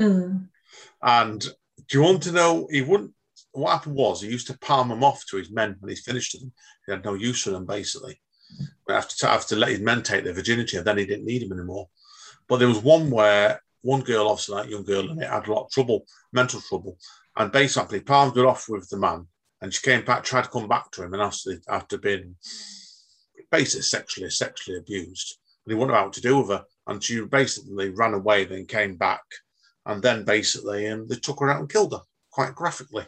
Mm. 0.00 0.48
And 1.02 1.40
do 1.40 1.98
you 1.98 2.02
want 2.02 2.22
to 2.22 2.32
know? 2.32 2.66
He 2.70 2.80
wouldn't. 2.80 3.12
What 3.52 3.72
happened 3.72 3.96
was 3.96 4.22
he 4.22 4.28
used 4.28 4.46
to 4.46 4.58
palm 4.58 4.88
them 4.88 5.04
off 5.04 5.24
to 5.26 5.36
his 5.36 5.50
men 5.50 5.76
when 5.80 5.90
he 5.90 5.96
finished 5.96 6.38
them. 6.38 6.52
He 6.86 6.92
had 6.92 7.04
no 7.04 7.14
use 7.14 7.42
for 7.42 7.50
them, 7.50 7.66
basically. 7.66 8.20
But 8.86 8.94
have 8.94 9.08
to 9.08 9.26
have 9.26 9.46
to 9.48 9.56
let 9.56 9.70
his 9.70 9.80
men 9.80 10.02
take 10.02 10.24
their 10.24 10.32
virginity, 10.32 10.78
and 10.78 10.86
then 10.86 10.96
he 10.96 11.04
didn't 11.04 11.26
need 11.26 11.42
them 11.42 11.58
anymore. 11.58 11.88
But 12.48 12.58
there 12.58 12.68
was 12.68 12.78
one 12.78 13.10
where 13.10 13.60
one 13.82 14.00
girl, 14.00 14.28
obviously 14.28 14.56
that 14.56 14.68
young 14.68 14.84
girl, 14.84 15.10
and 15.10 15.22
it 15.22 15.28
had 15.28 15.46
a 15.46 15.52
lot 15.52 15.64
of 15.64 15.70
trouble, 15.70 16.04
mental 16.32 16.60
trouble, 16.60 16.98
and 17.36 17.52
basically 17.52 18.00
palmed 18.00 18.36
her 18.36 18.46
off 18.46 18.68
with 18.68 18.88
the 18.88 18.98
man, 18.98 19.26
and 19.60 19.72
she 19.72 19.82
came 19.82 20.04
back, 20.04 20.24
tried 20.24 20.44
to 20.44 20.50
come 20.50 20.68
back 20.68 20.90
to 20.92 21.04
him, 21.04 21.14
and 21.14 21.22
after 21.22 21.52
after 21.68 21.98
being 21.98 22.34
basically 23.50 23.82
sexually 23.82 24.30
sexually 24.30 24.78
abused, 24.78 25.38
and 25.64 25.78
he 25.78 25.86
know 25.86 25.92
what 25.92 26.12
to 26.12 26.20
do 26.20 26.38
with 26.38 26.48
her, 26.48 26.64
and 26.86 27.02
she 27.02 27.20
basically 27.20 27.90
ran 27.90 28.14
away, 28.14 28.44
then 28.44 28.66
came 28.66 28.96
back, 28.96 29.22
and 29.86 30.02
then 30.02 30.24
basically, 30.24 30.86
and 30.86 31.08
they 31.08 31.16
took 31.16 31.40
her 31.40 31.50
out 31.50 31.60
and 31.60 31.70
killed 31.70 31.92
her 31.92 32.02
quite 32.30 32.54
graphically 32.54 33.06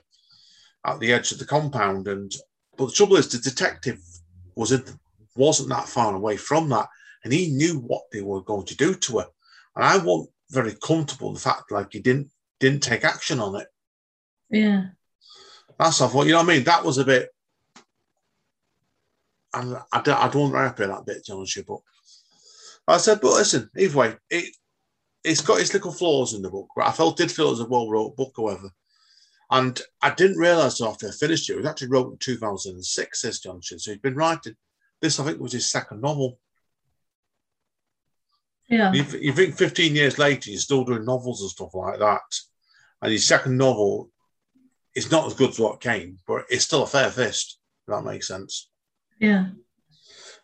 at 0.86 0.98
the 0.98 1.12
edge 1.12 1.32
of 1.32 1.38
the 1.38 1.44
compound. 1.44 2.08
And 2.08 2.32
but 2.76 2.86
the 2.86 2.92
trouble 2.92 3.16
is, 3.16 3.28
the 3.28 3.38
detective 3.38 4.00
was 4.54 4.72
in, 4.72 4.84
wasn't 5.36 5.68
that 5.70 5.88
far 5.88 6.14
away 6.14 6.36
from 6.36 6.68
that, 6.70 6.88
and 7.24 7.32
he 7.32 7.50
knew 7.50 7.78
what 7.80 8.02
they 8.12 8.22
were 8.22 8.42
going 8.42 8.66
to 8.66 8.76
do 8.76 8.94
to 8.94 9.18
her. 9.18 9.26
And 9.76 9.84
I 9.84 9.98
wasn't 9.98 10.30
very 10.50 10.74
comfortable 10.74 11.32
the 11.32 11.40
fact 11.40 11.70
like 11.70 11.92
he 11.92 12.00
didn't 12.00 12.30
didn't 12.58 12.82
take 12.82 13.04
action 13.04 13.40
on 13.40 13.60
it. 13.60 13.68
Yeah. 14.50 14.86
That's 15.78 16.00
I 16.00 16.08
thought, 16.08 16.26
you 16.26 16.32
know 16.32 16.38
what 16.38 16.50
I 16.50 16.54
mean? 16.54 16.64
That 16.64 16.84
was 16.84 16.98
a 16.98 17.04
bit. 17.04 17.30
And 19.54 19.78
I 19.92 20.00
don't, 20.02 20.18
I 20.18 20.28
don't 20.28 20.52
want 20.52 20.76
to 20.76 20.86
that 20.86 21.06
bit, 21.06 21.24
to 21.24 21.32
be 21.32 21.36
honest 21.36 21.56
with 21.56 21.68
you, 21.68 21.82
but 22.86 22.94
I 22.94 22.98
said, 22.98 23.20
but 23.20 23.32
listen, 23.32 23.70
either 23.76 23.96
way, 23.96 24.16
it 24.28 24.54
it's 25.24 25.40
got 25.40 25.60
its 25.60 25.74
little 25.74 25.92
flaws 25.92 26.34
in 26.34 26.42
the 26.42 26.50
book, 26.50 26.68
but 26.74 26.86
I 26.86 26.92
felt 26.92 27.16
did 27.16 27.30
feel 27.30 27.48
it 27.48 27.50
was 27.50 27.60
a 27.60 27.66
well 27.66 27.90
wrote 27.90 28.16
book, 28.16 28.32
however. 28.36 28.70
And 29.50 29.80
I 30.00 30.10
didn't 30.10 30.38
realise 30.38 30.80
after 30.80 31.08
I 31.08 31.10
finished 31.10 31.50
it, 31.50 31.54
it 31.54 31.56
was 31.56 31.66
actually 31.66 31.88
wrote 31.88 32.12
in 32.12 32.18
2006, 32.18 33.20
says 33.20 33.40
Johnson. 33.40 33.78
So 33.78 33.90
he'd 33.90 34.02
been 34.02 34.14
writing 34.14 34.54
this, 35.00 35.18
I 35.18 35.24
think, 35.24 35.40
was 35.40 35.52
his 35.52 35.68
second 35.68 36.00
novel. 36.00 36.38
Yeah. 38.70 38.92
You, 38.92 39.04
you 39.20 39.32
think 39.32 39.56
15 39.56 39.94
years 39.96 40.18
later, 40.18 40.50
he's 40.50 40.62
still 40.62 40.84
doing 40.84 41.04
novels 41.04 41.40
and 41.42 41.50
stuff 41.50 41.74
like 41.74 41.98
that. 41.98 42.22
And 43.02 43.10
his 43.12 43.26
second 43.26 43.56
novel 43.58 44.10
is 44.94 45.10
not 45.10 45.26
as 45.26 45.34
good 45.34 45.50
as 45.50 45.58
what 45.58 45.80
came, 45.80 46.18
but 46.26 46.44
it's 46.48 46.64
still 46.64 46.84
a 46.84 46.86
fair 46.86 47.10
fist, 47.10 47.58
if 47.86 47.92
that 47.94 48.04
makes 48.04 48.28
sense. 48.28 48.70
Yeah. 49.18 49.48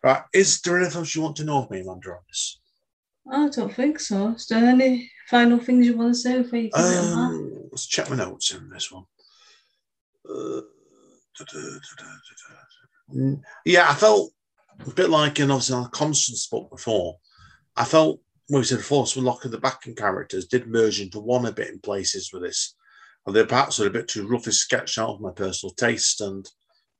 Right. 0.02 0.22
Is 0.34 0.60
there 0.60 0.78
anything 0.78 0.98
else 0.98 1.14
you 1.14 1.22
want 1.22 1.36
to 1.36 1.44
know 1.44 1.62
of 1.62 1.70
me, 1.70 1.80
Amanda, 1.80 2.10
on 2.10 2.18
this? 2.28 2.60
I 3.30 3.48
don't 3.48 3.72
think 3.74 4.00
so. 4.00 4.30
Is 4.30 4.46
there 4.46 4.64
any 4.64 5.10
final 5.28 5.58
things 5.58 5.86
you 5.86 5.96
want 5.96 6.14
to 6.14 6.18
say 6.20 6.42
before 6.42 6.58
you 6.58 6.70
give 6.70 6.84
it 6.84 7.12
a 7.12 7.16
mark? 7.16 7.32
Um, 7.34 7.68
let's 7.70 7.86
check 7.86 8.10
my 8.10 8.16
notes 8.16 8.52
in 8.52 8.68
this 8.70 8.90
one. 8.90 9.04
Uh, 10.28 10.60
Mm, 13.14 13.40
Yeah, 13.64 13.88
I 13.88 13.94
felt 13.94 14.32
a 14.84 14.90
bit 14.90 15.10
like 15.10 15.38
in 15.38 15.50
obviously 15.50 15.80
a 15.80 15.88
Constance 15.88 16.46
book 16.48 16.70
before. 16.70 17.18
I 17.76 17.84
felt 17.84 18.20
when 18.48 18.60
we 18.60 18.64
said 18.64 18.78
before, 18.78 19.06
some 19.06 19.24
lock 19.24 19.44
of 19.44 19.50
the 19.50 19.58
backing 19.58 19.94
characters 19.94 20.46
did 20.46 20.68
merge 20.68 21.00
into 21.00 21.20
one 21.20 21.46
a 21.46 21.52
bit 21.52 21.70
in 21.70 21.80
places 21.80 22.30
with 22.32 22.42
this. 22.42 22.74
And 23.26 23.34
they 23.34 23.44
perhaps 23.44 23.78
were 23.78 23.88
a 23.88 23.90
bit 23.90 24.08
too 24.08 24.26
roughly 24.26 24.52
sketched 24.52 24.98
out 24.98 25.14
of 25.14 25.20
my 25.20 25.32
personal 25.32 25.74
taste. 25.74 26.20
And 26.20 26.48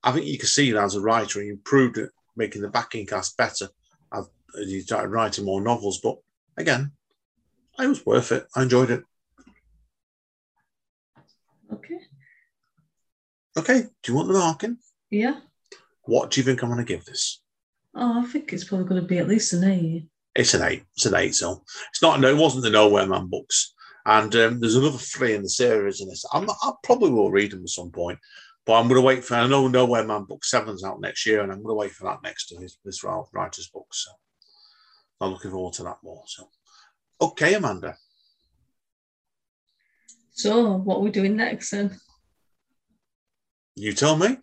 I 0.03 0.11
think 0.11 0.27
you 0.27 0.39
can 0.39 0.49
see 0.49 0.72
that 0.72 0.83
as 0.83 0.97
a 0.97 1.01
writer, 1.01 1.41
he 1.41 1.49
improved 1.49 1.99
it, 1.99 2.11
making 2.37 2.62
the 2.62 2.68
backing 2.68 3.07
cast 3.07 3.37
better. 3.37 3.68
As 4.12 4.29
he 4.57 4.81
started 4.81 5.09
writing 5.09 5.45
more 5.45 5.61
novels. 5.61 6.01
But 6.03 6.16
again, 6.57 6.93
it 7.79 7.87
was 7.87 8.05
worth 8.05 8.33
it. 8.33 8.47
I 8.57 8.62
enjoyed 8.62 8.91
it. 8.91 9.05
Okay. 11.72 11.99
Okay, 13.57 13.83
do 14.03 14.12
you 14.12 14.16
want 14.16 14.29
the 14.29 14.35
marking? 14.35 14.79
Yeah. 15.11 15.41
What 16.03 16.31
do 16.31 16.41
you 16.41 16.45
think 16.45 16.62
I'm 16.62 16.70
going 16.70 16.85
to 16.85 16.93
give 16.93 17.05
this? 17.05 17.41
Oh, 17.95 18.20
I 18.20 18.27
think 18.27 18.53
it's 18.53 18.64
probably 18.64 18.87
going 18.87 19.01
to 19.01 19.07
be 19.07 19.18
at 19.18 19.29
least 19.29 19.53
an 19.53 19.64
eight. 19.64 20.09
It's 20.37 20.55
an 20.55 20.62
eight. 20.62 20.84
It's 20.95 21.07
an 21.07 21.14
eight. 21.14 21.34
So 21.34 21.64
it's 21.91 22.03
not. 22.03 22.20
No, 22.20 22.28
it 22.28 22.37
wasn't 22.37 22.64
the 22.64 22.70
Nowhere 22.70 23.07
Man 23.07 23.26
books. 23.26 23.74
And 24.05 24.34
um, 24.37 24.61
there's 24.61 24.76
another 24.76 24.99
three 24.99 25.34
in 25.34 25.43
the 25.43 25.49
series 25.49 26.01
in 26.01 26.09
this. 26.09 26.24
I'm, 26.32 26.49
I 26.49 26.72
probably 26.84 27.11
will 27.11 27.32
read 27.32 27.51
them 27.51 27.62
at 27.62 27.70
some 27.70 27.91
point, 27.91 28.18
but 28.64 28.74
I'm 28.74 28.87
going 28.87 29.01
to 29.01 29.07
wait 29.07 29.24
for. 29.24 29.34
I 29.34 29.49
know 29.49 29.66
Nowhere 29.66 30.05
Man 30.07 30.24
book 30.24 30.45
seven's 30.45 30.84
out 30.84 31.01
next 31.01 31.26
year, 31.26 31.41
and 31.41 31.51
I'm 31.51 31.62
going 31.62 31.74
to 31.74 31.78
wait 31.78 31.93
for 31.93 32.05
that 32.05 32.22
next 32.22 32.47
to 32.49 32.57
his 32.57 32.78
this 32.84 33.03
writer's 33.03 33.68
book. 33.68 33.89
So 33.93 34.12
I'm 35.20 35.32
looking 35.32 35.51
forward 35.51 35.72
to 35.74 35.84
that 35.84 35.99
more. 36.05 36.22
So 36.26 36.49
okay, 37.20 37.55
Amanda. 37.55 37.97
So, 40.32 40.76
what 40.76 40.97
are 40.99 41.01
we 41.01 41.11
doing 41.11 41.34
next 41.34 41.70
then? 41.70 41.99
You 43.74 43.95
tell 43.95 44.16
me. 44.16 44.37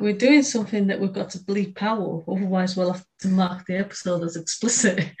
We're 0.00 0.14
doing 0.14 0.42
something 0.42 0.86
that 0.86 0.98
we've 0.98 1.12
got 1.12 1.30
to 1.30 1.38
bleep 1.38 1.82
out, 1.82 2.24
otherwise, 2.26 2.76
we'll 2.76 2.92
have 2.92 3.04
to 3.20 3.28
mark 3.28 3.66
the 3.66 3.76
episode 3.76 4.24
as 4.24 4.36
explicit. 4.36 5.10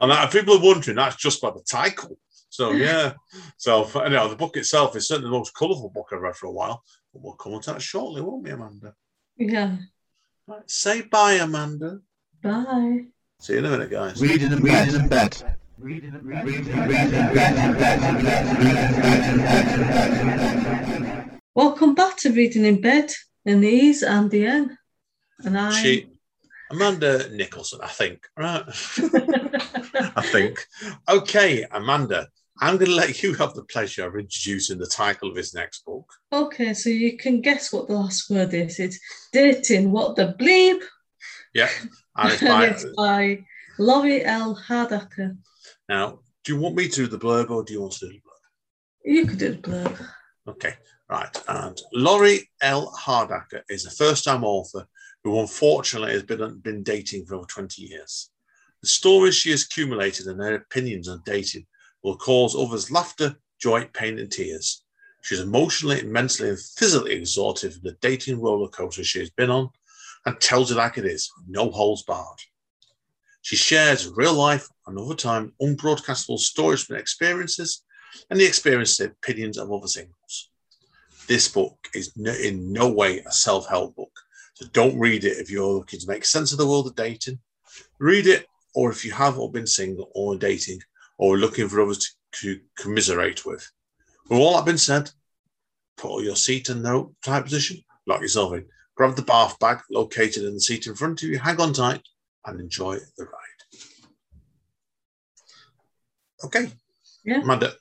And 0.00 0.10
that, 0.10 0.26
if 0.26 0.32
people 0.32 0.56
are 0.56 0.62
wondering, 0.62 0.96
that's 0.96 1.16
just 1.16 1.40
by 1.40 1.50
the 1.50 1.62
title. 1.62 2.18
So 2.50 2.72
yeah. 2.72 3.14
So 3.56 3.86
you 4.04 4.10
know, 4.10 4.28
the 4.28 4.36
book 4.36 4.56
itself 4.56 4.94
is 4.96 5.08
certainly 5.08 5.30
the 5.30 5.36
most 5.36 5.54
colourful 5.54 5.90
book 5.90 6.08
I've 6.12 6.20
read 6.20 6.36
for 6.36 6.46
a 6.46 6.52
while. 6.52 6.82
But 7.12 7.22
we'll 7.22 7.34
come 7.34 7.54
on 7.54 7.62
to 7.62 7.72
that 7.72 7.82
shortly, 7.82 8.20
won't 8.22 8.44
we, 8.44 8.50
Amanda? 8.50 8.94
yeah. 9.36 9.76
Right, 10.46 10.70
say 10.70 11.02
bye, 11.02 11.34
Amanda. 11.34 12.00
Bye. 12.42 13.06
See 13.40 13.54
you 13.54 13.60
in 13.60 13.64
a 13.64 13.70
minute, 13.70 13.90
guys. 13.90 14.20
Reading 14.20 14.52
and 14.52 14.62
reading 14.62 14.94
and 14.94 15.08
bet. 15.08 15.42
Reading 15.78 16.14
and 16.14 16.24
reading 16.24 16.68
and 16.70 17.74
bet. 20.94 21.40
Welcome 21.54 21.94
back 21.94 22.18
to 22.18 22.30
Reading 22.30 22.64
in 22.66 22.80
Bed. 22.80 23.10
And 23.46 23.62
the 23.62 23.68
E's 23.68 24.02
and 24.02 24.30
the 24.30 24.46
N. 24.46 24.78
And 25.40 25.58
I. 25.58 25.70
She, 25.82 26.06
Amanda 26.70 27.28
Nicholson, 27.30 27.80
I 27.82 27.88
think. 27.88 28.26
Right. 28.36 28.64
I 30.16 30.22
think. 30.22 30.66
Okay, 31.08 31.64
Amanda, 31.70 32.28
I'm 32.60 32.76
going 32.76 32.90
to 32.90 32.96
let 32.96 33.22
you 33.22 33.34
have 33.34 33.54
the 33.54 33.64
pleasure 33.64 34.06
of 34.06 34.16
introducing 34.16 34.78
the 34.78 34.86
title 34.86 35.30
of 35.30 35.36
his 35.36 35.54
next 35.54 35.84
book. 35.84 36.10
okay, 36.32 36.72
so 36.72 36.88
you 36.88 37.16
can 37.16 37.40
guess 37.40 37.72
what 37.72 37.88
the 37.88 37.94
last 37.94 38.30
word 38.30 38.54
is. 38.54 38.78
It's 38.78 38.98
dating 39.32 39.90
what 39.90 40.16
the 40.16 40.34
bleep. 40.38 40.80
Yeah. 41.52 41.68
And 42.16 42.32
it's 42.32 42.42
by, 42.42 42.66
it's 42.66 42.84
by 42.96 43.44
Laurie 43.78 44.24
L. 44.24 44.56
Hardaker. 44.56 45.36
now, 45.88 46.20
do 46.44 46.54
you 46.54 46.60
want 46.60 46.76
me 46.76 46.88
to 46.88 46.94
do 46.94 47.06
the 47.06 47.18
blurb 47.18 47.50
or 47.50 47.64
do 47.64 47.72
you 47.72 47.80
want 47.80 47.94
to 47.94 48.06
do 48.06 48.12
the 48.12 48.18
blurb? 48.18 49.14
You 49.16 49.26
could 49.26 49.38
do 49.38 49.52
the 49.52 49.58
blurb. 49.58 50.08
Okay, 50.46 50.74
right. 51.08 51.42
And 51.48 51.80
Laurie 51.92 52.50
L. 52.60 52.92
Hardaker 52.98 53.62
is 53.68 53.86
a 53.86 53.90
first 53.90 54.24
time 54.24 54.44
author 54.44 54.86
who 55.22 55.40
unfortunately 55.40 56.12
has 56.12 56.22
been, 56.22 56.58
been 56.60 56.82
dating 56.82 57.24
for 57.24 57.36
over 57.36 57.46
20 57.46 57.82
years. 57.82 58.30
The 58.82 58.88
stories 58.88 59.34
she 59.34 59.50
has 59.52 59.64
accumulated 59.64 60.26
and 60.26 60.40
her 60.40 60.56
opinions 60.56 61.08
on 61.08 61.22
dating 61.24 61.66
will 62.02 62.18
cause 62.18 62.54
others 62.54 62.90
laughter, 62.90 63.36
joy, 63.58 63.86
pain, 63.94 64.18
and 64.18 64.30
tears. 64.30 64.84
She's 65.22 65.40
emotionally, 65.40 66.02
mentally, 66.02 66.50
and 66.50 66.60
physically 66.60 67.12
exhausted 67.12 67.72
from 67.72 67.82
the 67.82 67.96
dating 68.02 68.42
roller 68.42 68.68
coaster 68.68 69.02
she 69.02 69.20
has 69.20 69.30
been 69.30 69.48
on 69.48 69.70
and 70.26 70.38
tells 70.38 70.70
it 70.70 70.76
like 70.76 70.98
it 70.98 71.06
is, 71.06 71.30
no 71.48 71.70
holds 71.70 72.02
barred. 72.02 72.40
She 73.40 73.56
shares 73.56 74.10
real 74.14 74.34
life 74.34 74.68
and 74.86 74.98
over 74.98 75.14
time 75.14 75.54
unbroadcastable 75.62 76.38
stories 76.38 76.82
from 76.82 76.96
experiences 76.96 77.82
and 78.30 78.38
the 78.38 78.44
experiences 78.44 79.00
and 79.00 79.12
opinions 79.12 79.58
of 79.58 79.72
other 79.72 79.86
singles. 79.86 80.50
This 81.26 81.48
book 81.48 81.76
is 81.94 82.12
in 82.16 82.72
no 82.72 82.88
way 82.88 83.20
a 83.20 83.32
self 83.32 83.68
help 83.68 83.96
book. 83.96 84.12
So 84.54 84.66
don't 84.72 84.98
read 84.98 85.24
it 85.24 85.38
if 85.38 85.50
you're 85.50 85.74
looking 85.74 86.00
to 86.00 86.08
make 86.08 86.24
sense 86.24 86.52
of 86.52 86.58
the 86.58 86.66
world 86.66 86.86
of 86.86 86.94
dating. 86.94 87.38
Read 87.98 88.26
it, 88.26 88.46
or 88.74 88.90
if 88.90 89.04
you 89.04 89.12
have 89.12 89.38
or 89.38 89.50
been 89.50 89.66
single 89.66 90.10
or 90.14 90.36
dating 90.36 90.80
or 91.18 91.38
looking 91.38 91.68
for 91.68 91.80
others 91.80 91.98
to, 91.98 92.10
to 92.40 92.60
commiserate 92.78 93.44
with. 93.44 93.68
With 94.28 94.38
all 94.38 94.56
that 94.56 94.64
being 94.64 94.76
said, 94.76 95.10
put 95.96 96.24
your 96.24 96.36
seat 96.36 96.68
in 96.68 96.82
the 96.82 97.08
tight 97.24 97.42
position, 97.42 97.82
lock 98.06 98.20
yourself 98.20 98.54
in, 98.54 98.66
grab 98.96 99.16
the 99.16 99.22
bath 99.22 99.58
bag 99.58 99.80
located 99.90 100.44
in 100.44 100.54
the 100.54 100.60
seat 100.60 100.86
in 100.86 100.94
front 100.94 101.22
of 101.22 101.28
you, 101.28 101.38
hang 101.38 101.60
on 101.60 101.72
tight, 101.72 102.02
and 102.46 102.60
enjoy 102.60 102.98
the 103.16 103.24
ride. 103.24 103.80
Okay. 106.44 106.70
Yeah. 107.24 107.40
Amanda, 107.40 107.72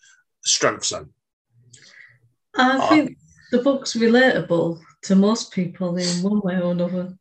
strengths 0.43 0.89
then. 0.89 1.09
I 2.55 2.77
Ah. 2.77 2.89
think 2.89 3.17
the 3.51 3.59
book's 3.61 3.93
relatable 3.93 4.79
to 5.03 5.15
most 5.15 5.51
people 5.51 5.97
in 5.97 6.21
one 6.23 6.41
way 6.41 6.59
or 6.59 6.71
another. 6.71 7.17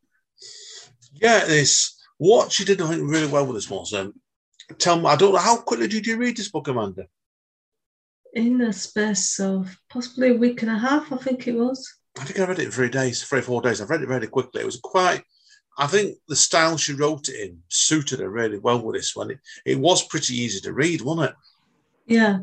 Yeah, 1.14 1.44
this 1.44 1.98
what 2.18 2.52
she 2.52 2.64
did, 2.64 2.80
I 2.80 2.88
think, 2.88 3.10
really 3.10 3.26
well 3.26 3.46
with 3.46 3.56
this 3.56 3.68
one. 3.70 3.86
Um, 3.94 4.14
tell 4.78 4.98
me, 5.00 5.06
I 5.06 5.16
don't 5.16 5.32
know 5.32 5.38
how 5.40 5.56
quickly 5.56 5.88
did 5.88 6.06
you 6.06 6.16
read 6.16 6.36
this 6.36 6.50
book, 6.50 6.68
Amanda? 6.68 7.06
In 8.34 8.58
the 8.58 8.72
space 8.72 9.38
of 9.40 9.76
possibly 9.90 10.30
a 10.30 10.34
week 10.34 10.62
and 10.62 10.70
a 10.70 10.78
half, 10.78 11.12
I 11.12 11.16
think 11.16 11.46
it 11.48 11.54
was. 11.54 11.86
I 12.18 12.24
think 12.24 12.38
I 12.38 12.44
read 12.44 12.58
it 12.58 12.66
in 12.66 12.70
three 12.70 12.88
days, 12.90 13.22
three 13.22 13.40
or 13.40 13.42
four 13.42 13.62
days. 13.62 13.80
I've 13.80 13.90
read 13.90 14.02
it 14.02 14.08
really 14.08 14.26
quickly. 14.26 14.62
It 14.62 14.66
was 14.66 14.80
quite. 14.82 15.22
I 15.78 15.86
think 15.86 16.18
the 16.28 16.36
style 16.36 16.76
she 16.76 16.92
wrote 16.92 17.28
it 17.28 17.40
in 17.48 17.62
suited 17.68 18.20
her 18.20 18.28
really 18.28 18.58
well 18.58 18.82
with 18.82 18.94
this 18.96 19.16
one. 19.16 19.30
It, 19.30 19.40
it 19.64 19.78
was 19.78 20.06
pretty 20.06 20.34
easy 20.36 20.60
to 20.60 20.72
read, 20.72 21.00
wasn't 21.00 21.30
it? 21.30 21.36
Yeah, 22.14 22.40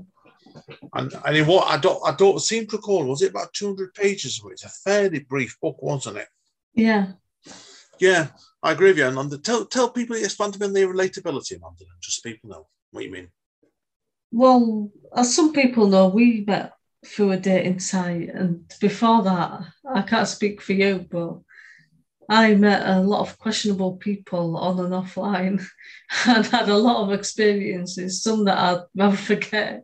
And 0.93 1.14
and 1.26 1.38
in 1.38 1.47
what 1.47 1.68
I 1.68 1.78
don't 1.78 2.02
I 2.06 2.16
don't 2.16 2.39
seem 2.39 2.68
to 2.68 2.78
recall 2.78 3.06
was 3.06 3.22
it 3.22 3.32
about 3.32 3.54
two 3.54 3.68
hundred 3.68 3.93
pages? 3.93 4.41
It's 4.45 4.66
a 4.66 4.70
fairly 4.70 5.20
brief 5.20 5.58
book, 5.62 5.82
wasn't 5.82 6.18
it? 6.18 6.28
yeah. 6.74 7.14
Yeah, 8.00 8.28
I 8.64 8.72
agree 8.72 8.91
with 8.91 8.97
you. 8.97 9.08
And 9.08 9.43
tell 9.43 9.66
tell 9.66 9.89
people 9.89 10.16
the 10.16 10.24
expanded 10.24 10.64
on 10.64 10.74
the 10.74 10.82
relatability, 10.82 11.58
Amanda, 11.58 11.82
and 11.82 12.02
just 12.02 12.24
people 12.24 12.50
know 12.50 12.68
what 12.91 13.04
you 13.04 13.12
mean. 13.12 13.30
Well, 14.32 14.89
as 15.16 15.36
some 15.36 15.54
people 15.54 15.88
know, 15.88 16.08
we 16.08 16.45
met 16.47 16.74
through 17.06 17.32
a 17.32 17.38
dating 17.38 17.80
site, 17.80 18.30
and 18.30 18.74
before 18.80 19.24
that, 19.24 19.62
I 19.93 20.02
can't 20.04 20.28
speak 20.28 20.62
for 20.62 20.74
you, 20.74 21.06
but 21.10 21.39
I 22.30 22.53
met 22.55 22.88
a 22.88 23.01
lot 23.01 23.21
of 23.21 23.38
questionable 23.39 23.97
people 23.97 24.55
on 24.57 24.80
and 24.80 24.93
offline 24.93 25.65
and 26.27 26.45
had 26.45 26.69
a 26.69 26.77
lot 26.77 27.03
of 27.03 27.11
experiences, 27.11 28.21
some 28.21 28.45
that 28.45 28.57
I'll 28.57 28.88
never 28.93 29.17
forget. 29.32 29.82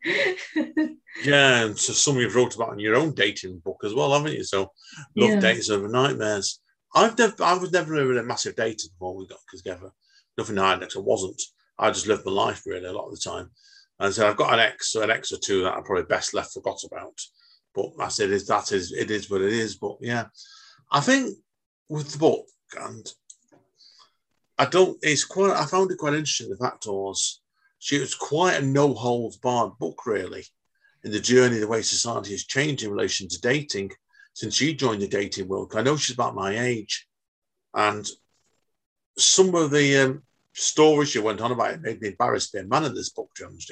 Yeah, 1.24 1.64
and 1.66 1.78
so 1.78 1.94
some 1.94 2.18
you've 2.18 2.36
wrote 2.36 2.56
about 2.56 2.74
in 2.74 2.80
your 2.80 2.96
own 2.96 3.14
dating 3.14 3.60
book 3.60 3.82
as 3.84 3.94
well, 3.94 4.14
haven't 4.14 4.34
you? 4.34 4.44
So 4.44 4.72
love 5.16 5.32
Yeah. 5.32 5.40
dates 5.40 5.70
over 5.70 5.88
nightmares. 5.88 6.60
I've 6.94 7.18
never 7.18 7.44
I 7.44 7.58
was 7.58 7.72
never 7.72 7.94
really 7.94 8.18
a 8.20 8.24
massive 8.24 8.56
dater 8.56 8.90
before 8.92 9.16
we 9.16 9.28
got 9.28 9.40
together. 9.54 9.92
Nothing 10.38 10.60
I 10.60 10.76
next, 10.76 10.98
I 10.98 11.00
wasn't. 11.00 11.42
I 11.80 11.92
just 11.92 12.08
lived 12.08 12.26
my 12.26 12.32
life 12.32 12.64
really 12.66 12.86
a 12.86 12.94
lot 12.94 13.08
of 13.08 13.12
the 13.12 13.22
time. 13.22 13.50
And 14.00 14.14
so 14.14 14.28
I've 14.28 14.38
got 14.38 14.54
an 14.54 14.60
ex, 14.60 14.96
an 14.96 15.10
ex 15.10 15.32
or 15.32 15.38
two 15.38 15.64
that 15.64 15.74
I 15.74 15.82
probably 15.86 16.04
best 16.04 16.34
left 16.34 16.54
forgot 16.54 16.80
about. 16.86 17.18
But 17.74 17.92
I 18.00 18.10
said 18.10 18.30
is 18.32 18.46
that 18.48 18.72
is 18.72 18.92
it 18.92 19.10
is 19.10 19.30
what 19.30 19.42
it 19.42 19.54
is. 19.54 19.76
But 19.78 19.98
yeah. 20.02 20.26
I 20.92 21.00
think 21.00 21.36
with 21.90 22.12
the 22.12 22.18
book 22.18 22.46
and 22.82 23.14
I 24.58 24.66
don't 24.66 24.98
it's 25.02 25.26
quite 25.26 25.52
I 25.52 25.66
found 25.66 25.92
it 25.92 25.98
quite 25.98 26.14
interesting 26.14 26.50
the 26.50 26.58
fact 26.58 26.86
was 26.88 27.42
she 27.80 28.00
was 28.00 28.16
quite 28.16 28.62
a 28.62 28.66
no 28.66 28.94
holds 28.94 29.38
barred 29.38 29.78
book 29.78 30.06
really 30.06 30.46
in 31.06 31.12
the 31.12 31.20
journey, 31.20 31.60
the 31.60 31.68
way 31.68 31.84
society 31.84 32.32
has 32.32 32.44
changed 32.46 32.84
in 32.84 32.90
relation 32.90 33.30
to 33.30 33.40
dating 33.40 33.92
since 34.34 34.56
she 34.56 34.74
joined 34.74 35.04
the 35.04 35.08
dating 35.08 35.48
world. 35.48 35.72
I 35.76 35.84
know 35.84 35.96
she's 35.96 36.16
about 36.16 36.34
my 36.34 36.58
age, 36.58 37.08
and 37.76 38.06
some 39.16 39.54
of 39.54 39.70
the 39.70 39.98
um, 39.98 40.24
stories 40.54 41.10
she 41.10 41.20
went 41.20 41.42
on 41.42 41.52
about 41.52 41.76
it 41.76 41.82
made 41.82 42.02
me 42.02 42.08
embarrassed 42.10 42.52
to 42.52 42.58
be 42.58 42.64
a 42.64 42.68
man 42.68 42.86
in 42.86 42.96
this 42.96 43.12
book, 43.12 43.30
Jones. 43.38 43.70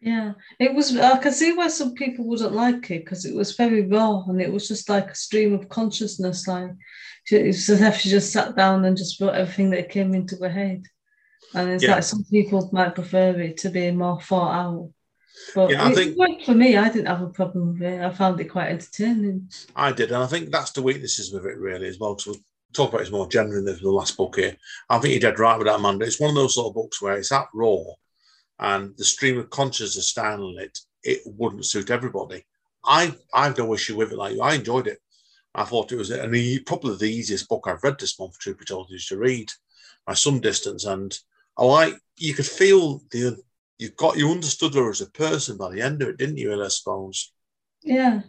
Yeah, 0.00 0.32
it 0.58 0.74
was. 0.74 0.96
I 0.96 1.18
can 1.18 1.32
see 1.32 1.52
why 1.52 1.68
some 1.68 1.92
people 1.94 2.24
wouldn't 2.26 2.52
like 2.52 2.90
it 2.90 3.04
because 3.04 3.26
it 3.26 3.34
was 3.34 3.54
very 3.54 3.86
raw 3.86 4.22
and 4.28 4.40
it 4.40 4.50
was 4.50 4.66
just 4.66 4.88
like 4.88 5.10
a 5.10 5.14
stream 5.14 5.52
of 5.52 5.68
consciousness. 5.68 6.48
Like 6.48 6.70
she, 7.24 7.36
it's 7.36 7.68
as 7.68 7.82
if 7.82 7.96
she 7.96 8.08
just 8.08 8.32
sat 8.32 8.56
down 8.56 8.84
and 8.86 8.96
just 8.96 9.20
wrote 9.20 9.34
everything 9.34 9.70
that 9.70 9.90
came 9.90 10.14
into 10.14 10.36
her 10.36 10.48
head. 10.48 10.84
And 11.54 11.68
it's 11.70 11.84
Yeah. 11.84 11.96
like 11.96 12.04
some 12.04 12.24
people 12.30 12.70
might 12.72 12.94
prefer 12.94 13.38
it 13.40 13.58
to 13.58 13.68
be 13.68 13.90
more 13.90 14.20
thought 14.22 14.54
out. 14.54 14.90
But 15.54 15.70
Yeah, 15.70 15.86
I 15.86 15.92
think- 15.94 16.16
for 16.44 16.54
me. 16.54 16.76
I 16.78 16.88
didn't 16.88 17.06
have 17.08 17.20
a 17.22 17.28
problem 17.28 17.74
with 17.74 17.82
it. 17.82 18.00
I 18.00 18.10
found 18.10 18.40
it 18.40 18.44
quite 18.44 18.70
entertaining. 18.70 19.50
I 19.76 19.92
did, 19.92 20.12
and 20.12 20.22
I 20.22 20.26
think 20.26 20.50
that's 20.50 20.70
the 20.72 20.82
weaknesses 20.82 21.30
with 21.32 21.44
it 21.44 21.58
really 21.58 21.88
as 21.88 21.98
well. 21.98 22.14
Because 22.14 22.26
we'll 22.38 22.44
talk 22.72 22.94
about 22.94 23.06
it 23.06 23.12
more 23.12 23.28
generally 23.28 23.64
than 23.64 23.82
the 23.82 23.90
last 23.90 24.16
book 24.16 24.36
here. 24.36 24.56
I 24.88 24.98
think 24.98 25.12
you're 25.12 25.30
dead 25.30 25.38
right 25.38 25.58
with 25.58 25.66
that, 25.66 25.76
Amanda. 25.76 26.06
It's 26.06 26.20
one 26.20 26.30
of 26.30 26.36
those 26.36 26.54
sort 26.54 26.68
of 26.68 26.74
books 26.74 27.02
where 27.02 27.16
it's 27.18 27.28
that 27.30 27.48
raw, 27.52 27.78
and 28.60 28.96
the 28.96 29.04
stream 29.04 29.38
of 29.38 29.50
consciousness 29.50 30.08
style 30.08 30.48
in 30.50 30.58
it, 30.58 30.78
it 31.02 31.22
wouldn't 31.24 31.66
suit 31.66 31.90
everybody. 31.90 32.44
I 32.84 33.14
I've 33.34 33.58
no 33.58 33.74
issue 33.74 33.96
with 33.96 34.12
it. 34.12 34.18
Like 34.18 34.34
you. 34.34 34.42
I 34.42 34.54
enjoyed 34.54 34.86
it. 34.86 34.98
I 35.54 35.64
thought 35.64 35.92
it 35.92 35.96
was 35.96 36.10
an 36.10 36.34
e- 36.34 36.60
probably 36.60 36.96
the 36.96 37.12
easiest 37.12 37.48
book 37.48 37.64
I've 37.66 37.82
read 37.82 37.98
this 37.98 38.18
month. 38.18 38.38
Truth 38.38 38.58
be 38.58 38.64
told, 38.64 38.92
is 38.92 39.06
to 39.06 39.18
read 39.18 39.50
by 40.06 40.14
some 40.14 40.40
distance, 40.40 40.84
and 40.84 41.18
oh, 41.56 41.70
I 41.70 41.86
like 41.86 41.94
you 42.18 42.34
could 42.34 42.46
feel 42.46 43.02
the 43.10 43.36
you 43.78 43.90
got 43.90 44.18
you 44.18 44.30
understood 44.30 44.74
her 44.74 44.90
as 44.90 45.00
a 45.00 45.10
person 45.10 45.56
by 45.56 45.70
the 45.70 45.80
end 45.80 46.02
of 46.02 46.08
it, 46.08 46.18
didn't 46.18 46.36
you? 46.36 46.62
I 46.62 46.68
suppose. 46.68 47.32
Yeah. 47.82 48.20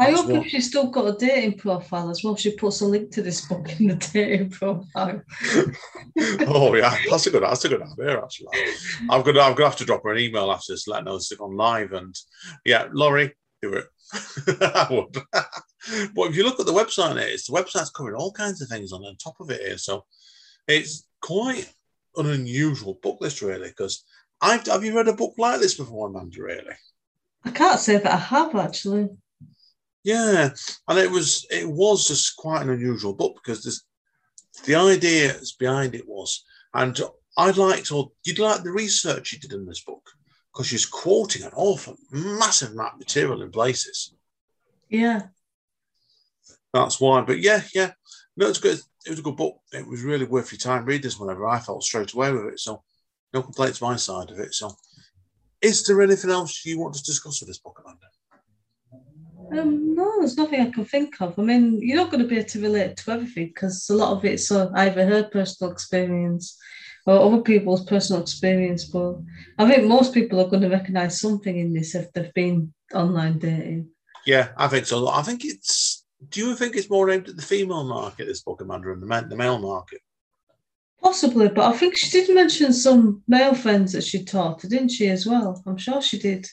I 0.00 0.10
hope 0.12 0.26
what- 0.28 0.46
if 0.46 0.50
she's 0.50 0.68
still 0.68 0.86
got 0.86 1.14
a 1.14 1.16
dating 1.16 1.58
profile 1.58 2.10
as 2.10 2.24
well, 2.24 2.34
she 2.36 2.56
puts 2.56 2.80
a 2.80 2.86
link 2.86 3.10
to 3.12 3.22
this 3.22 3.46
book 3.46 3.78
in 3.78 3.88
the 3.88 3.96
dating 3.96 4.50
profile. 4.50 5.22
oh 6.48 6.74
yeah, 6.74 6.96
that's 7.10 7.26
a 7.26 7.30
good 7.30 7.42
that's 7.42 7.64
a 7.64 7.68
good 7.68 7.82
idea 7.82 8.22
actually. 8.22 8.48
I'm 9.10 9.22
gonna 9.22 9.40
I'm 9.40 9.54
gonna 9.54 9.68
have 9.68 9.76
to 9.76 9.84
drop 9.84 10.02
her 10.04 10.12
an 10.12 10.18
email 10.18 10.50
after 10.50 10.72
this, 10.72 10.88
letting 10.88 11.06
her 11.06 11.12
know 11.12 11.16
it's 11.16 11.32
on 11.32 11.56
live 11.56 11.92
and 11.92 12.14
yeah, 12.64 12.86
Laurie, 12.92 13.34
do 13.60 13.74
it. 13.74 13.86
I 14.60 14.86
would. 14.90 15.12
but 16.14 16.30
if 16.30 16.36
you 16.36 16.44
look 16.44 16.60
at 16.60 16.66
the 16.66 16.72
website, 16.72 17.16
it's 17.16 17.46
the 17.46 17.52
website's 17.52 17.90
covering 17.90 18.16
all 18.16 18.32
kinds 18.32 18.62
of 18.62 18.68
things 18.68 18.92
on 18.92 19.02
the 19.02 19.14
top 19.22 19.36
of 19.40 19.50
it 19.50 19.60
here, 19.60 19.78
so 19.78 20.04
it's 20.66 21.06
quite 21.20 21.70
an 22.16 22.26
unusual 22.30 22.98
book 23.02 23.18
list 23.20 23.42
really. 23.42 23.68
Because 23.68 24.04
I've 24.40 24.66
have 24.66 24.84
you 24.84 24.96
read 24.96 25.08
a 25.08 25.12
book 25.12 25.34
like 25.36 25.60
this 25.60 25.74
before, 25.74 26.08
Amanda? 26.08 26.42
Really? 26.42 26.74
I 27.44 27.50
can't 27.50 27.80
say 27.80 27.98
that 27.98 28.12
I 28.12 28.16
have 28.16 28.54
actually. 28.54 29.08
Yeah, 30.02 30.50
and 30.88 30.98
it 30.98 31.10
was 31.10 31.46
it 31.50 31.68
was 31.68 32.08
just 32.08 32.36
quite 32.36 32.62
an 32.62 32.70
unusual 32.70 33.12
book 33.12 33.36
because 33.42 33.62
there's 33.62 33.84
the 34.64 34.74
ideas 34.74 35.52
behind 35.52 35.94
it 35.94 36.08
was, 36.08 36.44
and 36.74 36.98
I 37.36 37.50
liked 37.50 37.92
or 37.92 38.12
you'd 38.24 38.38
like 38.38 38.62
the 38.62 38.72
research 38.72 39.32
you 39.32 39.38
did 39.38 39.52
in 39.52 39.66
this 39.66 39.82
book 39.82 40.02
because 40.52 40.66
she's 40.66 40.86
quoting 40.86 41.42
an 41.42 41.52
awful 41.54 41.96
massive 42.10 42.72
amount 42.72 42.94
of 42.94 42.98
material 42.98 43.42
in 43.42 43.50
places. 43.50 44.14
Yeah. 44.88 45.22
That's 46.72 47.00
why. 47.00 47.20
But 47.22 47.40
yeah, 47.40 47.62
yeah, 47.74 47.92
no, 48.36 48.48
it's 48.48 48.58
good. 48.58 48.78
It 49.06 49.10
was 49.10 49.18
a 49.18 49.22
good 49.22 49.36
book. 49.36 49.58
It 49.72 49.86
was 49.86 50.02
really 50.02 50.26
worth 50.26 50.52
your 50.52 50.58
time. 50.58 50.84
Read 50.84 51.02
this 51.02 51.18
whenever 51.18 51.46
I 51.46 51.58
felt 51.58 51.82
straight 51.82 52.12
away 52.12 52.32
with 52.32 52.46
it. 52.46 52.60
So 52.60 52.82
no 53.32 53.42
complaints 53.42 53.80
my 53.80 53.96
side 53.96 54.30
of 54.30 54.38
it. 54.38 54.54
So 54.54 54.72
is 55.62 55.84
there 55.84 56.02
anything 56.02 56.30
else 56.30 56.64
you 56.64 56.78
want 56.78 56.94
to 56.94 57.02
discuss 57.02 57.40
with 57.40 57.48
this 57.48 57.58
book, 57.58 57.80
Amanda? 57.82 58.06
Um, 59.52 59.94
no, 59.94 60.18
there's 60.18 60.36
nothing 60.36 60.60
I 60.60 60.70
can 60.70 60.84
think 60.84 61.20
of. 61.20 61.38
I 61.38 61.42
mean, 61.42 61.80
you're 61.80 61.96
not 61.96 62.10
going 62.10 62.22
to 62.22 62.28
be 62.28 62.38
able 62.38 62.48
to 62.48 62.62
relate 62.62 62.96
to 62.98 63.12
everything 63.12 63.48
because 63.48 63.88
a 63.90 63.94
lot 63.94 64.16
of 64.16 64.24
it's 64.24 64.50
uh, 64.50 64.70
either 64.74 65.06
her 65.06 65.24
personal 65.24 65.72
experience 65.72 66.56
or 67.06 67.18
other 67.18 67.42
people's 67.42 67.84
personal 67.84 68.22
experience. 68.22 68.84
But 68.84 69.16
I 69.58 69.68
think 69.68 69.88
most 69.88 70.14
people 70.14 70.40
are 70.40 70.48
going 70.48 70.62
to 70.62 70.68
recognise 70.68 71.20
something 71.20 71.58
in 71.58 71.72
this 71.72 71.94
if 71.94 72.12
they've 72.12 72.32
been 72.34 72.72
online 72.94 73.38
dating. 73.38 73.88
Yeah, 74.26 74.50
I 74.56 74.68
think 74.68 74.86
so. 74.86 75.08
I 75.08 75.22
think 75.22 75.44
it's. 75.44 76.04
Do 76.28 76.40
you 76.40 76.54
think 76.54 76.76
it's 76.76 76.90
more 76.90 77.08
aimed 77.10 77.30
at 77.30 77.36
the 77.36 77.42
female 77.42 77.84
market, 77.84 78.26
this 78.26 78.42
book, 78.42 78.60
Amanda, 78.60 78.92
and 78.92 79.00
the, 79.00 79.06
men, 79.06 79.30
the 79.30 79.36
male 79.36 79.58
market? 79.58 80.00
Possibly, 81.02 81.48
but 81.48 81.64
I 81.64 81.76
think 81.76 81.96
she 81.96 82.10
did 82.10 82.34
mention 82.34 82.74
some 82.74 83.22
male 83.26 83.54
friends 83.54 83.92
that 83.94 84.04
she 84.04 84.22
taught, 84.22 84.58
to, 84.58 84.68
didn't 84.68 84.90
she, 84.90 85.08
as 85.08 85.24
well? 85.24 85.62
I'm 85.66 85.78
sure 85.78 86.02
she 86.02 86.18
did. 86.18 86.46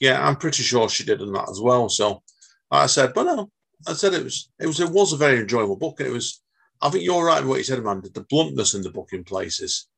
Yeah, 0.00 0.26
I'm 0.26 0.36
pretty 0.36 0.62
sure 0.62 0.88
she 0.88 1.04
did 1.04 1.22
in 1.22 1.32
that 1.32 1.48
as 1.50 1.60
well. 1.60 1.88
So 1.88 2.22
like 2.70 2.82
I 2.82 2.86
said, 2.86 3.14
but 3.14 3.24
no, 3.24 3.50
I 3.86 3.92
said 3.92 4.14
it 4.14 4.24
was 4.24 4.50
it 4.58 4.66
was 4.66 4.80
it 4.80 4.90
was 4.90 5.12
a 5.12 5.16
very 5.16 5.40
enjoyable 5.40 5.76
book. 5.76 6.00
It 6.00 6.10
was. 6.10 6.42
I 6.82 6.90
think 6.90 7.04
you're 7.04 7.24
right 7.24 7.40
with 7.40 7.48
what 7.48 7.58
you 7.58 7.64
said, 7.64 7.78
Amanda. 7.78 8.10
The 8.10 8.26
bluntness 8.28 8.74
in 8.74 8.82
the 8.82 8.90
book 8.90 9.10
in 9.12 9.24
places, 9.24 9.88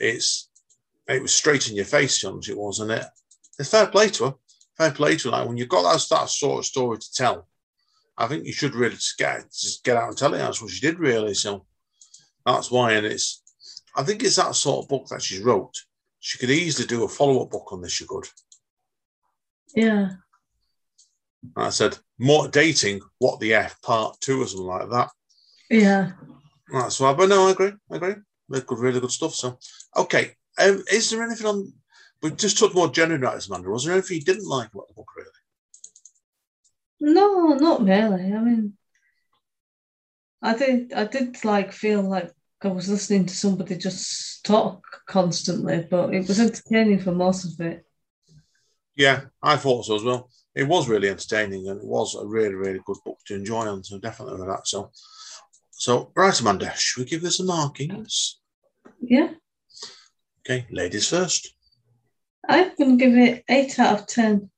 it's 0.00 0.48
it 1.06 1.22
was 1.22 1.32
straight 1.32 1.68
in 1.68 1.76
your 1.76 1.84
face, 1.84 2.18
John. 2.18 2.40
It 2.48 2.58
was, 2.58 2.80
and 2.80 2.90
it 2.90 3.04
it's 3.58 3.70
fair 3.70 3.86
play 3.86 4.08
to 4.08 4.24
her. 4.26 4.34
Fair 4.76 4.90
play 4.90 5.16
to 5.16 5.30
her. 5.30 5.36
Like 5.36 5.48
when 5.48 5.56
you've 5.56 5.68
got 5.68 5.82
that, 5.82 6.04
that 6.10 6.28
sort 6.28 6.58
of 6.58 6.66
story 6.66 6.98
to 6.98 7.12
tell, 7.12 7.48
I 8.16 8.26
think 8.26 8.46
you 8.46 8.52
should 8.52 8.74
really 8.74 8.94
just 8.94 9.18
get 9.18 9.52
just 9.52 9.84
get 9.84 9.96
out 9.96 10.08
and 10.08 10.16
tell 10.16 10.34
it. 10.34 10.38
That's 10.38 10.60
what 10.60 10.70
she 10.70 10.80
did, 10.80 10.98
really. 10.98 11.34
So 11.34 11.66
that's 12.44 12.70
why, 12.70 12.92
and 12.92 13.06
it's. 13.06 13.42
I 13.96 14.02
think 14.02 14.22
it's 14.22 14.36
that 14.36 14.54
sort 14.54 14.84
of 14.84 14.88
book 14.88 15.06
that 15.08 15.22
she's 15.22 15.40
wrote. 15.40 15.74
She 16.20 16.38
could 16.38 16.50
easily 16.50 16.86
do 16.86 17.04
a 17.04 17.08
follow 17.08 17.42
up 17.42 17.50
book 17.50 17.72
on 17.72 17.80
this. 17.80 17.92
She 17.92 18.06
could. 18.06 18.28
Yeah. 19.74 20.10
And 21.56 21.66
I 21.66 21.70
said, 21.70 21.98
more 22.18 22.48
dating, 22.48 23.00
what 23.18 23.40
the 23.40 23.54
F, 23.54 23.80
part 23.82 24.20
two 24.20 24.42
or 24.42 24.46
something 24.46 24.66
like 24.66 24.90
that. 24.90 25.10
Yeah. 25.70 26.12
That's 26.72 27.00
why, 27.00 27.12
but 27.14 27.28
no, 27.28 27.48
I 27.48 27.52
agree. 27.52 27.72
I 27.90 27.96
agree. 27.96 28.14
They're 28.48 28.62
good, 28.62 28.78
really 28.78 29.00
good 29.00 29.10
stuff. 29.10 29.34
So, 29.34 29.58
okay. 29.96 30.32
Um, 30.58 30.82
is 30.92 31.10
there 31.10 31.22
anything 31.22 31.46
on? 31.46 31.72
We 32.22 32.30
just 32.32 32.58
talked 32.58 32.74
more 32.74 32.90
generally 32.90 33.22
about 33.22 33.36
this, 33.36 33.48
Amanda. 33.48 33.70
Was 33.70 33.84
there 33.84 33.92
anything 33.94 34.16
you 34.16 34.24
didn't 34.24 34.48
like 34.48 34.72
about 34.72 34.88
the 34.88 34.94
book, 34.94 35.08
really? 35.16 37.14
No, 37.14 37.54
not 37.54 37.82
really. 37.82 38.32
I 38.32 38.40
mean, 38.40 38.76
I 40.42 40.56
did. 40.56 40.92
I 40.92 41.04
did 41.04 41.44
like 41.44 41.72
feel 41.72 42.02
like 42.02 42.32
I 42.62 42.68
was 42.68 42.88
listening 42.88 43.26
to 43.26 43.34
somebody 43.34 43.76
just 43.76 44.44
talk 44.44 44.82
constantly, 45.06 45.86
but 45.88 46.12
it 46.12 46.26
was 46.26 46.40
entertaining 46.40 46.98
for 46.98 47.12
most 47.12 47.44
of 47.44 47.64
it. 47.64 47.84
Yeah, 48.98 49.22
I 49.42 49.56
thought 49.56 49.86
so 49.86 49.94
as 49.94 50.02
well. 50.02 50.28
It 50.54 50.64
was 50.64 50.88
really 50.88 51.08
entertaining, 51.08 51.68
and 51.68 51.80
it 51.80 51.86
was 51.86 52.14
a 52.14 52.26
really, 52.26 52.54
really 52.54 52.80
good 52.84 52.98
book 53.04 53.18
to 53.26 53.36
enjoy 53.36 53.66
on. 53.66 53.82
So 53.84 53.98
definitely 53.98 54.38
with 54.38 54.48
that. 54.48 54.66
So, 54.66 54.90
so 55.70 56.12
right, 56.14 56.38
Amanda, 56.40 56.74
should 56.76 57.04
we 57.04 57.08
give 57.08 57.22
this 57.22 57.40
a 57.40 57.44
markings? 57.44 58.40
Yeah, 59.00 59.28
Okay, 60.48 60.66
ladies 60.70 61.08
first. 61.08 61.54
I'm 62.48 62.72
going 62.78 62.98
to 62.98 63.04
give 63.04 63.18
it 63.18 63.44
eight 63.50 63.78
out 63.78 64.00
of 64.00 64.06
ten. 64.06 64.48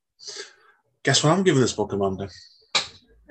Guess 1.02 1.24
what 1.24 1.32
I'm 1.32 1.42
giving 1.42 1.60
this 1.60 1.72
book, 1.72 1.92
Amanda? 1.92 2.28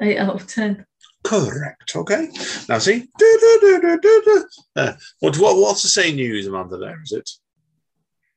Eight 0.01 0.18
out 0.18 0.36
of 0.36 0.45
ten. 0.45 0.86
Correct. 1.24 1.95
Okay. 1.95 2.28
Now 2.68 2.80
see. 2.80 3.07
Do, 3.18 3.57
do, 3.62 3.99
do. 4.01 4.45
Uh, 4.76 4.93
what, 5.22 5.38
what, 5.38 5.57
what's 5.57 5.84
the 5.84 5.89
same 5.89 6.18
news, 6.18 6.47
Amanda? 6.47 6.78
There 6.78 7.01
is 7.01 7.14
it? 7.14 7.30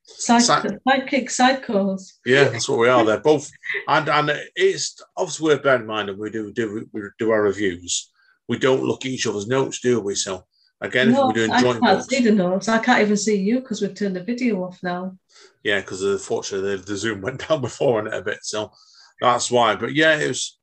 Psychic 0.05 1.29
psychos. 1.29 2.13
Yeah, 2.27 2.45
that's 2.45 2.69
what 2.69 2.79
we 2.79 2.89
are. 2.89 3.05
They're 3.05 3.21
both, 3.21 3.51
and 3.89 4.09
and 4.09 4.33
it's 4.57 5.01
obviously 5.17 5.47
worth 5.55 5.63
bearing 5.63 5.83
in 5.83 5.87
mind 5.87 6.09
that 6.09 6.19
we 6.19 6.31
do 6.31 6.53
do 6.53 6.89
we 6.93 7.03
do 7.19 7.31
our 7.31 7.43
reviews. 7.43 8.11
We 8.49 8.59
don't 8.59 8.83
look 8.83 9.05
at 9.05 9.13
each 9.13 9.27
other's 9.27 9.47
notes, 9.47 9.81
do 9.81 10.01
we? 10.01 10.15
So 10.17 10.45
again, 10.81 11.13
No, 11.13 11.21
if 11.21 11.27
we're 11.29 11.33
doing 11.47 11.51
I 11.53 11.61
joint 11.61 11.81
can't 11.81 11.99
books, 11.99 12.09
see 12.09 12.23
the 12.23 12.33
notes. 12.33 12.69
I 12.69 12.79
can't 12.79 13.03
even 13.03 13.17
see 13.17 13.37
you 13.37 13.61
because 13.61 13.81
we've 13.81 13.95
turned 13.95 14.17
the 14.17 14.25
video 14.25 14.63
off 14.65 14.79
now. 14.83 15.17
yeah, 15.63 15.81
because 15.81 16.03
unfortunately 16.03 16.77
the, 16.77 16.83
the 16.83 16.97
Zoom 16.97 17.21
went 17.21 17.47
down 17.49 17.61
before 17.61 18.01
on 18.01 18.09
it 18.09 18.15
a 18.15 18.23
bit, 18.23 18.39
so 18.43 18.73
that's 19.21 19.51
why. 19.51 19.77
But 19.77 19.95
yeah, 19.95 20.19
it 20.19 20.29
was 20.29 20.59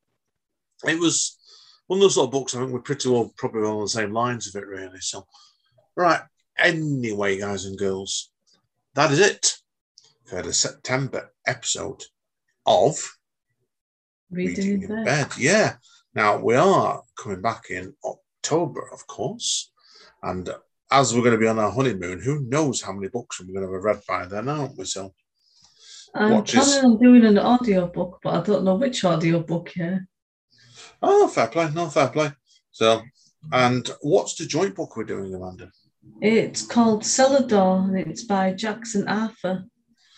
it 0.85 0.99
was 0.99 1.37
one 1.87 1.97
of 1.99 2.01
those 2.01 2.15
sort 2.15 2.27
of 2.27 2.31
books. 2.31 2.55
I 2.55 2.59
think 2.59 2.71
we're 2.71 2.79
pretty 2.81 3.09
well 3.09 3.33
probably 3.37 3.61
on 3.63 3.81
the 3.81 3.87
same 3.89 4.11
lines 4.11 4.47
of 4.53 4.61
it, 4.61 4.67
really. 4.67 4.99
So 4.99 5.25
right. 5.95 6.21
Anyway, 6.57 7.39
guys 7.39 7.63
and 7.63 7.77
girls, 7.79 8.31
that 8.99 9.11
is 9.11 9.19
it 9.21 9.55
for 10.25 10.41
the 10.41 10.51
September 10.51 11.31
episode 11.47 12.03
of 12.65 12.97
Reading, 14.29 14.83
in 14.83 15.05
bed. 15.05 15.29
Yeah. 15.37 15.77
Now 16.13 16.37
we 16.37 16.55
are 16.55 17.01
coming 17.17 17.41
back 17.41 17.69
in 17.69 17.93
October, 18.03 18.89
of 18.91 19.07
course, 19.07 19.71
and 20.21 20.49
as 20.91 21.15
we're 21.15 21.21
going 21.21 21.31
to 21.31 21.39
be 21.39 21.47
on 21.47 21.59
our 21.59 21.71
honeymoon, 21.71 22.19
who 22.19 22.41
knows 22.49 22.81
how 22.81 22.91
many 22.91 23.07
books 23.07 23.39
we're 23.39 23.53
going 23.53 23.65
to 23.65 23.73
have 23.73 23.83
read 23.85 24.01
by 24.05 24.25
then, 24.25 24.49
aren't 24.49 24.77
we? 24.77 24.83
So 24.83 25.13
I'm 26.13 26.31
Watch 26.31 26.51
this. 26.51 26.73
planning 26.73 26.91
on 26.91 27.01
doing 27.01 27.23
an 27.23 27.37
audio 27.37 27.87
book, 27.87 28.19
but 28.21 28.33
I 28.33 28.41
don't 28.43 28.65
know 28.65 28.75
which 28.75 29.05
audio 29.05 29.39
book 29.39 29.77
yet. 29.77 29.99
Oh, 31.01 31.29
fair 31.29 31.47
play. 31.47 31.71
No, 31.73 31.87
fair 31.87 32.09
play. 32.09 32.33
So, 32.71 33.01
and 33.53 33.89
what's 34.01 34.35
the 34.35 34.45
joint 34.45 34.75
book 34.75 34.97
we're 34.97 35.05
doing, 35.05 35.33
Amanda? 35.33 35.71
It's 36.21 36.65
called 36.65 37.03
Celador 37.03 37.85
and 37.87 37.97
it's 37.97 38.23
by 38.23 38.53
Jackson 38.53 39.07
Arthur. 39.07 39.65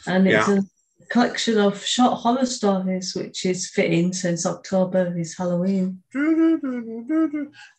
And 0.08 0.28
it's 0.28 0.48
Yeah. 0.48 0.60
a 0.60 1.06
collection 1.10 1.60
of 1.60 1.84
short 1.84 2.20
horror 2.20 2.46
stories, 2.46 3.14
which 3.16 3.46
is 3.46 3.70
fitting 3.70 4.14
since 4.14 4.46
October 4.46 5.16
is 5.18 5.38
Halloween. 5.38 6.02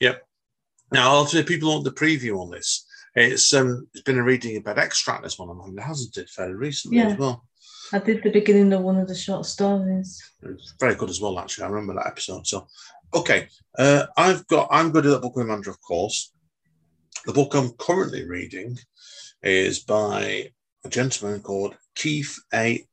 Yep. 0.01 0.23
Now, 0.93 1.25
tell 1.25 1.43
people 1.43 1.71
want 1.71 1.85
the 1.85 1.91
preview 1.91 2.39
on 2.41 2.51
this. 2.51 2.85
It's 3.15 3.53
um, 3.53 3.89
it's 3.93 4.03
been 4.03 4.19
a 4.19 4.23
reading 4.23 4.57
about 4.57 4.79
extract 4.79 5.23
this 5.23 5.39
one, 5.39 5.49
Amanda, 5.51 5.83
hasn't 5.83 6.17
it? 6.17 6.31
Fairly 6.31 6.55
recently 6.55 6.99
Yeah. 6.99 7.09
as 7.09 7.19
well. 7.19 7.45
I 7.93 7.99
did 7.99 8.23
the 8.23 8.31
beginning 8.31 8.73
of 8.73 8.81
one 8.83 8.97
of 8.97 9.07
the 9.09 9.15
short 9.15 9.45
stories. 9.45 10.19
It's 10.43 10.75
very 10.81 10.95
good 10.95 11.11
as 11.11 11.21
well, 11.21 11.39
actually. 11.39 11.65
I 11.65 11.69
remember 11.69 11.95
that 11.95 12.07
episode. 12.07 12.47
So, 12.47 12.67
okay, 13.13 13.49
uh, 13.79 14.07
I've 14.17 14.47
got. 14.47 14.69
I'm 14.71 14.91
going 14.93 15.03
to 15.05 15.09
do 15.09 15.13
that 15.13 15.21
book 15.23 15.37
with 15.37 15.45
Amanda, 15.45 15.69
of 15.71 15.81
course. 15.83 16.32
The 17.27 17.33
book 17.33 17.55
I'm 17.55 17.71
currently 17.79 18.27
reading 18.27 18.79
is 19.43 19.81
by 19.81 20.51
a 20.85 20.89
gentleman 20.89 21.41
called 21.41 21.77
Keith 21.95 22.39
A. 22.53 22.87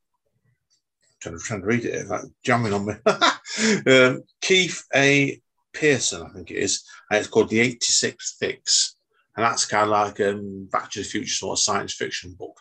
To, 1.22 1.38
trying 1.38 1.60
to 1.60 1.66
read 1.66 1.84
it, 1.84 2.08
like 2.08 2.22
jamming 2.44 2.72
on 2.72 2.86
me. 2.86 2.94
um, 3.92 4.22
Keith 4.40 4.84
A. 4.94 5.40
Pearson, 5.72 6.22
I 6.22 6.28
think 6.30 6.50
it 6.50 6.56
is, 6.56 6.84
and 7.10 7.18
it's 7.18 7.28
called 7.28 7.48
The 7.48 7.76
86th 7.76 8.38
Fix, 8.38 8.96
and 9.36 9.44
that's 9.44 9.66
kind 9.66 9.84
of 9.84 9.90
like 9.90 10.18
a 10.20 10.30
um, 10.30 10.68
Back 10.70 10.90
to 10.92 11.00
the 11.00 11.04
Future 11.04 11.32
sort 11.32 11.58
of 11.58 11.62
science 11.62 11.94
fiction 11.94 12.34
book. 12.38 12.58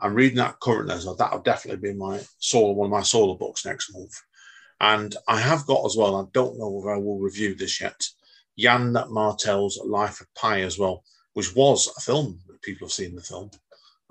I'm 0.00 0.14
reading 0.14 0.38
that 0.38 0.60
currently, 0.60 0.98
so 0.98 1.14
that'll 1.14 1.42
definitely 1.42 1.90
be 1.90 1.96
my 1.96 2.20
solo, 2.38 2.72
one 2.72 2.86
of 2.86 2.92
my 2.92 3.02
solo 3.02 3.34
books 3.34 3.66
next 3.66 3.92
month. 3.92 4.14
And 4.80 5.14
I 5.26 5.40
have 5.40 5.66
got 5.66 5.84
as 5.84 5.96
well, 5.96 6.16
I 6.16 6.24
don't 6.32 6.58
know 6.58 6.68
whether 6.70 6.94
I 6.94 6.98
will 6.98 7.18
review 7.18 7.54
this 7.54 7.80
yet, 7.80 8.08
Yann 8.58 8.92
Martel's 9.08 9.80
Life 9.84 10.20
of 10.20 10.26
Pi 10.34 10.62
as 10.62 10.78
well, 10.78 11.04
which 11.34 11.54
was 11.54 11.88
a 11.96 12.00
film 12.00 12.40
that 12.48 12.60
people 12.60 12.88
have 12.88 12.92
seen 12.92 13.14
the 13.14 13.22
film 13.22 13.50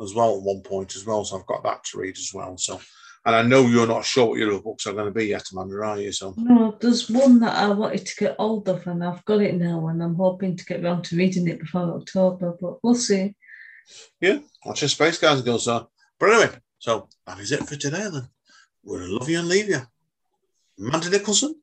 as 0.02 0.14
well 0.14 0.38
at 0.38 0.42
one 0.42 0.62
point 0.62 0.96
as 0.96 1.06
well. 1.06 1.26
So 1.26 1.38
I've 1.38 1.46
got 1.46 1.64
that 1.64 1.84
to 1.84 2.00
read 2.00 2.18
as 2.18 2.32
well. 2.34 2.58
So, 2.58 2.80
and 3.26 3.36
I 3.36 3.42
know 3.42 3.64
you're 3.64 3.86
not 3.86 4.06
sure 4.06 4.28
what 4.28 4.40
your 4.40 4.54
other 4.54 4.62
books 4.62 4.88
are 4.88 4.94
going 4.94 5.06
to 5.06 5.12
be 5.12 5.26
yet, 5.26 5.44
Amanda, 5.52 5.84
are 5.84 6.00
you? 6.00 6.14
So, 6.14 6.34
No, 6.38 6.78
there's 6.80 7.10
one 7.10 7.42
that 7.42 7.58
I 7.58 7.68
wanted 7.68 8.06
to 8.06 8.16
get 8.16 8.38
hold 8.40 8.70
of, 8.70 8.88
and 8.88 9.04
I've 9.04 9.26
got 9.26 9.42
it 9.42 9.56
now, 9.56 9.86
and 9.88 10.02
I'm 10.02 10.16
hoping 10.16 10.56
to 10.56 10.66
get 10.66 10.82
round 10.82 11.04
to 11.06 11.18
reading 11.18 11.50
it 11.50 11.60
before 11.60 11.98
October, 11.98 12.56
but 12.60 12.78
we'll 12.82 12.96
see. 12.96 13.36
Yeah, 14.22 14.40
watch 14.66 14.82
your 14.82 14.88
space, 14.90 15.18
guys 15.18 15.40
and 15.40 15.46
girls. 15.46 15.66
So, 15.66 15.90
but 16.18 16.30
anyway, 16.32 16.56
so 16.80 17.10
that 17.26 17.40
is 17.40 17.52
it 17.52 17.68
for 17.68 17.76
today 17.76 18.08
then. 18.10 18.30
We'll 18.82 19.14
love 19.14 19.28
you 19.28 19.40
and 19.40 19.50
leave 19.50 19.68
you. 19.68 19.82
Amanda 20.80 21.10
Nicholson. 21.10 21.62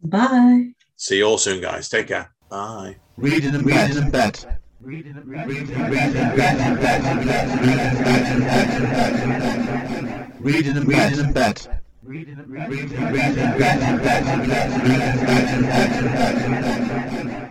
Bye. 0.00 0.72
See 1.02 1.16
you 1.16 1.24
all 1.24 1.36
soon, 1.36 1.60
guys. 1.60 1.88
Take 1.88 2.06
care. 2.06 2.30
Bye. 2.48 2.94
Reading 3.16 3.54
in 3.54 3.64
bed. 3.64 3.90
Reading 3.90 4.04
in 4.04 4.10
bed. 4.12 4.38
Reading 4.80 5.16
in 5.16 5.28
bed. 5.28 5.48
Reading 5.48 5.66
in 5.66 6.76
bed. 6.76 7.08
Reading 10.38 10.76
in 10.76 10.84
bed. 10.84 11.02
Reading 11.02 11.16
in 11.16 11.32
bed. 17.32 17.41